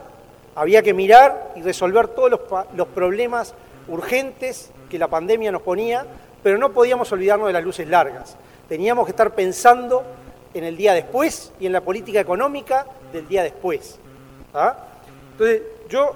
había 0.56 0.82
que 0.82 0.93
mirar 0.93 1.54
y 1.56 1.62
resolver 1.62 2.10
todos 2.10 2.32
los, 2.32 2.39
los 2.76 2.88
problemas 2.89 3.54
urgentes 3.88 4.71
que 4.89 4.97
la 4.97 5.08
pandemia 5.08 5.52
nos 5.52 5.62
ponía, 5.62 6.06
pero 6.41 6.58
no 6.58 6.71
podíamos 6.71 7.12
olvidarnos 7.12 7.47
de 7.47 7.54
las 7.54 7.63
luces 7.63 7.88
largas. 7.88 8.36
Teníamos 8.69 9.06
que 9.06 9.12
estar 9.12 9.34
pensando 9.34 10.04
en 10.54 10.63
el 10.63 10.78
día 10.78 10.93
después 10.93 11.52
y 11.60 11.65
en 11.65 11.73
la 11.73 11.82
política 11.82 12.19
económica 12.19 12.86
del 13.12 13.28
día 13.28 13.43
después. 13.43 13.97
¿ah? 14.54 14.76
Entonces, 15.32 15.62
yo 15.89 16.15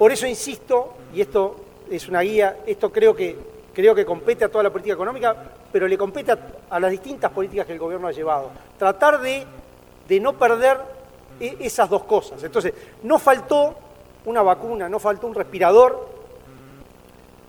por 0.00 0.12
eso 0.12 0.26
insisto, 0.26 0.94
y 1.12 1.20
esto 1.20 1.56
es 1.90 2.08
una 2.08 2.22
guía, 2.22 2.60
esto 2.66 2.90
creo 2.90 3.14
que, 3.14 3.36
creo 3.74 3.94
que 3.94 4.06
compete 4.06 4.46
a 4.46 4.48
toda 4.48 4.64
la 4.64 4.70
política 4.70 4.94
económica, 4.94 5.36
pero 5.72 5.86
le 5.86 5.96
compete 5.96 6.32
a, 6.68 6.80
las 6.80 6.90
distintas 6.90 7.30
políticas 7.30 7.66
que 7.66 7.72
el 7.72 7.78
gobierno 7.78 8.08
ha 8.08 8.12
llevado. 8.12 8.50
Tratar 8.78 9.20
de, 9.20 9.46
de 10.08 10.20
no 10.20 10.32
perder 10.34 10.78
e, 11.38 11.56
esas 11.60 11.88
dos 11.88 12.04
cosas. 12.04 12.42
Entonces, 12.42 12.74
no 13.02 13.18
faltó 13.18 13.74
una 14.24 14.42
vacuna, 14.42 14.88
no 14.88 14.98
faltó 14.98 15.26
un 15.26 15.34
respirador, 15.34 16.08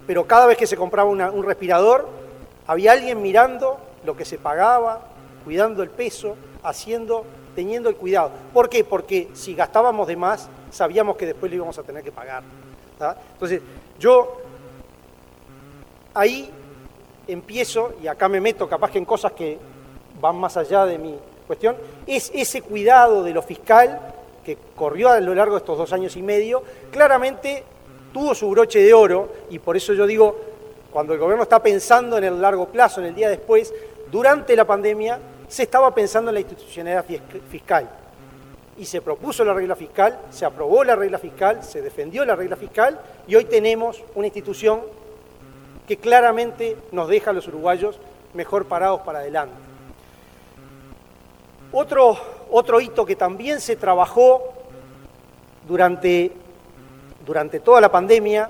pero 0.08 0.26
cada 0.26 0.46
vez 0.46 0.58
que 0.58 0.68
se 0.68 0.78
compraba 0.78 1.10
un 1.10 1.44
respirador, 1.44 2.08
había 2.68 2.92
alguien 2.94 3.22
mirando 3.22 3.78
lo 4.04 4.16
que 4.16 4.26
se 4.26 4.38
pagaba, 4.38 5.02
cuidando 5.44 5.84
el 5.84 5.90
peso, 5.90 6.36
haciendo, 6.64 7.26
teniendo 7.56 7.90
el 7.90 7.96
cuidado. 7.96 8.32
¿Por 8.54 8.70
qué? 8.70 8.84
Porque 8.84 9.30
si 9.34 9.56
gastábamos 9.56 10.08
de 10.08 10.16
más, 10.16 10.50
sabíamos 10.72 11.18
que 11.18 11.26
después 11.26 11.52
lo 11.52 11.58
íbamos 11.58 11.78
a 11.78 11.84
tener 11.84 12.04
que 12.04 12.12
pagar. 12.12 12.44
Entonces, 13.34 13.62
yo 14.00 14.38
ahí 16.14 16.52
empiezo, 17.28 17.94
y 18.02 18.08
acá 18.08 18.28
me 18.28 18.42
meto 18.42 18.68
capaz 18.68 18.92
que 18.92 18.98
en 18.98 19.06
cosas 19.06 19.32
que 19.34 19.58
van 20.20 20.38
más 20.38 20.58
allá 20.58 20.86
de 20.86 20.98
mi 20.98 21.16
cuestión, 21.48 21.76
es 22.08 22.32
ese 22.34 22.62
cuidado 22.62 23.24
de 23.24 23.34
lo 23.34 23.42
fiscal 23.42 24.00
que 24.46 24.58
corrió 24.76 25.10
a 25.10 25.20
lo 25.20 25.36
largo 25.36 25.56
de 25.56 25.60
estos 25.60 25.78
dos 25.78 25.94
años 25.94 26.16
y 26.16 26.22
medio, 26.22 26.64
claramente 26.92 27.64
tuvo 28.14 28.34
su 28.34 28.50
broche 28.50 28.80
de 28.80 28.94
oro, 28.94 29.30
y 29.50 29.60
por 29.60 29.78
eso 29.78 29.94
yo 29.94 30.06
digo, 30.06 30.36
cuando 30.92 31.14
el 31.14 31.20
gobierno 31.20 31.44
está 31.44 31.62
pensando 31.62 32.18
en 32.18 32.26
el 32.26 32.42
largo 32.42 32.68
plazo, 32.68 33.00
en 33.02 33.08
el 33.08 33.16
día 33.16 33.30
después, 33.30 33.74
durante 34.12 34.56
la 34.56 34.66
pandemia 34.66 35.20
se 35.48 35.64
estaba 35.64 35.94
pensando 35.94 36.30
en 36.32 36.36
la 36.36 36.40
institucionalidad 36.42 37.06
fiscal. 37.50 37.90
Y 38.78 38.86
se 38.86 39.02
propuso 39.02 39.44
la 39.46 39.54
regla 39.54 39.76
fiscal, 39.76 40.18
se 40.32 40.46
aprobó 40.46 40.84
la 40.84 40.96
regla 40.96 41.18
fiscal, 41.18 41.64
se 41.64 41.82
defendió 41.82 42.26
la 42.26 42.36
regla 42.36 42.56
fiscal 42.56 43.00
y 43.28 43.36
hoy 43.36 43.46
tenemos 43.46 44.04
una 44.16 44.28
institución 44.28 44.82
que 45.88 45.98
claramente 45.98 46.78
nos 46.92 47.08
deja 47.08 47.32
a 47.32 47.34
los 47.34 47.48
uruguayos 47.48 48.00
mejor 48.34 48.66
parados 48.66 49.02
para 49.02 49.20
adelante. 49.20 49.56
Otro, 51.72 52.18
otro 52.50 52.82
hito 52.82 53.06
que 53.06 53.16
también 53.16 53.62
se 53.62 53.76
trabajó 53.76 54.54
durante, 55.68 56.32
durante 57.26 57.60
toda 57.60 57.80
la 57.80 57.90
pandemia, 57.90 58.50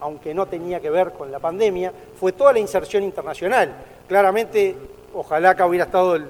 aunque 0.00 0.34
no 0.34 0.46
tenía 0.46 0.80
que 0.80 0.90
ver 0.90 1.12
con 1.12 1.30
la 1.30 1.38
pandemia, 1.38 1.92
fue 2.18 2.32
toda 2.32 2.52
la 2.52 2.58
inserción 2.58 3.02
internacional. 3.02 3.72
Claramente, 4.08 4.76
ojalá 5.14 5.54
que 5.54 5.62
hubiera 5.62 5.86
estado 5.86 6.16
el, 6.16 6.26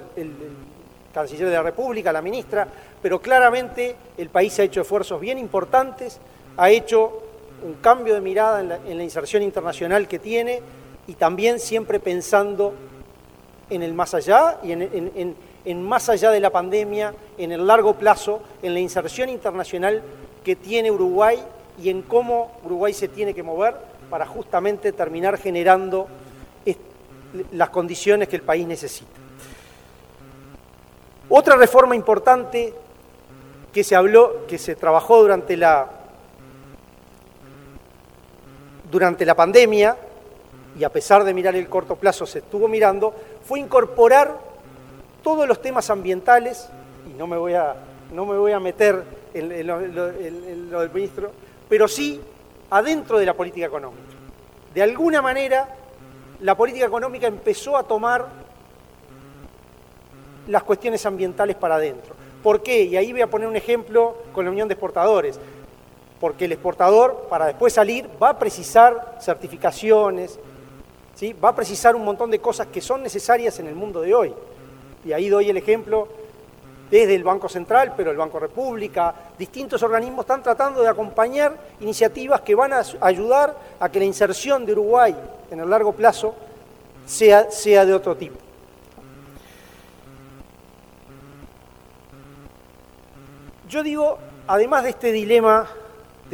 canciller 1.13 1.47
de 1.47 1.53
la 1.53 1.63
República, 1.63 2.11
la 2.11 2.23
ministra, 2.23 2.67
pero 3.01 3.19
claramente 3.19 3.95
el 4.17 4.29
país 4.29 4.57
ha 4.59 4.63
hecho 4.63 4.81
esfuerzos 4.81 5.21
bien 5.21 5.37
importantes, 5.37 6.19
ha 6.57 6.71
hecho 6.71 7.22
un 7.63 7.75
cambio 7.75 8.13
de 8.13 8.21
mirada 8.21 8.61
en 8.61 8.97
la, 8.97 9.03
inserción 9.03 9.43
internacional 9.43 10.07
que 10.07 10.19
tiene 10.19 10.61
y 11.07 11.13
también 11.13 11.59
siempre 11.59 11.99
pensando 11.99 12.73
en 13.69 13.83
el 13.83 13.93
más 13.93 14.13
allá 14.13 14.59
y 14.63 14.71
en, 14.71 15.35
en 15.65 15.83
más 15.83 16.09
allá 16.09 16.31
de 16.31 16.39
la 16.39 16.49
pandemia, 16.49 17.13
en 17.37 17.51
el 17.51 17.65
largo 17.65 17.95
plazo, 17.95 18.41
en 18.61 18.73
la 18.73 18.79
inserción 18.79 19.29
internacional 19.29 20.01
que 20.43 20.55
tiene 20.55 20.91
Uruguay 20.91 21.39
y 21.81 21.89
en 21.89 22.01
cómo 22.01 22.51
Uruguay 22.63 22.93
se 22.93 23.07
tiene 23.07 23.33
que 23.33 23.43
mover 23.43 23.75
para 24.09 24.25
justamente 24.25 24.91
terminar 24.91 25.37
generando 25.37 26.07
las 27.53 27.69
condiciones 27.69 28.27
que 28.27 28.35
el 28.35 28.41
país 28.43 28.67
necesita. 28.67 29.11
Otra 31.29 31.55
reforma 31.55 31.95
importante 31.95 32.73
que 33.71 33.83
se 33.83 33.95
habló, 33.95 34.45
que 34.45 34.59
se 34.59 34.75
trabajó 34.75 35.21
durante 35.21 35.57
la, 35.57 35.89
durante 38.93 39.25
la 39.25 39.33
pandemia, 39.33 39.97
y 40.77 40.83
a 40.83 40.89
pesar 40.89 41.23
de 41.23 41.33
mirar 41.33 41.55
el 41.55 41.67
corto 41.67 41.95
plazo 41.95 42.27
se 42.27 42.39
estuvo 42.39 42.67
mirando, 42.67 43.11
fue 43.43 43.59
incorporar 43.59 44.37
todos 45.23 45.47
los 45.47 45.59
temas 45.63 45.89
ambientales, 45.89 46.69
y 47.09 47.17
no 47.17 47.25
me 47.25 47.35
voy 47.35 47.55
a, 47.55 47.75
no 48.13 48.23
me 48.27 48.37
voy 48.37 48.51
a 48.51 48.59
meter 48.59 49.03
en, 49.33 49.65
lo, 49.65 49.79
del 49.79 50.91
ministro, 50.93 51.31
pero 51.67 51.87
sí 51.87 52.21
adentro 52.69 53.17
de 53.17 53.25
la 53.25 53.33
política 53.33 53.65
económica. 53.65 54.03
De 54.75 54.83
alguna 54.83 55.23
manera, 55.23 55.69
la 56.41 56.55
política 56.55 56.85
económica 56.85 57.25
empezó 57.25 57.75
a 57.75 57.83
tomar 57.83 58.27
las 60.47 60.61
cuestiones 60.61 61.03
ambientales 61.07 61.55
para 61.55 61.75
adentro. 61.75 62.13
¿Por 62.43 62.61
qué? 62.61 62.83
Y 62.83 62.95
ahí 62.95 63.11
voy 63.11 63.21
a 63.21 63.27
poner 63.27 63.47
un 63.47 63.55
ejemplo 63.55 64.17
con 64.33 64.45
la 64.45 64.51
Unión 64.51 64.67
de 64.67 64.75
Exportadores. 64.75 65.39
Porque 66.23 66.45
el 66.45 66.53
exportador, 66.53 67.27
para 67.29 67.47
después 67.47 67.73
salir, 67.73 68.09
va 68.23 68.29
a 68.29 68.39
precisar 68.39 69.17
certificaciones, 69.19 70.39
¿sí? 71.15 71.33
va 71.33 71.49
a 71.49 71.53
precisar 71.53 71.97
un 71.97 72.05
montón 72.05 72.31
de 72.31 72.39
cosas 72.39 72.67
que 72.67 72.79
son 72.79 73.03
necesarias 73.03 73.59
en 73.59 73.67
el 73.67 73.75
mundo 73.75 73.99
de 73.99 74.15
hoy. 74.15 74.33
Y 75.03 75.11
ahí 75.11 75.27
doy 75.27 75.49
el 75.49 75.57
ejemplo 75.57 76.07
desde 76.89 77.15
el 77.15 77.25
Banco 77.25 77.49
Central, 77.49 77.93
pero 77.97 78.09
el 78.09 78.15
Banco 78.15 78.39
República, 78.39 79.13
distintos 79.37 79.83
organismos 79.83 80.23
están 80.23 80.41
tratando 80.41 80.81
de 80.81 80.87
acompañar 80.87 81.57
iniciativas 81.81 82.39
que 82.39 82.55
van 82.55 82.71
a 82.71 82.83
ayudar 83.01 83.57
a 83.81 83.89
que 83.89 83.99
la 83.99 84.05
inserción 84.05 84.65
de 84.65 84.71
Uruguay 84.71 85.13
en 85.51 85.59
el 85.59 85.69
largo 85.69 85.91
plazo 85.91 86.35
sea, 87.05 87.51
sea 87.51 87.85
de 87.85 87.93
otro 87.93 88.15
tipo. 88.15 88.37
Yo 93.67 93.83
digo, 93.83 94.17
además 94.47 94.83
de 94.83 94.91
este 94.91 95.11
dilema 95.11 95.67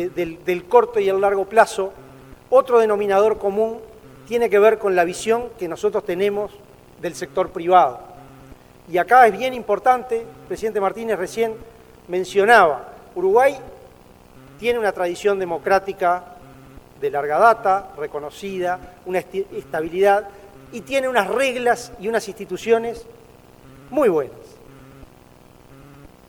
del, 0.08 0.66
corto 0.66 1.00
y 1.00 1.10
el 1.10 1.20
largo 1.20 1.46
plazo, 1.46 1.92
otro 2.50 2.80
denominador 2.80 3.38
común 3.38 3.80
tiene 4.28 4.50
que 4.50 4.60
ver 4.60 4.80
con 4.80 4.96
la 4.96 5.04
visión 5.04 5.50
que 5.58 5.68
nosotros 5.68 6.06
tenemos 6.06 6.52
del 7.02 7.16
sector 7.16 7.50
privado. 7.52 8.00
Y 8.92 8.98
acá 8.98 9.28
es 9.28 9.38
bien 9.38 9.54
importante, 9.54 10.22
el 10.22 10.48
presidente 10.48 10.82
Martínez 10.82 11.18
recién 11.18 11.54
mencionaba, 12.08 12.94
Uruguay 13.16 13.56
tiene 14.60 14.80
una 14.80 14.92
tradición 14.92 15.40
democrática 15.40 16.24
de 17.00 17.12
larga 17.12 17.38
data, 17.38 17.92
reconocida, 17.98 18.80
una 19.06 19.20
estabilidad, 19.20 20.28
y 20.72 20.82
tiene 20.82 21.08
unas 21.08 21.28
reglas 21.28 21.92
y 22.00 22.08
unas 22.08 22.28
instituciones 22.28 23.06
muy 23.90 24.10
buenas. 24.10 24.38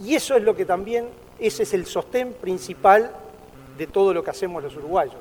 Y 0.03 0.15
eso 0.15 0.37
es 0.37 0.43
lo 0.43 0.57
que 0.57 0.65
también, 0.65 1.09
ese 1.39 1.65
es 1.65 1.75
el 1.75 1.87
sostén 1.87 2.33
principal 2.33 3.11
de 3.77 3.87
todo 3.87 4.13
lo 4.15 4.23
que 4.23 4.31
hacemos 4.31 4.63
los 4.63 4.77
uruguayos. 4.77 5.17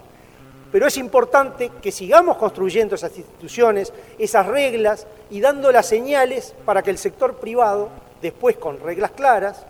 Pero 0.72 0.86
es 0.86 0.98
importante 0.98 1.72
que 1.82 1.92
sigamos 1.92 2.38
construyendo 2.38 2.96
esas 2.96 3.18
instituciones, 3.18 3.92
esas 4.20 4.46
reglas 4.46 5.08
y 5.32 5.40
dando 5.42 5.72
las 5.72 5.88
señales 5.88 6.54
para 6.66 6.84
que 6.84 6.92
el 6.92 6.98
sector 6.98 7.36
privado, 7.36 7.90
después 8.22 8.58
con 8.58 8.80
reglas 8.80 9.12
claras, 9.12 9.66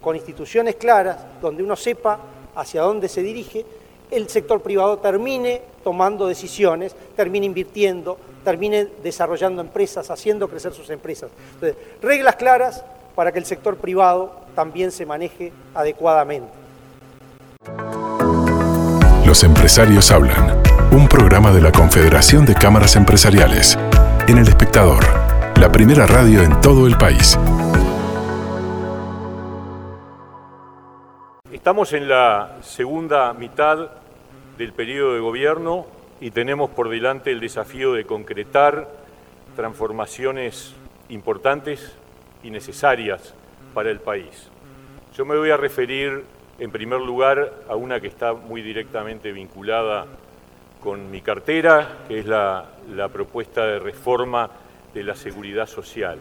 con 0.00 0.16
instituciones 0.16 0.76
claras, 0.76 1.18
donde 1.42 1.62
uno 1.62 1.76
sepa 1.76 2.18
hacia 2.54 2.82
dónde 2.82 3.08
se 3.08 3.22
dirige, 3.22 3.66
el 4.10 4.28
sector 4.28 4.62
privado 4.62 4.98
termine 4.98 5.60
tomando 5.84 6.26
decisiones, 6.26 6.96
termine 7.14 7.46
invirtiendo, 7.46 8.18
termine 8.42 8.88
desarrollando 9.02 9.60
empresas, 9.60 10.10
haciendo 10.10 10.48
crecer 10.48 10.72
sus 10.72 10.88
empresas. 10.90 11.30
Entonces, 11.54 11.76
reglas 12.00 12.36
claras, 12.36 12.82
para 13.14 13.32
que 13.32 13.38
el 13.38 13.44
sector 13.44 13.76
privado 13.76 14.32
también 14.54 14.90
se 14.90 15.04
maneje 15.04 15.52
adecuadamente. 15.74 16.59
Los 19.30 19.44
empresarios 19.44 20.10
hablan, 20.10 20.60
un 20.90 21.06
programa 21.06 21.52
de 21.52 21.60
la 21.60 21.70
Confederación 21.70 22.44
de 22.44 22.52
Cámaras 22.56 22.96
Empresariales, 22.96 23.78
en 24.26 24.38
El 24.38 24.48
Espectador, 24.48 25.04
la 25.56 25.70
primera 25.70 26.04
radio 26.04 26.42
en 26.42 26.60
todo 26.60 26.88
el 26.88 26.98
país. 26.98 27.38
Estamos 31.52 31.92
en 31.92 32.08
la 32.08 32.56
segunda 32.62 33.32
mitad 33.32 33.90
del 34.58 34.72
periodo 34.72 35.14
de 35.14 35.20
gobierno 35.20 35.86
y 36.20 36.32
tenemos 36.32 36.70
por 36.70 36.88
delante 36.88 37.30
el 37.30 37.38
desafío 37.38 37.92
de 37.92 38.06
concretar 38.06 38.88
transformaciones 39.54 40.74
importantes 41.08 41.94
y 42.42 42.50
necesarias 42.50 43.32
para 43.74 43.92
el 43.92 44.00
país. 44.00 44.48
Yo 45.16 45.24
me 45.24 45.38
voy 45.38 45.52
a 45.52 45.56
referir 45.56 46.24
en 46.60 46.70
primer 46.70 47.00
lugar 47.00 47.52
a 47.68 47.74
una 47.74 48.00
que 48.00 48.06
está 48.06 48.34
muy 48.34 48.60
directamente 48.60 49.32
vinculada 49.32 50.06
con 50.82 51.10
mi 51.10 51.22
cartera, 51.22 52.04
que 52.06 52.20
es 52.20 52.26
la, 52.26 52.66
propuesta 53.12 53.64
de 53.66 53.78
reforma 53.78 54.50
de 54.92 55.02
la 55.02 55.14
seguridad 55.14 55.66
social. 55.66 56.18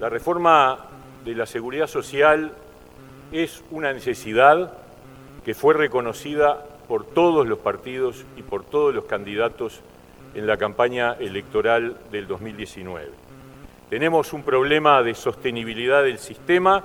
La 0.00 0.08
reforma 0.08 0.78
de 1.24 1.34
la 1.36 1.46
seguridad 1.46 1.86
social 1.86 2.52
es 3.30 3.62
una 3.70 3.92
necesidad 3.92 4.72
que 5.44 5.54
fue 5.54 5.74
reconocida 5.74 6.64
por 6.88 7.04
todos 7.04 7.46
los 7.46 7.60
partidos 7.60 8.24
y 8.36 8.42
por 8.42 8.64
todos 8.64 8.92
los 8.92 9.04
candidatos 9.04 9.80
en 10.34 10.46
la 10.48 10.56
campaña 10.56 11.14
electoral 11.20 11.96
del 12.10 12.26
2019. 12.26 13.10
Tenemos 13.90 14.32
un 14.32 14.42
problema 14.42 15.04
de 15.04 15.14
sostenibilidad 15.14 16.02
del 16.02 16.18
sistema 16.18 16.82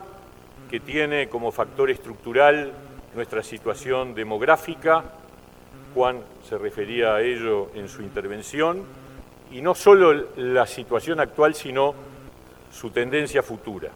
que 0.71 0.79
tiene 0.79 1.27
como 1.27 1.51
factor 1.51 1.91
estructural 1.91 2.71
nuestra 3.13 3.43
situación 3.43 4.15
demográfica. 4.15 5.03
Juan 5.93 6.21
se 6.47 6.57
refería 6.57 7.15
a 7.15 7.21
ello 7.21 7.71
en 7.75 7.89
su 7.89 8.01
intervención. 8.01 8.85
Y 9.51 9.61
no 9.61 9.75
solo 9.75 10.27
la 10.37 10.65
situación 10.65 11.19
actual, 11.19 11.55
sino 11.55 11.93
su 12.71 12.89
tendencia 12.89 13.43
futura. 13.43 13.89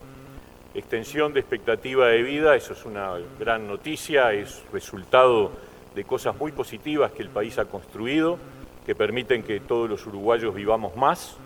Extensión 0.73 1.31
de 1.31 1.39
expectativa 1.39 2.07
de 2.09 2.21
vida, 2.21 2.57
eso 2.57 2.73
es 2.73 2.83
una 2.83 3.13
gran 3.39 3.65
noticia, 3.65 4.33
es 4.33 4.61
resultado 4.73 5.53
de 5.95 6.03
cosas 6.03 6.35
muy 6.35 6.51
positivas 6.51 7.13
que 7.13 7.23
el 7.23 7.29
país 7.29 7.57
ha 7.57 7.63
construido, 7.63 8.38
que 8.85 8.95
permiten 8.95 9.43
que 9.43 9.61
todos 9.61 9.89
los 9.89 10.05
uruguayos 10.05 10.53
vivamos 10.53 10.97
más 10.97 11.38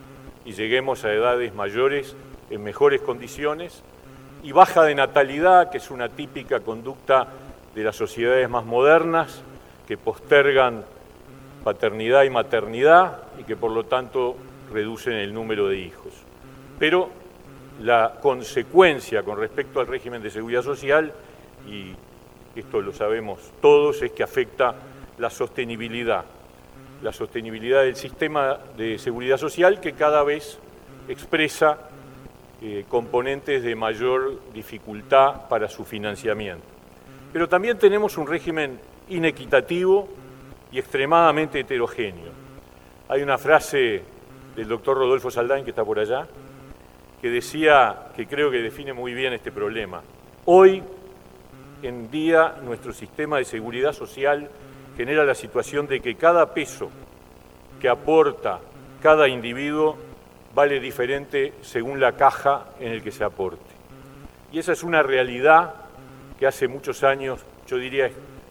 y 0.44 0.54
lleguemos 0.54 1.06
a 1.06 1.14
edades 1.14 1.54
mayores 1.54 2.16
en 2.50 2.64
mejores 2.64 3.02
condiciones, 3.02 3.84
y 4.44 4.52
baja 4.52 4.84
de 4.84 4.96
natalidad, 4.96 5.70
que 5.70 5.78
es 5.78 5.92
una 5.92 6.10
típica 6.10 6.60
conducta 6.62 7.28
de 7.76 7.84
las 7.84 7.96
sociedades 7.96 8.50
más 8.50 8.66
modernas, 8.66 9.42
que 9.88 9.98
postergan 9.98 10.84
paternidad 11.64 12.24
y 12.24 12.30
maternidad 12.30 13.24
y 13.40 13.44
que 13.44 13.56
por 13.56 13.72
lo 13.72 13.86
tanto 13.86 14.36
reducen 14.72 15.14
el 15.14 15.34
número 15.34 15.68
de 15.68 15.78
hijos. 15.78 16.14
Pero 16.78 17.10
la 17.82 18.16
consecuencia 18.22 19.24
con 19.24 19.38
respecto 19.38 19.80
al 19.80 19.88
régimen 19.88 20.22
de 20.22 20.30
seguridad 20.30 20.64
social, 20.64 21.12
y 21.68 21.94
esto 22.56 22.82
lo 22.82 22.94
sabemos 22.94 23.40
todos, 23.62 24.02
es 24.02 24.12
que 24.12 24.24
afecta 24.24 24.76
la 25.18 25.30
sostenibilidad 25.30 26.24
la 27.02 27.14
sostenibilidad 27.14 27.84
del 27.84 27.96
sistema 27.96 28.58
de 28.78 28.98
seguridad 28.98 29.38
social 29.38 29.80
que 29.80 29.94
cada 29.94 30.24
vez 30.24 30.60
expresa 31.08 31.78
eh, 32.62 32.86
componentes 32.88 33.64
de 33.64 33.76
mayor 33.76 34.40
dificultad 34.54 35.48
para 35.48 35.70
su 35.70 35.86
financiamiento. 35.86 36.66
Pero 37.32 37.48
también 37.48 37.78
tenemos 37.78 38.18
un 38.18 38.28
régimen 38.28 38.80
inequitativo 39.10 40.10
y 40.72 40.80
extremadamente 40.80 41.62
heterogéneo. 41.62 42.32
Hay 43.08 43.22
una 43.22 43.38
frase 43.38 44.04
del 44.56 44.68
doctor 44.68 44.98
Rodolfo 44.98 45.32
Saldain, 45.32 45.64
que 45.64 45.72
está 45.72 45.86
por 45.86 46.00
allá, 46.00 46.28
que 47.22 47.30
decía, 47.30 48.10
que 48.16 48.28
creo 48.28 48.52
que 48.52 48.58
define 48.58 48.94
muy 48.94 49.14
bien 49.14 49.34
este 49.34 49.52
problema. 49.52 50.02
Hoy 50.46 50.84
en 51.82 52.12
día 52.12 52.56
nuestro 52.64 52.94
sistema 52.94 53.38
de 53.38 53.46
seguridad 53.46 53.94
social 53.94 54.50
genera 54.98 55.24
la 55.24 55.36
situación 55.36 55.88
de 55.88 56.02
que 56.02 56.16
cada 56.16 56.54
peso 56.54 56.90
que 57.80 57.88
aporta 57.88 58.60
cada 59.02 59.28
individuo 59.28 59.98
vale 60.54 60.80
diferente 60.80 61.54
según 61.62 62.00
la 62.00 62.14
caja 62.14 62.70
en 62.80 62.92
el 62.92 63.04
que 63.04 63.12
se 63.12 63.24
aporte. 63.24 63.80
Y 64.52 64.60
esa 64.60 64.74
es 64.74 64.84
una 64.84 65.04
realidad 65.04 65.74
que 66.40 66.48
hace 66.48 66.68
muchos 66.68 67.04
años, 67.04 67.46
yo 67.68 67.78
diría, 67.78 68.10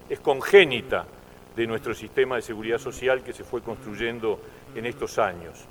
es, 0.08 0.20
congénita 0.20 1.06
de 1.56 1.66
nuestro 1.66 1.94
sistema 1.94 2.37
de 2.37 2.42
seguridad 2.42 2.78
social 2.78 3.22
que 3.22 3.32
se 3.32 3.44
fue 3.44 3.62
construyendo 3.62 4.40
en 4.74 4.87
estos 4.87 5.18
años. 5.18 5.64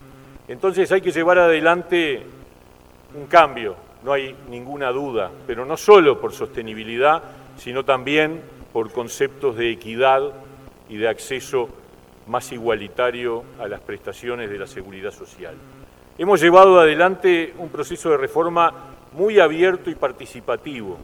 Entonces 0.48 0.92
hay 0.92 1.02
que 1.02 1.12
llevar 1.12 1.40
adelante 1.40 2.24
un 3.16 3.28
cambio, 3.28 3.76
no 4.04 4.12
hay 4.12 4.36
ninguna 4.50 4.92
duda, 4.92 5.32
pero 5.46 5.66
no 5.66 5.78
solo 5.78 6.20
por 6.20 6.34
sostenibilidad, 6.34 7.24
sino 7.58 7.86
también 7.86 8.42
por 8.74 8.92
conceptos 8.92 9.56
de 9.56 9.72
equidad 9.72 10.34
y 10.90 10.98
de 10.98 11.08
acceso 11.08 11.70
más 12.28 12.52
igualitario 12.52 13.44
a 13.60 13.68
las 13.68 13.80
prestaciones 13.80 14.50
de 14.50 14.60
la 14.60 14.68
seguridad 14.68 15.12
social. 15.12 15.56
Hemos 16.20 16.42
llevado 16.42 16.80
adelante 16.80 17.54
un 17.60 17.70
proceso 17.70 18.10
de 18.10 18.18
reforma 18.18 18.74
muy 19.14 19.40
abierto 19.40 19.92
y 19.92 19.96
participativo, 19.96 20.98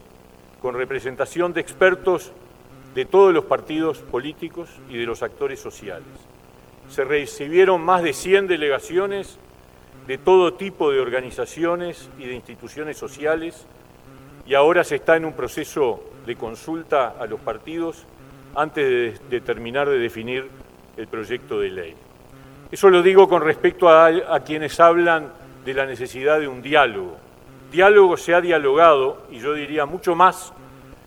con 0.60 0.74
representación 0.74 1.52
de 1.52 1.60
expertos 1.60 2.32
de 2.96 3.04
todos 3.04 3.32
los 3.32 3.44
partidos 3.44 3.98
políticos 3.98 4.68
y 4.88 4.98
de 4.98 5.06
los 5.06 5.22
actores 5.22 5.60
sociales. 5.60 6.08
Se 6.88 7.04
recibieron 7.04 7.80
más 7.80 8.02
de 8.02 8.12
100 8.12 8.48
delegaciones 8.48 9.38
de 10.08 10.18
todo 10.18 10.54
tipo 10.54 10.90
de 10.90 10.98
organizaciones 10.98 12.10
y 12.18 12.26
de 12.26 12.34
instituciones 12.34 12.96
sociales 12.96 13.66
y 14.46 14.54
ahora 14.54 14.82
se 14.82 14.96
está 14.96 15.16
en 15.16 15.26
un 15.26 15.32
proceso 15.34 16.02
de 16.26 16.34
consulta 16.34 17.14
a 17.20 17.26
los 17.26 17.38
partidos 17.38 18.04
antes 18.56 19.20
de, 19.30 19.40
terminar 19.40 19.88
de 19.88 19.98
definir 19.98 20.48
el 20.96 21.06
proyecto 21.06 21.60
de 21.60 21.70
ley. 21.70 21.94
Eso 22.74 22.90
lo 22.90 23.04
digo 23.04 23.28
con 23.28 23.40
respecto 23.40 23.88
a, 23.88 24.40
quienes 24.40 24.80
hablan 24.80 25.28
de 25.64 25.74
la 25.74 25.86
necesidad 25.86 26.40
de 26.40 26.48
un 26.48 26.60
diálogo. 26.60 27.16
Diálogo 27.70 28.16
se 28.16 28.34
ha 28.34 28.40
dialogado, 28.40 29.28
y 29.30 29.38
yo 29.38 29.54
diría 29.54 29.86
mucho 29.86 30.16
más 30.16 30.52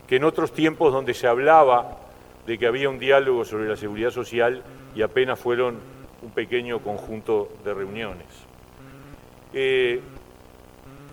que 0.08 0.16
en 0.16 0.24
otros 0.24 0.54
tiempos 0.54 0.94
donde 0.94 1.14
se 1.14 1.28
hablaba 1.28 1.98
de 2.46 2.58
que 2.58 2.68
había 2.68 2.90
un 2.90 3.00
diálogo 3.00 3.44
sobre 3.44 3.68
la 3.68 3.76
seguridad 3.76 4.12
social 4.12 4.64
y 4.96 5.02
apenas 5.02 5.38
fueron 5.42 5.76
un 6.22 6.32
pequeño 6.32 6.80
conjunto 6.80 7.50
de 7.66 7.74
reuniones. 7.74 8.28
Eh, 9.54 10.00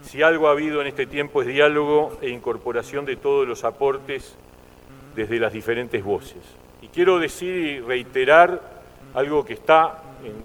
si 0.02 0.22
algo 0.22 0.46
ha 0.46 0.52
habido 0.52 0.80
en 0.80 0.86
este 0.86 1.06
tiempo 1.06 1.42
es 1.42 1.48
diálogo 1.48 2.16
e 2.22 2.28
incorporación 2.28 3.04
de 3.04 3.16
todos 3.16 3.44
los 3.44 3.64
aportes 3.64 4.36
desde 5.16 5.40
las 5.40 5.52
diferentes 5.52 6.04
voces. 6.04 6.44
Y 6.80 6.86
quiero 6.86 7.18
decir 7.18 7.56
y 7.56 7.80
reiterar 7.80 8.60
algo 9.14 9.44
que 9.44 9.54
está 9.54 10.03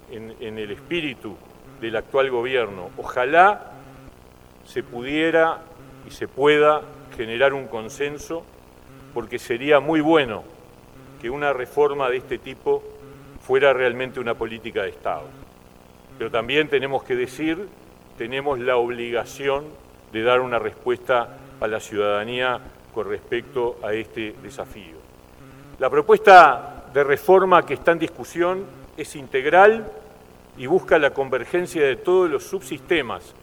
en, 0.10 0.58
el 0.58 0.71
espíritu 0.71 1.36
del 1.79 1.95
actual 1.95 2.29
gobierno. 2.29 2.89
Ojalá 2.97 3.71
se 4.65 4.84
pudiera 4.84 5.60
y 6.08 6.12
se 6.12 6.27
pueda 6.27 6.82
generar 7.15 7.53
un 7.53 7.67
consenso, 7.67 8.43
porque 9.13 9.39
sería 9.39 9.79
muy 9.79 10.01
bueno 10.01 10.43
que 11.21 11.29
una 11.29 11.53
reforma 11.53 12.10
de 12.10 12.17
este 12.17 12.38
tipo 12.38 12.84
fuera 13.41 13.73
realmente 13.73 14.19
una 14.19 14.36
política 14.36 14.84
de 14.84 14.89
Estado. 14.89 15.25
Pero 16.17 16.29
también 16.29 16.67
tenemos 16.67 17.03
que 17.03 17.15
decir, 17.15 17.67
tenemos 18.17 18.60
la 18.60 18.77
obligación 18.77 19.65
de 20.12 20.23
dar 20.23 20.41
una 20.41 20.60
respuesta 20.60 21.38
a 21.60 21.67
la 21.67 21.79
ciudadanía 21.79 22.60
con 22.93 23.08
respecto 23.08 23.77
a 23.84 23.93
este 23.93 24.36
desafío. 24.41 24.97
La 25.79 25.89
propuesta 25.89 26.86
de 26.93 27.03
reforma 27.03 27.65
que 27.65 27.75
está 27.75 27.91
en 27.91 27.99
discusión 27.99 28.65
es 29.02 29.16
integral 29.16 29.90
y 30.58 30.66
busca 30.66 31.00
la 31.00 31.12
convergencia 31.12 31.86
de 31.86 31.96
todos 31.96 32.30
los 32.30 32.44
subsistemas 32.44 33.34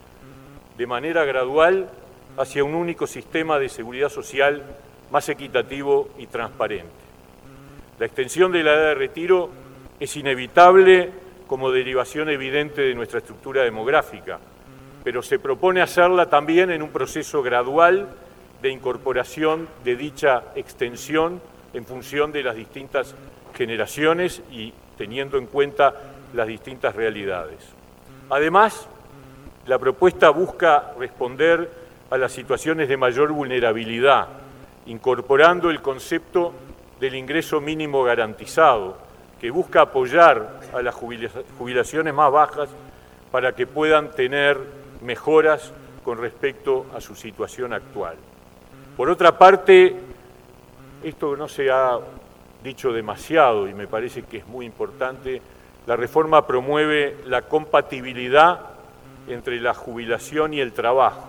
de 0.76 0.86
manera 0.86 1.24
gradual 1.24 1.88
hacia 2.36 2.62
un 2.62 2.74
único 2.74 3.06
sistema 3.06 3.58
de 3.58 3.70
seguridad 3.70 4.10
social 4.10 4.62
más 5.10 5.28
equitativo 5.28 6.10
y 6.18 6.26
transparente. 6.26 6.92
La 7.98 8.06
extensión 8.06 8.52
de 8.52 8.62
la 8.62 8.74
edad 8.74 8.88
de 8.88 8.94
retiro 8.94 9.50
es 9.98 10.14
inevitable 10.16 11.10
como 11.46 11.70
derivación 11.70 12.28
evidente 12.28 12.82
de 12.82 12.94
nuestra 12.94 13.20
estructura 13.20 13.62
demográfica, 13.62 14.38
pero 15.02 15.22
se 15.22 15.38
propone 15.38 15.80
hacerla 15.80 16.28
también 16.28 16.70
en 16.70 16.82
un 16.82 16.90
proceso 16.90 17.42
gradual 17.42 18.08
de 18.60 18.70
incorporación 18.70 19.68
de 19.84 19.96
dicha 19.96 20.44
extensión 20.54 21.40
en 21.72 21.86
función 21.86 22.32
de 22.32 22.42
las 22.42 22.56
distintas 22.56 23.14
generaciones 23.54 24.42
y 24.50 24.74
teniendo 24.96 25.38
en 25.38 25.46
cuenta 25.46 25.94
las 26.32 26.46
distintas 26.46 26.94
realidades. 26.94 27.58
Además, 28.30 28.88
la 29.66 29.78
propuesta 29.78 30.30
busca 30.30 30.92
responder 30.98 31.70
a 32.10 32.18
las 32.18 32.32
situaciones 32.32 32.88
de 32.88 32.96
mayor 32.96 33.32
vulnerabilidad, 33.32 34.28
incorporando 34.86 35.70
el 35.70 35.82
concepto 35.82 36.52
del 37.00 37.14
ingreso 37.14 37.60
mínimo 37.60 38.04
garantizado, 38.04 38.96
que 39.40 39.50
busca 39.50 39.82
apoyar 39.82 40.60
a 40.72 40.82
las 40.82 40.94
jubilaciones 40.94 42.14
más 42.14 42.32
bajas 42.32 42.68
para 43.30 43.54
que 43.54 43.66
puedan 43.66 44.10
tener 44.12 44.58
mejoras 45.02 45.72
con 46.04 46.18
respecto 46.18 46.86
a 46.94 47.00
su 47.00 47.14
situación 47.14 47.72
actual. 47.72 48.16
Por 48.96 49.10
otra 49.10 49.36
parte, 49.36 49.94
esto 51.02 51.36
no 51.36 51.48
se 51.48 51.70
ha 51.70 51.98
dicho 52.66 52.92
demasiado 52.92 53.68
y 53.68 53.74
me 53.74 53.86
parece 53.86 54.24
que 54.24 54.38
es 54.38 54.46
muy 54.46 54.66
importante, 54.66 55.40
la 55.86 55.94
reforma 55.94 56.46
promueve 56.46 57.16
la 57.26 57.42
compatibilidad 57.42 58.60
entre 59.28 59.60
la 59.60 59.72
jubilación 59.72 60.52
y 60.52 60.60
el 60.60 60.72
trabajo, 60.72 61.28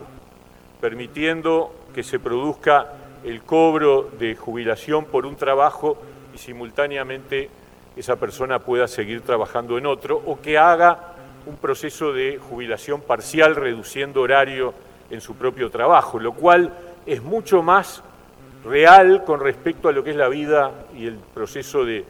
permitiendo 0.81 1.73
que 1.93 2.03
se 2.03 2.19
produzca 2.19 2.93
el 3.23 3.43
cobro 3.43 4.09
de 4.19 4.35
jubilación 4.35 5.05
por 5.05 5.27
un 5.27 5.35
trabajo 5.35 5.97
y 6.33 6.39
simultáneamente 6.39 7.49
esa 7.95 8.15
persona 8.15 8.59
pueda 8.59 8.87
seguir 8.87 9.21
trabajando 9.21 9.77
en 9.77 9.85
otro 9.85 10.21
o 10.25 10.41
que 10.41 10.57
haga 10.57 11.13
un 11.45 11.57
proceso 11.57 12.13
de 12.13 12.39
jubilación 12.49 13.01
parcial 13.01 13.55
reduciendo 13.55 14.21
horario 14.21 14.73
en 15.11 15.21
su 15.21 15.35
propio 15.35 15.69
trabajo, 15.69 16.19
lo 16.19 16.33
cual 16.33 16.73
es 17.05 17.21
mucho 17.21 17.61
más 17.61 18.03
real 18.63 19.23
con 19.23 19.39
respecto 19.39 19.87
a 19.87 19.91
lo 19.91 20.03
que 20.03 20.11
es 20.11 20.15
la 20.15 20.29
vida 20.29 20.71
y 20.95 21.05
el 21.05 21.15
proceso 21.15 21.85
de, 21.85 22.05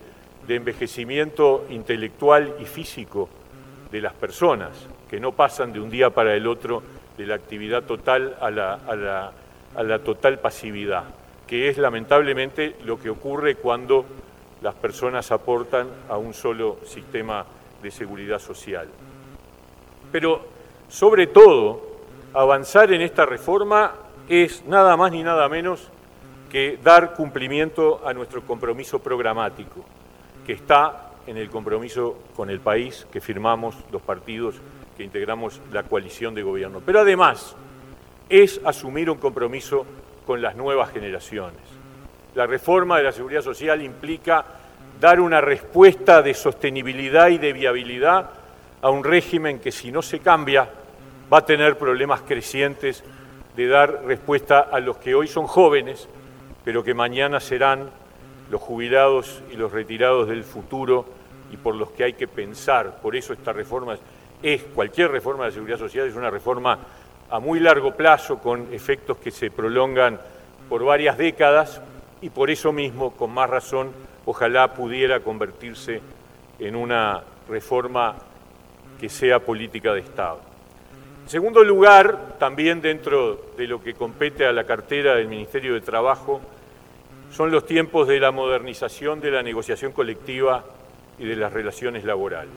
envejecimiento 0.47 1.65
intelectual 1.69 2.55
y 2.59 2.65
físico 2.65 3.27
de 3.91 3.99
las 3.99 4.13
personas, 4.13 4.87
que 5.09 5.19
no 5.19 5.33
pasan 5.33 5.73
de 5.73 5.81
un 5.81 5.89
día 5.89 6.09
para 6.09 6.35
el 6.35 6.47
otro 6.47 6.81
de 7.17 7.25
la 7.25 7.35
actividad 7.35 7.83
total 7.83 8.37
a 8.39 8.49
la, 8.49 9.33
a 9.75 9.83
la 9.83 9.99
total 9.99 10.39
pasividad, 10.39 11.03
que 11.45 11.67
es 11.67 11.77
lamentablemente 11.77 12.77
lo 12.85 12.97
que 12.97 13.09
ocurre 13.09 13.55
cuando 13.55 14.05
las 14.61 14.73
personas 14.75 15.31
aportan 15.31 15.87
a 16.07 16.17
un 16.17 16.33
solo 16.33 16.77
sistema 16.85 17.45
de 17.81 17.91
seguridad 17.91 18.39
social. 18.39 18.87
Pero 20.11 20.45
sobre 20.87 21.27
todo, 21.27 21.81
avanzar 22.33 22.93
en 22.93 23.01
esta 23.01 23.25
reforma 23.25 23.93
es 24.29 24.65
nada 24.65 24.95
más 24.95 25.11
ni 25.11 25.23
nada 25.23 25.49
menos 25.49 25.89
que 26.49 26.79
dar 26.83 27.13
cumplimiento 27.13 28.01
a 28.05 28.13
nuestro 28.13 28.41
compromiso 28.43 28.99
programático, 28.99 29.83
que 30.45 30.53
está 30.53 31.11
en 31.27 31.37
el 31.37 31.49
compromiso 31.49 32.17
con 32.35 32.49
el 32.49 32.59
país 32.59 33.05
que 33.11 33.21
firmamos 33.21 33.75
los 33.91 34.01
partidos 34.01 34.55
que 34.95 35.03
integramos 35.03 35.61
la 35.71 35.83
coalición 35.83 36.33
de 36.33 36.41
gobierno. 36.41 36.81
Pero 36.83 37.01
además 37.01 37.55
es 38.29 38.59
asumir 38.65 39.09
un 39.09 39.17
compromiso 39.17 39.85
con 40.25 40.41
las 40.41 40.55
nuevas 40.55 40.91
generaciones. 40.91 41.61
La 42.33 42.47
reforma 42.47 42.97
de 42.97 43.03
la 43.03 43.11
seguridad 43.11 43.41
social 43.41 43.81
implica 43.81 44.43
dar 44.99 45.19
una 45.19 45.39
respuesta 45.39 46.21
de 46.21 46.33
sostenibilidad 46.33 47.29
y 47.29 47.37
de 47.37 47.53
viabilidad 47.53 48.29
a 48.81 48.89
un 48.89 49.03
régimen 49.03 49.59
que 49.59 49.71
si 49.71 49.91
no 49.91 50.01
se 50.01 50.19
cambia 50.19 50.67
va 51.31 51.39
a 51.39 51.45
tener 51.45 51.77
problemas 51.77 52.21
crecientes 52.21 53.03
de 53.55 53.67
dar 53.67 54.03
respuesta 54.05 54.61
a 54.71 54.79
los 54.79 54.97
que 54.97 55.15
hoy 55.15 55.27
son 55.27 55.47
jóvenes, 55.47 56.07
pero 56.67 56.83
que 56.83 56.93
mañana 56.93 57.39
serán 57.39 57.89
los 58.51 58.59
jubilados 58.59 59.41
y 59.49 59.55
los 59.55 59.71
retirados 59.71 60.27
del 60.27 60.43
futuro 60.43 61.05
y 61.49 61.55
por 61.55 61.73
los 61.75 61.91
que 61.91 62.03
hay 62.03 62.11
que 62.11 62.27
pensar. 62.27 62.99
Por 63.01 63.15
eso 63.15 63.31
esta 63.31 63.53
reforma 63.53 63.97
es, 64.43 64.63
cualquier 64.75 65.11
reforma 65.11 65.45
de 65.45 65.51
la 65.51 65.53
seguridad 65.53 65.77
social 65.77 66.09
es 66.09 66.15
una 66.17 66.29
reforma 66.29 66.77
a 67.29 67.39
muy 67.39 67.61
largo 67.61 67.95
plazo 67.95 68.39
con 68.39 68.67
efectos 68.73 69.15
que 69.15 69.31
se 69.31 69.49
prolongan 69.49 70.19
por 70.67 70.83
varias 70.83 71.17
décadas, 71.17 71.81
y 72.19 72.31
por 72.31 72.49
eso 72.49 72.73
mismo, 72.73 73.11
con 73.11 73.31
más 73.33 73.49
razón, 73.49 73.93
ojalá 74.25 74.73
pudiera 74.73 75.21
convertirse 75.21 76.01
en 76.59 76.75
una 76.75 77.23
reforma 77.47 78.13
que 78.99 79.07
sea 79.07 79.39
política 79.39 79.93
de 79.93 80.01
Estado. 80.01 80.41
En 81.23 81.29
segundo 81.29 81.63
lugar, 81.63 82.35
también 82.37 82.81
dentro 82.81 83.51
de 83.55 83.67
lo 83.67 83.81
que 83.81 83.93
compete 83.93 84.45
a 84.45 84.51
la 84.51 84.65
cartera 84.65 85.15
del 85.15 85.29
Ministerio 85.29 85.73
de 85.73 85.81
Trabajo, 85.81 86.41
son 87.31 87.51
los 87.51 87.65
tiempos 87.65 88.07
de 88.07 88.19
la 88.19 88.31
modernización 88.31 89.19
de 89.19 89.31
la 89.31 89.43
negociación 89.43 89.91
colectiva 89.91 90.63
y 91.19 91.25
de 91.25 91.35
las 91.35 91.51
relaciones 91.51 92.03
laborales. 92.03 92.53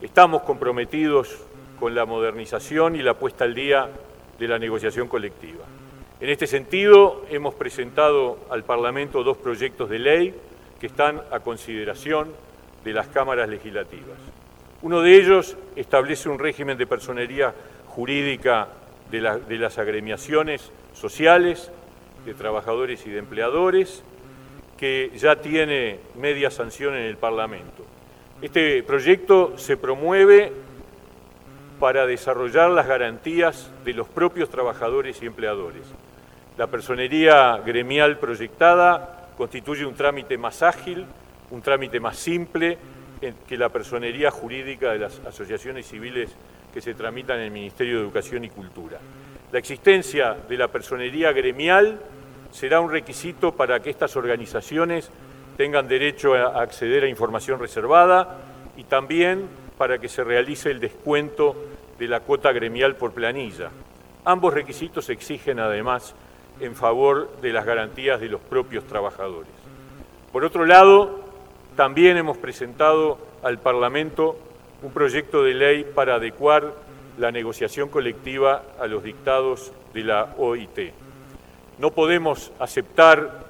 Estamos 0.00 0.42
comprometidos 0.42 1.36
con 1.78 1.94
la 1.94 2.04
modernización 2.04 2.96
y 2.96 3.02
la 3.02 3.14
puesta 3.14 3.44
al 3.44 3.54
día 3.54 3.88
de 4.38 4.48
la 4.48 4.58
negociación 4.58 5.08
colectiva. 5.08 5.64
En 6.20 6.30
este 6.30 6.46
sentido, 6.46 7.24
hemos 7.30 7.54
presentado 7.54 8.38
al 8.50 8.64
Parlamento 8.64 9.22
dos 9.22 9.36
proyectos 9.36 9.90
de 9.90 9.98
ley 9.98 10.34
que 10.80 10.86
están 10.86 11.20
a 11.30 11.40
consideración 11.40 12.32
de 12.84 12.92
las 12.92 13.08
cámaras 13.08 13.48
legislativas. 13.48 14.18
Uno 14.82 15.00
de 15.00 15.16
ellos 15.16 15.56
establece 15.76 16.28
un 16.28 16.38
régimen 16.38 16.78
de 16.78 16.86
personería 16.86 17.54
jurídica 17.88 18.68
de, 19.10 19.20
de 19.20 19.56
las 19.58 19.78
agremiaciones 19.78 20.70
sociales, 20.92 21.70
de 22.24 22.34
trabajadores 22.34 23.06
y 23.06 23.10
de 23.10 23.18
empleadores, 23.18 24.02
que 24.78 25.10
ya 25.16 25.36
tiene 25.36 26.00
media 26.16 26.50
sanción 26.50 26.94
en 26.94 27.04
el 27.04 27.16
Parlamento. 27.16 27.84
Este 28.42 28.82
proyecto 28.82 29.56
se 29.56 29.76
promueve 29.76 30.52
para 31.78 32.06
desarrollar 32.06 32.70
las 32.70 32.86
garantías 32.86 33.70
de 33.84 33.94
los 33.94 34.08
propios 34.08 34.48
trabajadores 34.48 35.22
y 35.22 35.26
empleadores. 35.26 35.82
La 36.56 36.66
personería 36.66 37.58
gremial 37.64 38.18
proyectada 38.18 39.28
constituye 39.36 39.84
un 39.84 39.94
trámite 39.94 40.38
más 40.38 40.62
ágil, 40.62 41.06
un 41.50 41.62
trámite 41.62 42.00
más 42.00 42.16
simple 42.16 42.78
que 43.48 43.56
la 43.56 43.70
personería 43.70 44.30
jurídica 44.30 44.92
de 44.92 44.98
las 44.98 45.18
asociaciones 45.20 45.86
civiles 45.86 46.30
que 46.72 46.80
se 46.80 46.94
tramitan 46.94 47.38
en 47.38 47.44
el 47.44 47.50
Ministerio 47.50 47.96
de 47.96 48.02
Educación 48.02 48.44
y 48.44 48.50
Cultura. 48.50 48.98
La 49.54 49.60
existencia 49.60 50.36
de 50.48 50.56
la 50.56 50.66
personería 50.66 51.30
gremial 51.30 52.00
será 52.50 52.80
un 52.80 52.90
requisito 52.90 53.52
para 53.52 53.78
que 53.78 53.88
estas 53.88 54.16
organizaciones 54.16 55.08
tengan 55.56 55.86
derecho 55.86 56.34
a 56.34 56.60
acceder 56.60 57.04
a 57.04 57.08
información 57.08 57.60
reservada 57.60 58.36
y 58.76 58.82
también 58.82 59.46
para 59.78 59.98
que 59.98 60.08
se 60.08 60.24
realice 60.24 60.72
el 60.72 60.80
descuento 60.80 61.54
de 62.00 62.08
la 62.08 62.18
cuota 62.18 62.50
gremial 62.50 62.96
por 62.96 63.12
planilla. 63.12 63.70
Ambos 64.24 64.54
requisitos 64.54 65.08
exigen 65.08 65.60
además 65.60 66.16
en 66.58 66.74
favor 66.74 67.36
de 67.40 67.52
las 67.52 67.64
garantías 67.64 68.20
de 68.20 68.30
los 68.30 68.40
propios 68.40 68.82
trabajadores. 68.88 69.52
Por 70.32 70.44
otro 70.44 70.66
lado, 70.66 71.20
también 71.76 72.16
hemos 72.16 72.38
presentado 72.38 73.18
al 73.44 73.60
Parlamento 73.60 74.36
un 74.82 74.90
proyecto 74.90 75.44
de 75.44 75.54
ley 75.54 75.84
para 75.94 76.16
adecuar 76.16 76.74
la 77.18 77.30
negociación 77.30 77.88
colectiva 77.88 78.62
a 78.80 78.86
los 78.86 79.02
dictados 79.02 79.72
de 79.92 80.04
la 80.04 80.34
OIT. 80.38 80.92
No 81.78 81.90
podemos 81.90 82.52
aceptar 82.58 83.44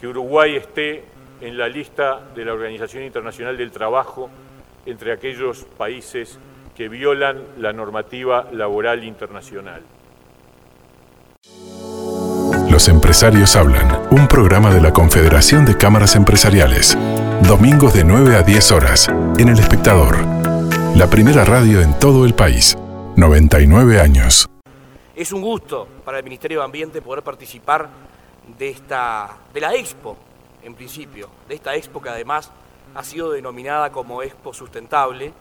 que 0.00 0.06
Uruguay 0.06 0.56
esté 0.56 1.04
en 1.40 1.58
la 1.58 1.68
lista 1.68 2.20
de 2.34 2.44
la 2.44 2.52
Organización 2.52 3.04
Internacional 3.04 3.56
del 3.56 3.70
Trabajo 3.70 4.30
entre 4.86 5.12
aquellos 5.12 5.64
países 5.76 6.38
que 6.74 6.88
violan 6.88 7.42
la 7.58 7.72
normativa 7.72 8.48
laboral 8.52 9.04
internacional. 9.04 9.82
Los 12.70 12.88
empresarios 12.88 13.56
hablan, 13.56 14.02
un 14.10 14.28
programa 14.28 14.74
de 14.74 14.82
la 14.82 14.92
Confederación 14.92 15.64
de 15.64 15.78
Cámaras 15.78 16.16
Empresariales. 16.16 16.96
Domingos 17.48 17.94
de 17.94 18.04
9 18.04 18.36
a 18.36 18.42
10 18.42 18.72
horas, 18.72 19.08
en 19.38 19.48
El 19.48 19.58
Espectador. 19.58 20.18
La 20.94 21.08
primera 21.08 21.44
radio 21.44 21.80
en 21.80 21.98
todo 21.98 22.26
el 22.26 22.34
país. 22.34 22.76
99 23.16 23.98
años. 23.98 24.46
Es 25.14 25.32
un 25.32 25.40
gusto 25.40 25.88
para 26.04 26.18
el 26.18 26.24
Ministerio 26.24 26.58
de 26.58 26.66
Ambiente 26.66 27.00
poder 27.00 27.24
participar 27.24 27.88
de, 28.58 28.68
esta, 28.68 29.38
de 29.54 29.60
la 29.62 29.74
Expo, 29.74 30.18
en 30.62 30.74
principio, 30.74 31.30
de 31.48 31.54
esta 31.54 31.74
Expo 31.74 32.02
que 32.02 32.10
además 32.10 32.52
ha 32.94 33.02
sido 33.02 33.30
denominada 33.32 33.90
como 33.90 34.22
Expo 34.22 34.52
Sustentable, 34.52 35.32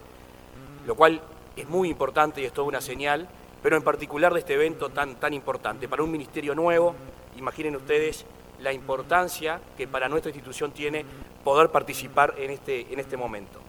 lo 0.88 0.95
cual 0.95 1.19
es 1.57 1.67
muy 1.67 1.89
importante 1.89 2.39
y 2.39 2.45
es 2.45 2.53
toda 2.53 2.69
una 2.69 2.80
señal, 2.80 3.28
pero 3.61 3.76
en 3.76 3.84
particular 3.84 4.34
de 4.34 4.39
este 4.39 4.53
evento 4.53 4.88
tan, 4.89 5.15
tan 5.15 5.34
importante. 5.34 5.89
Para 5.89 6.01
un 6.01 6.11
ministerio 6.11 6.55
nuevo, 6.55 6.95
imaginen 7.36 7.76
ustedes 7.76 8.26
la 8.61 8.71
importancia 8.71 9.59
que 9.76 9.86
para 9.86 10.07
nuestra 10.07 10.30
institución 10.30 10.71
tiene 10.71 11.03
poder 11.43 11.69
participar 11.71 12.36
en 12.38 12.51
este, 12.51 12.93
en 12.93 13.01
este 13.01 13.17
momento. 13.17 13.59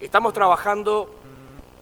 Estamos 0.00 0.32
trabajando 0.32 1.10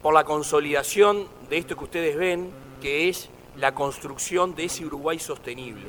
por 0.04 0.12
la 0.12 0.24
consolidación 0.24 1.26
de 1.48 1.56
esto 1.56 1.78
que 1.78 1.84
ustedes 1.84 2.14
ven, 2.14 2.50
que 2.82 3.08
es 3.08 3.30
la 3.56 3.74
construcción 3.74 4.54
de 4.54 4.66
ese 4.66 4.84
Uruguay 4.84 5.18
sostenible, 5.18 5.86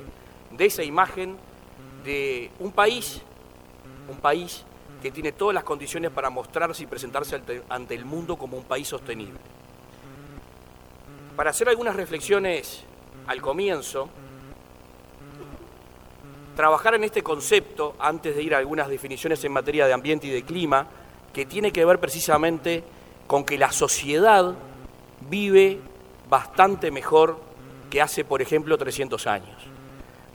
de 0.51 0.65
esa 0.65 0.83
imagen 0.83 1.35
de 2.05 2.49
un 2.59 2.71
país, 2.71 3.21
un 4.07 4.15
país 4.15 4.63
que 5.01 5.11
tiene 5.11 5.33
todas 5.33 5.53
las 5.53 5.65
condiciones 5.65 6.11
para 6.11 6.29
mostrarse 6.29 6.83
y 6.83 6.85
presentarse 6.85 7.41
ante 7.67 7.93
el 7.93 8.05
mundo 8.05 8.37
como 8.37 8.55
un 8.55 8.63
país 8.63 8.87
sostenible. 8.87 9.37
Para 11.35 11.49
hacer 11.49 11.67
algunas 11.67 11.97
reflexiones 11.97 12.85
al 13.27 13.41
comienzo, 13.41 14.07
trabajar 16.55 16.95
en 16.95 17.03
este 17.03 17.21
concepto, 17.21 17.97
antes 17.99 18.33
de 18.33 18.43
ir 18.43 18.55
a 18.55 18.59
algunas 18.59 18.87
definiciones 18.87 19.43
en 19.43 19.51
materia 19.51 19.85
de 19.87 19.91
ambiente 19.91 20.27
y 20.27 20.29
de 20.29 20.43
clima, 20.43 20.87
que 21.33 21.45
tiene 21.45 21.73
que 21.73 21.83
ver 21.83 21.99
precisamente 21.99 22.94
con 23.27 23.43
que 23.43 23.57
la 23.57 23.71
sociedad 23.71 24.53
vive 25.29 25.79
bastante 26.29 26.91
mejor 26.91 27.39
que 27.89 28.01
hace, 28.01 28.23
por 28.23 28.41
ejemplo, 28.41 28.77
300 28.77 29.27
años. 29.27 29.55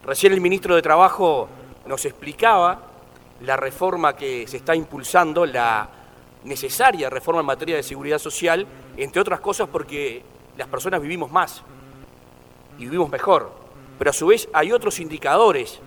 Recién 0.04 0.32
el 0.32 0.40
ministro 0.40 0.74
de 0.74 0.82
Trabajo 0.82 1.48
nos 1.86 2.04
explicaba 2.04 2.82
la 3.42 3.56
reforma 3.56 4.16
que 4.16 4.46
se 4.46 4.58
está 4.58 4.74
impulsando, 4.74 5.46
la 5.46 5.88
necesaria 6.44 7.10
reforma 7.10 7.40
en 7.40 7.46
materia 7.46 7.76
de 7.76 7.82
seguridad 7.82 8.18
social, 8.18 8.66
entre 8.96 9.20
otras 9.20 9.40
cosas 9.40 9.68
porque 9.68 10.22
las 10.56 10.68
personas 10.68 11.00
vivimos 11.00 11.30
más 11.30 11.62
y 12.78 12.84
vivimos 12.84 13.10
mejor, 13.10 13.52
pero 13.98 14.10
a 14.10 14.14
su 14.14 14.26
vez 14.28 14.48
hay 14.52 14.72
otros 14.72 15.00
indicadores 15.00 15.80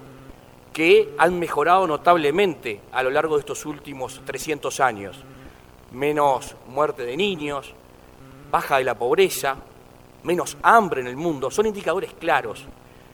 que 0.74 1.14
han 1.18 1.40
mejorado 1.40 1.86
notablemente 1.88 2.82
a 2.92 3.04
lo 3.04 3.12
largo 3.12 3.36
de 3.36 3.42
estos 3.42 3.66
últimos 3.66 4.22
300 4.26 4.80
años. 4.80 5.24
Menos 5.94 6.56
muerte 6.68 7.04
de 7.04 7.16
niños, 7.16 7.74
baja 8.52 8.78
de 8.78 8.84
la 8.84 8.98
pobreza, 8.98 9.56
menos 10.24 10.58
hambre 10.62 11.02
en 11.02 11.08
el 11.08 11.16
mundo, 11.16 11.52
son 11.52 11.68
indicadores 11.68 12.14
claros. 12.14 12.66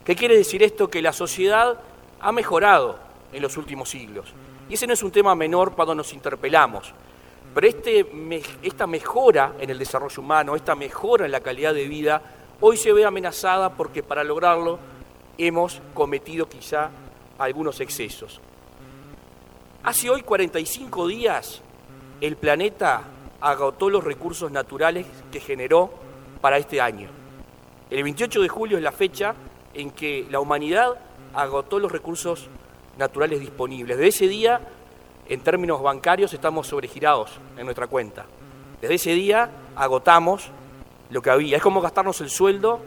¿Qué 0.03 0.15
quiere 0.15 0.37
decir 0.37 0.63
esto? 0.63 0.89
Que 0.89 1.01
la 1.01 1.13
sociedad 1.13 1.79
ha 2.19 2.31
mejorado 2.31 2.97
en 3.31 3.41
los 3.41 3.57
últimos 3.57 3.89
siglos. 3.89 4.33
Y 4.69 4.75
ese 4.75 4.87
no 4.87 4.93
es 4.93 5.03
un 5.03 5.11
tema 5.11 5.35
menor 5.35 5.73
cuando 5.73 5.95
nos 5.95 6.13
interpelamos. 6.13 6.93
Pero 7.53 7.67
este, 7.67 8.05
esta 8.61 8.85
mejora 8.87 9.55
en 9.59 9.69
el 9.69 9.79
desarrollo 9.79 10.21
humano, 10.21 10.55
esta 10.55 10.75
mejora 10.75 11.25
en 11.25 11.31
la 11.31 11.41
calidad 11.41 11.73
de 11.73 11.87
vida, 11.87 12.21
hoy 12.59 12.77
se 12.77 12.93
ve 12.93 13.05
amenazada 13.05 13.71
porque 13.75 14.03
para 14.03 14.23
lograrlo 14.23 14.79
hemos 15.37 15.81
cometido 15.93 16.47
quizá 16.47 16.91
algunos 17.37 17.79
excesos. 17.79 18.39
Hace 19.83 20.09
hoy 20.09 20.21
45 20.21 21.07
días 21.07 21.61
el 22.21 22.35
planeta 22.35 23.03
agotó 23.41 23.89
los 23.89 24.03
recursos 24.03 24.51
naturales 24.51 25.05
que 25.31 25.39
generó 25.39 25.89
para 26.41 26.57
este 26.57 26.81
año. 26.81 27.09
El 27.89 28.03
28 28.03 28.41
de 28.41 28.49
julio 28.49 28.77
es 28.77 28.83
la 28.83 28.91
fecha 28.91 29.33
en 29.73 29.91
que 29.91 30.27
la 30.29 30.39
humanidad 30.39 30.97
agotó 31.33 31.79
los 31.79 31.91
recursos 31.91 32.47
naturales 32.97 33.39
disponibles. 33.39 33.97
Desde 33.97 34.09
ese 34.09 34.27
día, 34.27 34.59
en 35.27 35.41
términos 35.41 35.81
bancarios, 35.81 36.33
estamos 36.33 36.67
sobregirados 36.67 37.31
en 37.57 37.65
nuestra 37.65 37.87
cuenta. 37.87 38.25
Desde 38.81 38.95
ese 38.95 39.13
día 39.13 39.49
agotamos 39.75 40.49
lo 41.09 41.21
que 41.21 41.29
había. 41.29 41.57
Es 41.57 41.63
como 41.63 41.81
gastarnos 41.81 42.21
el 42.21 42.29
sueldo 42.29 42.79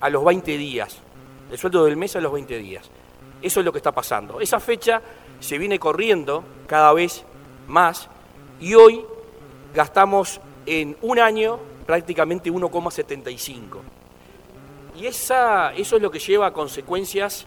a 0.00 0.10
los 0.10 0.24
20 0.24 0.58
días, 0.58 0.98
el 1.50 1.58
sueldo 1.58 1.84
del 1.84 1.96
mes 1.96 2.16
a 2.16 2.20
los 2.20 2.32
20 2.32 2.58
días. 2.58 2.90
Eso 3.40 3.60
es 3.60 3.66
lo 3.66 3.72
que 3.72 3.78
está 3.78 3.92
pasando. 3.92 4.40
Esa 4.40 4.60
fecha 4.60 5.00
se 5.40 5.58
viene 5.58 5.78
corriendo 5.78 6.42
cada 6.66 6.92
vez 6.92 7.24
más 7.68 8.08
y 8.60 8.74
hoy 8.74 9.04
gastamos 9.74 10.40
en 10.66 10.96
un 11.02 11.18
año 11.18 11.58
prácticamente 11.86 12.50
1,75. 12.50 13.80
Y 14.96 15.06
esa, 15.06 15.72
eso 15.74 15.96
es 15.96 16.02
lo 16.02 16.10
que 16.10 16.18
lleva 16.18 16.46
a 16.46 16.52
consecuencias 16.52 17.46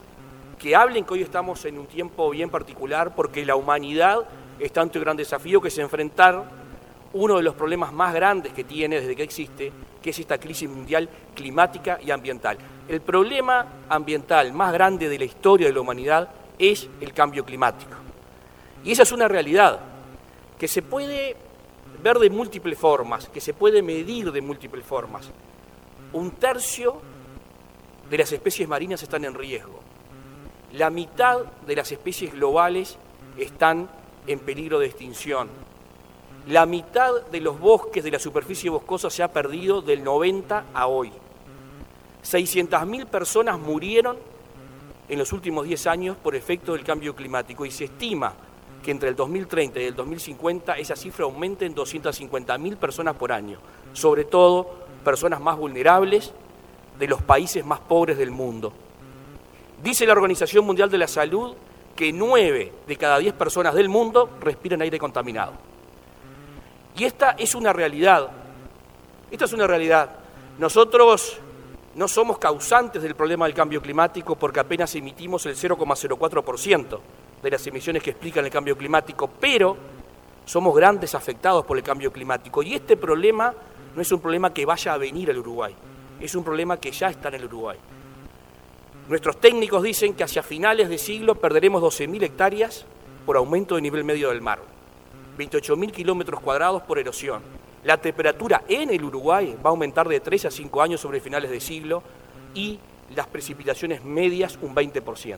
que 0.59 0.75
hablen 0.75 1.05
que 1.05 1.13
hoy 1.13 1.21
estamos 1.21 1.63
en 1.65 1.77
un 1.77 1.85
tiempo 1.85 2.29
bien 2.29 2.49
particular 2.49 3.15
porque 3.15 3.45
la 3.45 3.55
humanidad 3.55 4.27
está 4.59 4.81
ante 4.81 4.97
un 4.97 5.05
gran 5.05 5.17
desafío 5.17 5.61
que 5.61 5.67
es 5.69 5.77
enfrentar 5.77 6.43
uno 7.13 7.37
de 7.37 7.43
los 7.43 7.55
problemas 7.55 7.93
más 7.93 8.13
grandes 8.13 8.53
que 8.53 8.63
tiene 8.63 8.99
desde 8.99 9.15
que 9.15 9.23
existe, 9.23 9.71
que 10.01 10.09
es 10.09 10.19
esta 10.19 10.37
crisis 10.39 10.69
mundial 10.69 11.07
climática 11.33 11.99
y 12.03 12.11
ambiental. 12.11 12.57
El 12.87 13.01
problema 13.01 13.65
ambiental 13.87 14.51
más 14.53 14.73
grande 14.73 15.07
de 15.07 15.19
la 15.19 15.25
historia 15.25 15.67
de 15.67 15.73
la 15.73 15.81
humanidad 15.81 16.29
es 16.59 16.89
el 16.99 17.13
cambio 17.13 17.45
climático. 17.45 17.95
Y 18.83 18.91
esa 18.91 19.03
es 19.03 19.11
una 19.11 19.27
realidad 19.27 19.79
que 20.57 20.67
se 20.67 20.81
puede 20.81 21.35
ver 22.01 22.19
de 22.19 22.29
múltiples 22.29 22.77
formas, 22.77 23.29
que 23.29 23.41
se 23.41 23.53
puede 23.53 23.81
medir 23.81 24.31
de 24.31 24.41
múltiples 24.41 24.85
formas. 24.85 25.29
Un 26.13 26.31
tercio 26.31 27.01
de 28.09 28.17
las 28.17 28.31
especies 28.31 28.67
marinas 28.67 29.03
están 29.03 29.25
en 29.25 29.33
riesgo. 29.33 29.79
La 30.73 30.89
mitad 30.89 31.43
de 31.65 31.75
las 31.75 31.91
especies 31.91 32.33
globales 32.33 32.97
están 33.37 33.89
en 34.25 34.39
peligro 34.39 34.79
de 34.79 34.87
extinción. 34.87 35.49
La 36.47 36.65
mitad 36.65 37.25
de 37.31 37.41
los 37.41 37.59
bosques 37.59 38.03
de 38.03 38.11
la 38.11 38.19
superficie 38.19 38.69
boscosa 38.69 39.09
se 39.09 39.23
ha 39.23 39.31
perdido 39.31 39.81
del 39.81 40.03
90 40.03 40.65
a 40.73 40.87
hoy. 40.87 41.11
600.000 42.23 43.05
personas 43.05 43.59
murieron 43.59 44.17
en 45.09 45.19
los 45.19 45.31
últimos 45.33 45.65
10 45.65 45.87
años 45.87 46.17
por 46.17 46.35
efecto 46.35 46.73
del 46.73 46.83
cambio 46.83 47.15
climático 47.15 47.65
y 47.65 47.71
se 47.71 47.85
estima 47.85 48.33
que 48.87 48.91
entre 48.91 49.09
el 49.09 49.17
2030 49.17 49.81
y 49.81 49.83
el 49.83 49.95
2050 49.97 50.77
esa 50.77 50.95
cifra 50.95 51.25
aumente 51.25 51.65
en 51.65 51.75
250.000 51.75 52.77
personas 52.77 53.17
por 53.17 53.33
año, 53.33 53.59
sobre 53.91 54.23
todo 54.23 54.65
personas 55.03 55.41
más 55.41 55.57
vulnerables 55.57 56.31
de 56.97 57.05
los 57.09 57.21
países 57.21 57.65
más 57.65 57.81
pobres 57.81 58.17
del 58.17 58.31
mundo. 58.31 58.71
Dice 59.83 60.05
la 60.05 60.13
Organización 60.13 60.65
Mundial 60.65 60.89
de 60.89 60.99
la 60.99 61.09
Salud 61.09 61.53
que 61.97 62.13
9 62.13 62.71
de 62.87 62.95
cada 62.95 63.17
10 63.17 63.33
personas 63.33 63.73
del 63.73 63.89
mundo 63.89 64.29
respiran 64.39 64.81
aire 64.81 64.97
contaminado. 64.97 65.51
Y 66.95 67.03
esta 67.03 67.31
es 67.31 67.55
una 67.55 67.73
realidad. 67.73 68.29
Esta 69.29 69.43
es 69.43 69.51
una 69.51 69.67
realidad. 69.67 70.11
Nosotros 70.59 71.39
no 71.95 72.07
somos 72.07 72.37
causantes 72.37 73.03
del 73.03 73.15
problema 73.15 73.47
del 73.47 73.53
cambio 73.53 73.81
climático 73.81 74.37
porque 74.37 74.61
apenas 74.61 74.95
emitimos 74.95 75.45
el 75.45 75.57
0,04% 75.57 76.99
de 77.41 77.51
las 77.51 77.65
emisiones 77.67 78.03
que 78.03 78.11
explican 78.11 78.45
el 78.45 78.51
cambio 78.51 78.77
climático, 78.77 79.29
pero 79.39 79.77
somos 80.45 80.75
grandes 80.75 81.15
afectados 81.15 81.65
por 81.65 81.77
el 81.77 81.83
cambio 81.83 82.11
climático. 82.11 82.63
Y 82.63 82.75
este 82.75 82.97
problema 82.97 83.53
no 83.95 84.01
es 84.01 84.11
un 84.11 84.19
problema 84.19 84.53
que 84.53 84.65
vaya 84.65 84.93
a 84.93 84.97
venir 84.97 85.29
al 85.29 85.37
Uruguay, 85.37 85.75
es 86.19 86.35
un 86.35 86.43
problema 86.43 86.77
que 86.77 86.91
ya 86.91 87.09
está 87.09 87.29
en 87.29 87.35
el 87.35 87.45
Uruguay. 87.45 87.77
Nuestros 89.09 89.39
técnicos 89.39 89.83
dicen 89.83 90.13
que 90.13 90.23
hacia 90.23 90.43
finales 90.43 90.89
de 90.89 90.97
siglo 90.97 91.35
perderemos 91.35 91.81
12.000 91.81 92.23
hectáreas 92.23 92.85
por 93.25 93.37
aumento 93.37 93.75
de 93.75 93.81
nivel 93.81 94.03
medio 94.03 94.29
del 94.29 94.41
mar, 94.41 94.59
28.000 95.37 95.91
kilómetros 95.91 96.41
cuadrados 96.41 96.81
por 96.83 96.99
erosión, 96.99 97.41
la 97.87 97.97
temperatura 97.97 98.63
en 98.67 98.89
el 98.89 99.03
Uruguay 99.03 99.55
va 99.63 99.69
a 99.69 99.71
aumentar 99.71 100.09
de 100.09 100.19
3 100.19 100.45
a 100.45 100.51
5 100.51 100.81
años 100.81 100.99
sobre 100.99 101.21
finales 101.21 101.49
de 101.49 101.61
siglo 101.61 102.03
y 102.53 102.79
las 103.15 103.27
precipitaciones 103.27 104.03
medias 104.03 104.59
un 104.61 104.75
20%. 104.75 105.37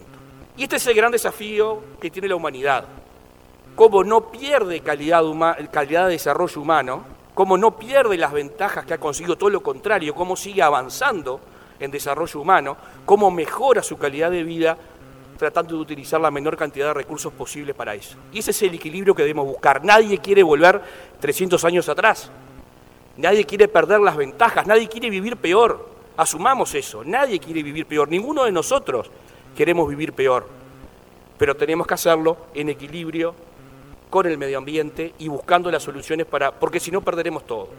Y 0.60 0.64
este 0.64 0.76
es 0.76 0.88
el 0.88 0.94
gran 0.94 1.10
desafío 1.10 1.82
que 2.02 2.12
tiene 2.12 2.28
la 2.28 2.36
humanidad. 2.36 2.84
Cómo 3.78 4.04
no 4.04 4.30
pierde 4.30 4.82
calidad, 4.82 5.24
de 5.24 6.12
desarrollo 6.12 6.62
humano, 6.62 7.06
cómo 7.34 7.58
no 7.58 7.78
pierde 7.78 8.18
las 8.18 8.34
ventajas 8.34 8.86
que 8.86 8.94
ha 8.94 8.98
conseguido, 8.98 9.38
todo 9.38 9.50
lo 9.50 9.64
contrario, 9.64 10.14
cómo 10.14 10.36
sigue 10.36 10.62
avanzando 10.62 11.40
en 11.80 11.90
desarrollo 11.90 12.42
humano, 12.42 12.76
cómo 13.06 13.32
mejora 13.32 13.82
su 13.82 13.98
calidad 13.98 14.32
de 14.32 14.44
vida 14.44 14.78
tratando 15.38 15.76
de 15.76 15.82
utilizar 15.82 16.20
la 16.20 16.30
menor 16.30 16.58
cantidad 16.58 16.88
de 16.88 16.94
recursos 16.94 17.32
posibles 17.32 17.74
para 17.74 17.96
eso. 17.96 18.18
Y 18.34 18.40
ese 18.40 18.52
es 18.52 18.62
el 18.64 18.74
equilibrio 18.74 19.16
que 19.16 19.22
debemos 19.22 19.48
buscar. 19.48 19.86
Nadie 19.86 20.18
quiere 20.18 20.44
volver 20.44 20.82
300 21.22 21.64
años 21.64 21.88
atrás. 21.88 22.30
Nadie 23.16 23.46
quiere 23.46 23.70
perder 23.70 24.02
las 24.02 24.18
ventajas, 24.18 24.68
nadie 24.68 24.90
quiere 24.90 25.10
vivir 25.10 25.38
peor. 25.38 25.88
Asumamos 26.18 26.76
eso, 26.76 27.06
nadie 27.06 27.40
quiere 27.40 27.64
vivir 27.64 27.86
peor, 27.86 28.10
ninguno 28.10 28.44
de 28.44 28.52
nosotros 28.52 29.10
queremos 29.56 29.88
vivir 29.90 30.14
peor. 30.14 30.48
Pero 31.38 31.56
tenemos 31.56 31.88
que 31.88 31.94
hacerlo 31.94 32.38
en 32.54 32.70
equilibrio 32.70 33.34
con 34.10 34.26
el 34.26 34.38
medio 34.38 34.58
ambiente 34.58 35.14
y 35.20 35.28
buscando 35.28 35.70
las 35.72 35.84
soluciones 35.84 36.26
para, 36.26 36.52
porque 36.52 36.80
si 36.80 36.92
no 36.92 37.02
perderemos 37.02 37.46
todo. 37.46 37.70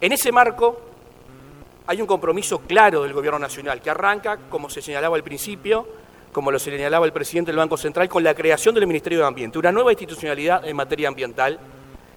En 0.00 0.12
ese 0.12 0.32
marco 0.32 0.80
hay 1.86 2.00
un 2.00 2.06
compromiso 2.06 2.60
claro 2.60 3.02
del 3.02 3.12
Gobierno 3.12 3.38
Nacional 3.38 3.80
que 3.80 3.90
arranca, 3.90 4.38
como 4.50 4.68
se 4.68 4.82
señalaba 4.82 5.16
al 5.16 5.22
principio, 5.22 5.86
como 6.32 6.50
lo 6.50 6.58
señalaba 6.58 7.06
el 7.06 7.12
presidente 7.12 7.50
del 7.50 7.58
Banco 7.58 7.76
Central, 7.76 8.08
con 8.08 8.22
la 8.22 8.34
creación 8.34 8.74
del 8.74 8.86
Ministerio 8.86 9.20
de 9.20 9.26
Ambiente, 9.26 9.58
una 9.58 9.72
nueva 9.72 9.92
institucionalidad 9.92 10.66
en 10.66 10.76
materia 10.76 11.08
ambiental 11.08 11.58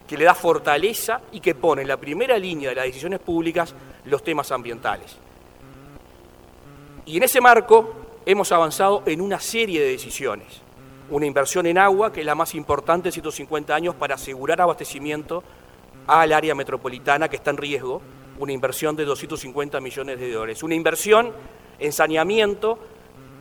que 0.07 0.17
le 0.17 0.25
da 0.25 0.33
fortaleza 0.33 1.21
y 1.31 1.39
que 1.39 1.53
pone 1.55 1.83
en 1.83 1.87
la 1.87 1.97
primera 1.97 2.37
línea 2.37 2.69
de 2.69 2.75
las 2.75 2.85
decisiones 2.85 3.19
públicas 3.19 3.75
los 4.05 4.23
temas 4.23 4.51
ambientales. 4.51 5.17
Y 7.09 7.17
en 7.17 7.23
ese 7.23 7.41
marco 7.41 7.91
hemos 8.23 8.51
avanzado 8.51 9.01
en 9.07 9.19
una 9.19 9.39
serie 9.39 9.81
de 9.81 9.89
decisiones. 9.89 10.61
Una 11.09 11.25
inversión 11.25 11.65
en 11.65 11.79
agua, 11.79 12.13
que 12.13 12.19
es 12.19 12.25
la 12.25 12.35
más 12.35 12.53
importante 12.53 13.09
en 13.09 13.13
150 13.13 13.73
años 13.73 13.95
para 13.95 14.13
asegurar 14.13 14.61
abastecimiento 14.61 15.43
al 16.05 16.31
área 16.31 16.53
metropolitana 16.53 17.27
que 17.27 17.37
está 17.37 17.49
en 17.49 17.57
riesgo, 17.57 17.99
una 18.37 18.51
inversión 18.51 18.95
de 18.95 19.05
250 19.05 19.81
millones 19.81 20.19
de 20.19 20.31
dólares. 20.31 20.61
Una 20.61 20.75
inversión 20.75 21.33
en 21.79 21.91
saneamiento 21.91 22.77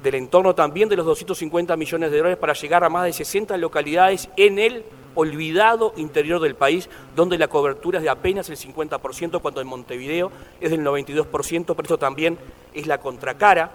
del 0.02 0.14
entorno 0.14 0.54
también 0.54 0.88
de 0.88 0.96
los 0.96 1.04
250 1.04 1.76
millones 1.76 2.10
de 2.10 2.16
dólares 2.16 2.38
para 2.38 2.54
llegar 2.54 2.84
a 2.84 2.88
más 2.88 3.04
de 3.04 3.12
60 3.12 3.54
localidades 3.58 4.30
en 4.38 4.58
el 4.58 4.82
olvidado 5.18 5.94
interior 5.96 6.40
del 6.40 6.54
país, 6.54 6.88
donde 7.16 7.38
la 7.38 7.48
cobertura 7.48 7.98
es 7.98 8.04
de 8.04 8.08
apenas 8.08 8.48
el 8.50 8.56
50%, 8.56 9.40
cuando 9.40 9.60
en 9.60 9.66
Montevideo 9.66 10.30
es 10.60 10.70
del 10.70 10.84
92%, 10.84 11.64
pero 11.66 11.82
esto 11.82 11.98
también 11.98 12.38
es 12.72 12.86
la 12.86 12.98
contracara 12.98 13.72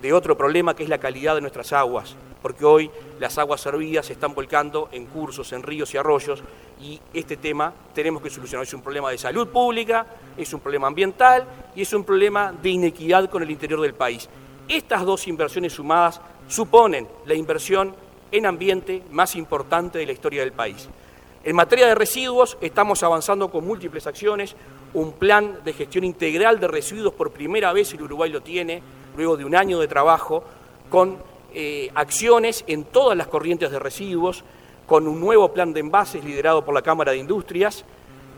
de 0.00 0.14
otro 0.14 0.34
problema 0.34 0.74
que 0.74 0.84
es 0.84 0.88
la 0.88 0.96
calidad 0.96 1.34
de 1.34 1.42
nuestras 1.42 1.74
aguas, 1.74 2.16
porque 2.40 2.64
hoy 2.64 2.90
las 3.20 3.36
aguas 3.36 3.60
servidas 3.60 4.06
se 4.06 4.14
están 4.14 4.34
volcando 4.34 4.88
en 4.90 5.04
cursos, 5.04 5.52
en 5.52 5.62
ríos 5.62 5.92
y 5.92 5.98
arroyos, 5.98 6.42
y 6.80 6.98
este 7.12 7.36
tema 7.36 7.74
tenemos 7.94 8.22
que 8.22 8.30
solucionar. 8.30 8.66
Es 8.66 8.72
un 8.72 8.80
problema 8.80 9.10
de 9.10 9.18
salud 9.18 9.46
pública, 9.48 10.06
es 10.38 10.54
un 10.54 10.60
problema 10.60 10.86
ambiental 10.86 11.44
y 11.76 11.82
es 11.82 11.92
un 11.92 12.04
problema 12.04 12.54
de 12.62 12.70
inequidad 12.70 13.28
con 13.28 13.42
el 13.42 13.50
interior 13.50 13.82
del 13.82 13.92
país. 13.92 14.26
Estas 14.68 15.04
dos 15.04 15.28
inversiones 15.28 15.74
sumadas 15.74 16.18
suponen 16.48 17.06
la 17.26 17.34
inversión 17.34 17.94
en 18.32 18.46
ambiente 18.46 19.02
más 19.10 19.36
importante 19.36 19.98
de 19.98 20.06
la 20.06 20.12
historia 20.12 20.40
del 20.40 20.52
país. 20.52 20.88
En 21.44 21.56
materia 21.56 21.86
de 21.86 21.94
residuos 21.94 22.58
estamos 22.60 23.02
avanzando 23.02 23.50
con 23.50 23.66
múltiples 23.66 24.06
acciones, 24.06 24.56
un 24.94 25.12
plan 25.12 25.58
de 25.64 25.72
gestión 25.72 26.04
integral 26.04 26.60
de 26.60 26.68
residuos 26.68 27.14
por 27.14 27.30
primera 27.30 27.72
vez 27.72 27.92
el 27.94 28.02
Uruguay 28.02 28.30
lo 28.30 28.42
tiene, 28.42 28.82
luego 29.16 29.36
de 29.36 29.44
un 29.44 29.54
año 29.54 29.78
de 29.78 29.88
trabajo, 29.88 30.42
con 30.90 31.16
eh, 31.54 31.90
acciones 31.94 32.64
en 32.66 32.84
todas 32.84 33.16
las 33.16 33.28
corrientes 33.28 33.70
de 33.70 33.78
residuos, 33.78 34.44
con 34.86 35.06
un 35.06 35.20
nuevo 35.20 35.52
plan 35.52 35.72
de 35.72 35.80
envases 35.80 36.24
liderado 36.24 36.64
por 36.64 36.74
la 36.74 36.82
Cámara 36.82 37.12
de 37.12 37.18
Industrias, 37.18 37.84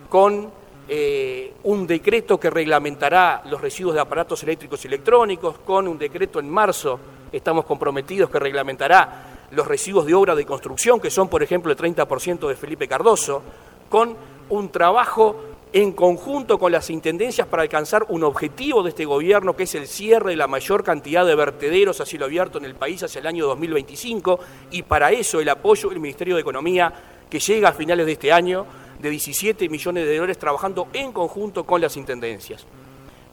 con 0.09 0.51
eh, 0.89 1.55
un 1.65 1.87
decreto 1.87 2.39
que 2.39 2.51
reglamentará 2.51 3.43
los 3.47 3.61
residuos 3.61 3.95
de 3.95 4.01
aparatos 4.01 4.43
eléctricos 4.43 4.85
y 4.85 4.89
electrónicos, 4.89 5.59
con 5.61 5.87
un 5.87 5.97
decreto 5.99 6.41
en 6.41 6.51
marzo, 6.51 6.99
estamos 7.33 7.65
comprometidos, 7.65 8.29
que 8.29 8.39
reglamentará 8.39 9.40
los 9.51 9.67
residuos 9.67 10.07
de 10.07 10.15
obra 10.15 10.35
de 10.35 10.47
construcción, 10.47 11.01
que 11.01 11.11
son, 11.11 11.29
por 11.29 11.43
ejemplo, 11.43 11.73
el 11.73 11.79
30% 11.79 12.49
de 12.49 12.57
Felipe 12.57 12.89
Cardoso, 12.89 13.43
con 13.89 14.17
un 14.49 14.71
trabajo 14.71 15.37
en 15.73 15.93
conjunto 15.93 16.59
con 16.59 16.73
las 16.73 16.91
intendencias 16.91 17.47
para 17.47 17.63
alcanzar 17.63 18.05
un 18.09 18.25
objetivo 18.25 18.83
de 18.83 18.91
este 18.91 19.05
gobierno, 19.05 19.55
que 19.55 19.65
es 19.65 19.75
el 19.77 19.87
cierre 19.87 20.31
de 20.31 20.37
la 20.37 20.49
mayor 20.49 20.83
cantidad 20.83 21.25
de 21.25 21.35
vertederos 21.37 22.01
a 22.01 22.07
cielo 22.07 22.25
abierto 22.25 22.59
en 22.59 22.65
el 22.65 22.75
país 22.75 23.03
hacia 23.03 23.21
el 23.21 23.27
año 23.27 23.47
2025, 23.47 24.41
y 24.73 24.83
para 24.83 25.13
eso 25.13 25.41
el 25.41 25.49
apoyo 25.49 25.89
del 25.89 26.01
Ministerio 26.01 26.35
de 26.35 26.41
Economía, 26.41 26.93
que 27.29 27.39
llega 27.39 27.69
a 27.69 27.73
finales 27.73 28.07
de 28.07 28.13
este 28.13 28.33
año, 28.33 28.67
de 29.01 29.11
17 29.11 29.69
millones 29.69 30.05
de 30.05 30.17
dólares, 30.17 30.39
trabajando 30.39 30.89
en 30.93 31.13
conjunto 31.13 31.65
con 31.65 31.81
las 31.81 31.97
intendencias. 31.97 32.67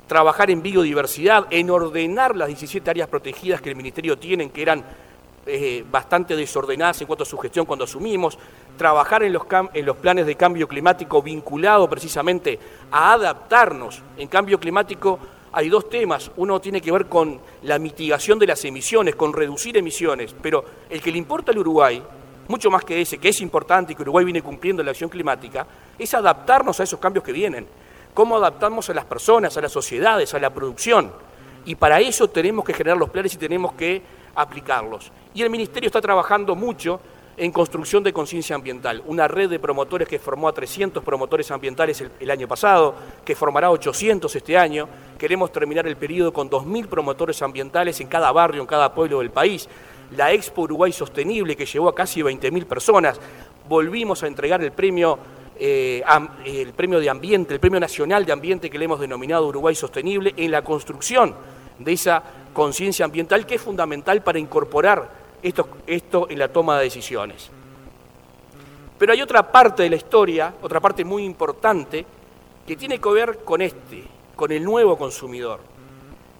Trabajar 0.07 0.49
en 0.49 0.61
biodiversidad, 0.61 1.47
en 1.49 1.69
ordenar 1.69 2.35
las 2.35 2.47
17 2.47 2.89
áreas 2.89 3.09
protegidas 3.09 3.61
que 3.61 3.69
el 3.69 3.75
Ministerio 3.75 4.17
tiene, 4.17 4.49
que 4.49 4.61
eran 4.61 4.85
eh, 5.47 5.85
bastante 5.89 6.35
desordenadas 6.35 7.01
en 7.01 7.07
cuanto 7.07 7.23
a 7.23 7.25
su 7.25 7.37
gestión 7.37 7.65
cuando 7.65 7.85
asumimos, 7.85 8.37
trabajar 8.77 9.23
en 9.23 9.33
los, 9.33 9.43
en 9.73 9.85
los 9.85 9.97
planes 9.97 10.25
de 10.25 10.35
cambio 10.35 10.67
climático 10.67 11.21
vinculado 11.21 11.89
precisamente 11.89 12.59
a 12.91 13.13
adaptarnos. 13.13 14.01
En 14.17 14.27
cambio 14.27 14.59
climático 14.59 15.19
hay 15.51 15.69
dos 15.69 15.89
temas. 15.89 16.31
Uno 16.37 16.59
tiene 16.59 16.81
que 16.81 16.91
ver 16.91 17.07
con 17.07 17.39
la 17.63 17.79
mitigación 17.79 18.37
de 18.39 18.47
las 18.47 18.63
emisiones, 18.65 19.15
con 19.15 19.33
reducir 19.33 19.77
emisiones, 19.77 20.35
pero 20.41 20.63
el 20.89 21.01
que 21.01 21.11
le 21.11 21.17
importa 21.17 21.51
al 21.51 21.57
Uruguay, 21.57 22.03
mucho 22.47 22.69
más 22.69 22.83
que 22.83 23.01
ese, 23.01 23.17
que 23.17 23.29
es 23.29 23.41
importante 23.41 23.93
y 23.93 23.95
que 23.95 24.03
Uruguay 24.03 24.25
viene 24.25 24.41
cumpliendo 24.41 24.83
la 24.83 24.91
acción 24.91 25.09
climática, 25.09 25.65
es 25.97 26.13
adaptarnos 26.13 26.79
a 26.79 26.83
esos 26.83 26.99
cambios 26.99 27.23
que 27.23 27.31
vienen. 27.31 27.67
Cómo 28.13 28.37
adaptamos 28.37 28.89
a 28.89 28.93
las 28.93 29.05
personas, 29.05 29.57
a 29.57 29.61
las 29.61 29.71
sociedades, 29.71 30.33
a 30.33 30.39
la 30.39 30.51
producción. 30.51 31.11
Y 31.65 31.75
para 31.75 31.99
eso 31.99 32.29
tenemos 32.29 32.63
que 32.63 32.73
generar 32.73 32.97
los 32.97 33.09
planes 33.09 33.33
y 33.33 33.37
tenemos 33.37 33.73
que 33.73 34.01
aplicarlos. 34.37 35.11
Y 35.33 35.41
el 35.41 35.49
Ministerio 35.49 35.87
está 35.87 35.99
trabajando 35.99 36.55
mucho 36.55 37.01
en 37.35 37.51
construcción 37.51 38.03
de 38.03 38.13
conciencia 38.13 38.55
ambiental, 38.55 39.03
una 39.05 39.27
red 39.27 39.49
de 39.49 39.59
promotores 39.59 40.07
que 40.07 40.17
formó 40.17 40.47
a 40.47 40.53
300 40.53 41.03
promotores 41.03 41.51
ambientales 41.51 42.03
el, 42.19 42.31
año 42.31 42.47
pasado, 42.47 42.95
que 43.23 43.35
formará 43.35 43.69
800 43.69 44.35
este 44.35 44.57
año. 44.57 44.87
Queremos 45.19 45.51
terminar 45.51 45.85
el 45.87 45.97
periodo 45.97 46.33
con 46.33 46.49
2.000 46.49 46.87
promotores 46.87 47.41
ambientales 47.41 47.99
en 47.99 48.07
cada 48.07 48.31
barrio, 48.31 48.61
en 48.61 48.67
cada 48.67 48.93
pueblo 48.93 49.19
del 49.19 49.29
país. 49.29 49.69
La 50.15 50.31
Expo 50.31 50.63
Uruguay 50.63 50.91
Sostenible, 50.91 51.55
que 51.55 51.65
llevó 51.65 51.89
a 51.89 51.95
casi 51.95 52.21
20.000 52.21 52.65
personas. 52.65 53.19
Volvimos 53.69 54.23
a 54.23 54.27
entregar 54.27 54.63
el 54.63 54.71
premio, 54.71 55.19
eh, 55.59 56.03
el 56.45 56.73
premio 56.73 56.99
de 56.99 57.09
Ambiente, 57.09 57.53
el 57.53 57.59
Premio 57.59 57.79
Nacional 57.79 58.25
de 58.25 58.31
Ambiente 58.31 58.69
que 58.69 58.79
le 58.79 58.85
hemos 58.85 58.99
denominado 58.99 59.47
Uruguay 59.47 59.75
Sostenible, 59.75 60.33
en 60.37 60.49
la 60.49 60.63
construcción 60.63 61.35
de 61.77 61.93
esa 61.93 62.23
conciencia 62.57 63.05
ambiental 63.05 63.45
que 63.45 63.53
es 63.53 63.61
fundamental 63.61 64.23
para 64.23 64.39
incorporar 64.39 65.07
esto, 65.43 65.69
esto 65.85 66.27
en 66.27 66.39
la 66.39 66.47
toma 66.47 66.79
de 66.79 66.85
decisiones. 66.85 67.51
Pero 68.97 69.13
hay 69.13 69.21
otra 69.21 69.51
parte 69.51 69.83
de 69.83 69.91
la 69.91 69.95
historia, 69.95 70.55
otra 70.63 70.79
parte 70.79 71.05
muy 71.05 71.23
importante, 71.23 72.03
que 72.65 72.75
tiene 72.75 72.99
que 72.99 73.09
ver 73.09 73.43
con 73.45 73.61
este, 73.61 74.05
con 74.35 74.51
el 74.51 74.63
nuevo 74.63 74.97
consumidor, 74.97 75.59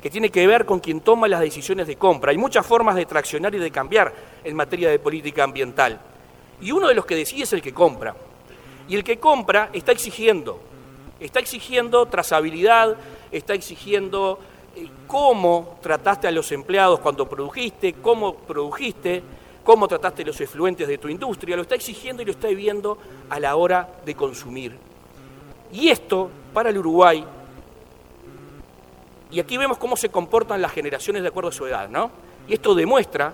que 0.02 0.10
tiene 0.10 0.32
que 0.32 0.48
ver 0.48 0.66
con 0.66 0.80
quien 0.80 1.02
toma 1.02 1.28
las 1.28 1.40
decisiones 1.40 1.86
de 1.86 1.98
compra. 1.98 2.32
Hay 2.32 2.40
muchas 2.40 2.66
formas 2.66 2.96
de 2.96 3.06
traccionar 3.06 3.54
y 3.54 3.60
de 3.60 3.70
cambiar 3.70 4.12
en 4.44 4.56
materia 4.56 4.90
de 4.90 4.98
política 4.98 5.44
ambiental. 5.44 6.02
Y 6.60 6.72
uno 6.72 6.88
de 6.88 6.96
los 6.96 7.06
que 7.06 7.16
decide 7.16 7.44
es 7.44 7.54
el 7.54 7.62
que 7.62 7.76
compra. 7.76 8.16
Y 8.90 8.96
el 8.96 9.04
que 9.04 9.20
compra 9.20 9.70
está 9.72 9.92
exigiendo, 9.92 10.60
está 11.20 11.40
exigiendo 11.40 12.08
trazabilidad, 12.08 12.98
está 13.32 13.54
exigiendo 13.54 14.40
cómo 15.08 15.78
trataste 15.82 16.28
a 16.28 16.32
los 16.32 16.52
empleados 16.52 17.00
cuando 17.00 17.28
produjiste, 17.28 17.94
cómo 17.94 18.36
produjiste, 18.36 19.24
cómo 19.64 19.88
trataste 19.88 20.24
los 20.24 20.40
efluentes 20.40 20.88
de 20.88 20.98
tu 20.98 21.10
industria, 21.10 21.56
lo 21.56 21.64
está 21.64 21.76
exigiendo 21.76 22.22
y 22.22 22.26
lo 22.26 22.32
está 22.32 22.48
viendo 22.48 22.98
a 23.30 23.40
la 23.40 23.56
hora 23.56 23.88
de 24.06 24.16
consumir. 24.16 24.78
Y 25.72 25.90
esto, 25.90 26.30
para 26.54 26.70
el 26.70 26.78
Uruguay, 26.78 27.26
y 29.30 29.40
aquí 29.40 29.58
vemos 29.58 29.78
cómo 29.78 29.98
se 29.98 30.10
comportan 30.10 30.62
las 30.62 30.72
generaciones 30.72 31.22
de 31.22 31.28
acuerdo 31.28 31.50
a 31.50 31.54
su 31.54 31.66
edad, 31.66 31.90
¿no? 31.90 32.12
Y 32.48 32.54
esto 32.54 32.74
demuestra 32.74 33.34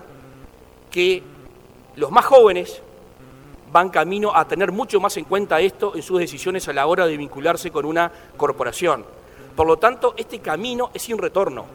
que 0.90 1.22
los 1.96 2.10
más 2.10 2.24
jóvenes 2.24 2.82
van 3.70 3.90
camino 3.90 4.34
a 4.34 4.46
tener 4.46 4.72
mucho 4.72 5.00
más 5.00 5.16
en 5.16 5.24
cuenta 5.24 5.60
esto 5.60 5.94
en 5.94 6.02
sus 6.02 6.18
decisiones 6.18 6.68
a 6.68 6.72
la 6.72 6.86
hora 6.86 7.06
de 7.06 7.16
vincularse 7.16 7.70
con 7.70 7.84
una 7.84 8.10
corporación. 8.36 9.04
Por 9.56 9.66
lo 9.66 9.76
tanto, 9.76 10.14
este 10.16 10.40
camino 10.40 10.90
es 10.92 11.02
sin 11.02 11.18
retorno. 11.18 11.66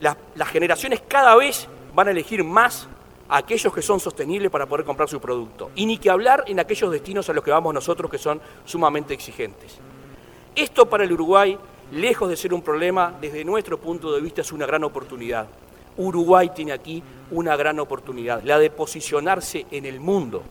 Las, 0.00 0.16
generaciones 0.48 1.02
cada 1.06 1.36
vez 1.36 1.68
van 1.94 2.08
a 2.08 2.10
elegir 2.12 2.42
más 2.42 2.88
a 3.28 3.38
aquellos 3.38 3.72
que 3.72 3.82
son 3.82 4.00
sostenibles 4.00 4.50
para 4.50 4.66
poder 4.66 4.84
comprar 4.84 5.08
su 5.08 5.20
producto. 5.20 5.70
Y 5.74 5.86
ni 5.86 5.98
que 5.98 6.08
hablar 6.08 6.44
en 6.46 6.58
aquellos 6.60 6.90
destinos 6.90 7.28
a 7.28 7.32
los 7.32 7.44
que 7.44 7.50
vamos 7.50 7.74
nosotros 7.74 8.10
que 8.10 8.18
son 8.18 8.40
sumamente 8.64 9.12
exigentes. 9.12 9.78
Esto 10.54 10.88
para 10.88 11.04
el 11.04 11.12
Uruguay, 11.12 11.58
lejos 11.92 12.28
de 12.28 12.36
ser 12.36 12.54
un 12.54 12.62
problema, 12.62 13.14
desde 13.20 13.44
nuestro 13.44 13.78
punto 13.78 14.12
de 14.12 14.20
vista 14.20 14.40
es 14.40 14.52
una 14.52 14.66
gran 14.66 14.84
oportunidad. 14.84 15.46
Uruguay 15.96 16.50
tiene 16.54 16.72
aquí 16.72 17.02
una 17.30 17.56
gran 17.56 17.78
oportunidad, 17.78 18.42
la 18.42 18.58
de 18.58 18.70
posicionarse 18.70 19.66
en 19.70 19.84
el 19.84 20.00
mundo 20.00 20.42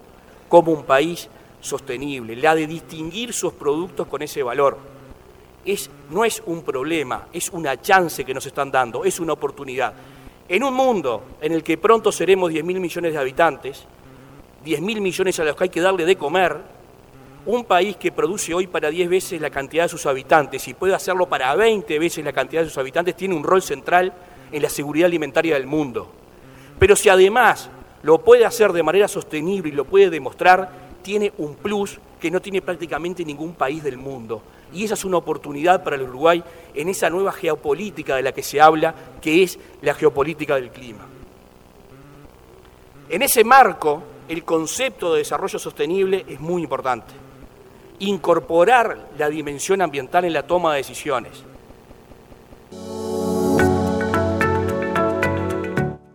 como 0.48 0.72
un 0.72 0.84
país 0.84 1.30
sostenible, 1.60 2.36
la 2.36 2.56
de 2.56 2.68
distinguir 2.68 3.34
sus 3.34 3.54
productos 3.54 4.08
con 4.08 4.22
ese 4.22 4.44
valor. 4.44 4.78
Es, 5.66 5.90
no 6.10 6.24
es 6.26 6.42
un 6.46 6.64
problema, 6.64 7.28
es 7.34 7.50
una 7.50 7.82
chance 7.82 8.24
que 8.24 8.34
nos 8.34 8.46
están 8.46 8.72
dando, 8.72 9.04
es 9.04 9.20
una 9.20 9.34
oportunidad. 9.34 9.94
En 10.48 10.64
un 10.64 10.74
mundo 10.74 11.24
en 11.42 11.54
el 11.54 11.64
que 11.64 11.78
pronto 11.78 12.12
seremos 12.12 12.50
10 12.52 12.64
mil 12.64 12.80
millones 12.80 13.14
de 13.14 13.20
habitantes, 13.20 13.84
10 14.64 14.82
mil 14.82 15.02
millones 15.02 15.40
a 15.40 15.44
los 15.44 15.56
que 15.56 15.66
hay 15.66 15.70
que 15.70 15.82
darle 15.82 16.06
de 16.06 16.16
comer, 16.16 16.58
un 17.46 17.64
país 17.66 17.98
que 17.98 18.12
produce 18.12 18.54
hoy 18.54 18.68
para 18.68 18.90
10 18.90 19.10
veces 19.10 19.42
la 19.42 19.50
cantidad 19.50 19.84
de 19.84 19.90
sus 19.90 20.06
habitantes 20.06 20.68
y 20.68 20.74
puede 20.74 20.94
hacerlo 20.94 21.28
para 21.28 21.56
20 21.56 21.98
veces 22.00 22.24
la 22.24 22.34
cantidad 22.34 22.62
de 22.62 22.68
sus 22.68 22.78
habitantes, 22.78 23.16
tiene 23.16 23.36
un 23.36 23.44
rol 23.44 23.62
central 23.62 24.14
en 24.52 24.62
la 24.62 24.70
seguridad 24.70 25.08
alimentaria 25.08 25.54
del 25.54 25.66
mundo. 25.66 26.12
Pero 26.78 26.96
si 26.96 27.10
además 27.10 27.70
lo 28.04 28.20
puede 28.20 28.46
hacer 28.46 28.74
de 28.74 28.84
manera 28.84 29.08
sostenible 29.08 29.70
y 29.70 29.74
lo 29.74 29.86
puede 29.86 30.10
demostrar, 30.10 30.89
tiene 31.02 31.34
un 31.38 31.56
plus 31.56 32.00
que 32.20 32.32
no 32.32 32.42
tiene 32.42 32.62
prácticamente 32.62 33.24
ningún 33.24 33.54
país 33.54 33.84
del 33.84 33.98
mundo. 33.98 34.42
Y 34.74 34.84
esa 34.84 34.94
es 34.94 35.06
una 35.06 35.18
oportunidad 35.18 35.84
para 35.84 35.96
el 35.96 36.04
Uruguay 36.04 36.44
en 36.76 36.90
esa 36.90 37.10
nueva 37.10 37.32
geopolítica 37.32 38.16
de 38.16 38.24
la 38.24 38.32
que 38.32 38.44
se 38.44 38.62
habla, 38.62 38.94
que 39.22 39.44
es 39.44 39.58
la 39.82 39.94
geopolítica 39.94 40.56
del 40.56 40.70
clima. 40.70 41.08
En 43.10 43.22
ese 43.24 43.44
marco, 43.44 44.04
el 44.28 44.44
concepto 44.44 45.14
de 45.14 45.20
desarrollo 45.20 45.58
sostenible 45.58 46.26
es 46.28 46.40
muy 46.40 46.62
importante. 46.62 47.14
Incorporar 48.00 49.10
la 49.18 49.30
dimensión 49.30 49.82
ambiental 49.82 50.26
en 50.26 50.34
la 50.34 50.46
toma 50.46 50.74
de 50.74 50.78
decisiones. 50.78 51.44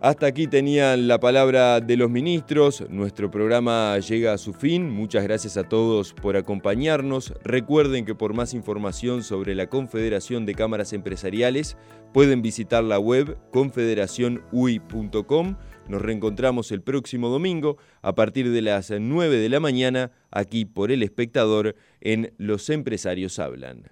Hasta 0.05 0.27
aquí 0.27 0.45
tenían 0.45 1.07
la 1.07 1.19
palabra 1.19 1.81
de 1.81 1.97
los 1.97 2.11
ministros. 2.11 2.83
Nuestro 2.91 3.31
programa 3.31 3.97
llega 3.97 4.33
a 4.33 4.37
su 4.37 4.53
fin. 4.53 4.87
Muchas 4.87 5.23
gracias 5.23 5.57
a 5.57 5.63
todos 5.63 6.13
por 6.13 6.37
acompañarnos. 6.37 7.33
Recuerden 7.43 8.05
que 8.05 8.13
por 8.13 8.35
más 8.35 8.53
información 8.53 9.23
sobre 9.23 9.55
la 9.55 9.65
Confederación 9.65 10.45
de 10.45 10.53
Cámaras 10.53 10.93
Empresariales 10.93 11.75
pueden 12.13 12.43
visitar 12.43 12.83
la 12.83 12.99
web 12.99 13.35
confederacionui.com. 13.49 15.55
Nos 15.87 16.01
reencontramos 16.03 16.71
el 16.71 16.83
próximo 16.83 17.29
domingo 17.29 17.77
a 18.03 18.13
partir 18.13 18.51
de 18.51 18.61
las 18.61 18.91
9 18.91 19.37
de 19.37 19.49
la 19.49 19.59
mañana 19.59 20.11
aquí 20.29 20.65
por 20.65 20.91
El 20.91 21.01
Espectador 21.01 21.75
en 21.99 22.31
Los 22.37 22.69
Empresarios 22.69 23.39
Hablan. 23.39 23.89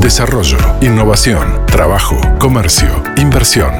Desarrollo, 0.00 0.58
innovación, 0.80 1.66
trabajo, 1.66 2.16
comercio, 2.38 3.02
inversión 3.16 3.72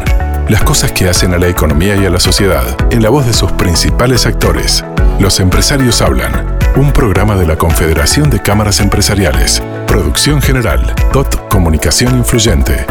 las 0.51 0.65
cosas 0.65 0.91
que 0.91 1.09
hacen 1.09 1.33
a 1.33 1.39
la 1.39 1.47
economía 1.47 1.95
y 1.95 2.05
a 2.05 2.11
la 2.11 2.19
sociedad, 2.19 2.65
en 2.91 3.03
la 3.05 3.09
voz 3.09 3.25
de 3.25 3.33
sus 3.33 3.53
principales 3.53 4.27
actores. 4.27 4.85
Los 5.21 5.39
empresarios 5.39 6.03
hablan. 6.03 6.59
Un 6.75 6.93
programa 6.93 7.37
de 7.37 7.47
la 7.47 7.57
Confederación 7.57 8.31
de 8.31 8.43
Cámaras 8.43 8.81
Empresariales. 8.81 9.63
Producción 9.87 10.43
general. 10.43 10.93
DOT 11.13 11.49
Comunicación 11.49 12.17
Influyente. 12.17 12.85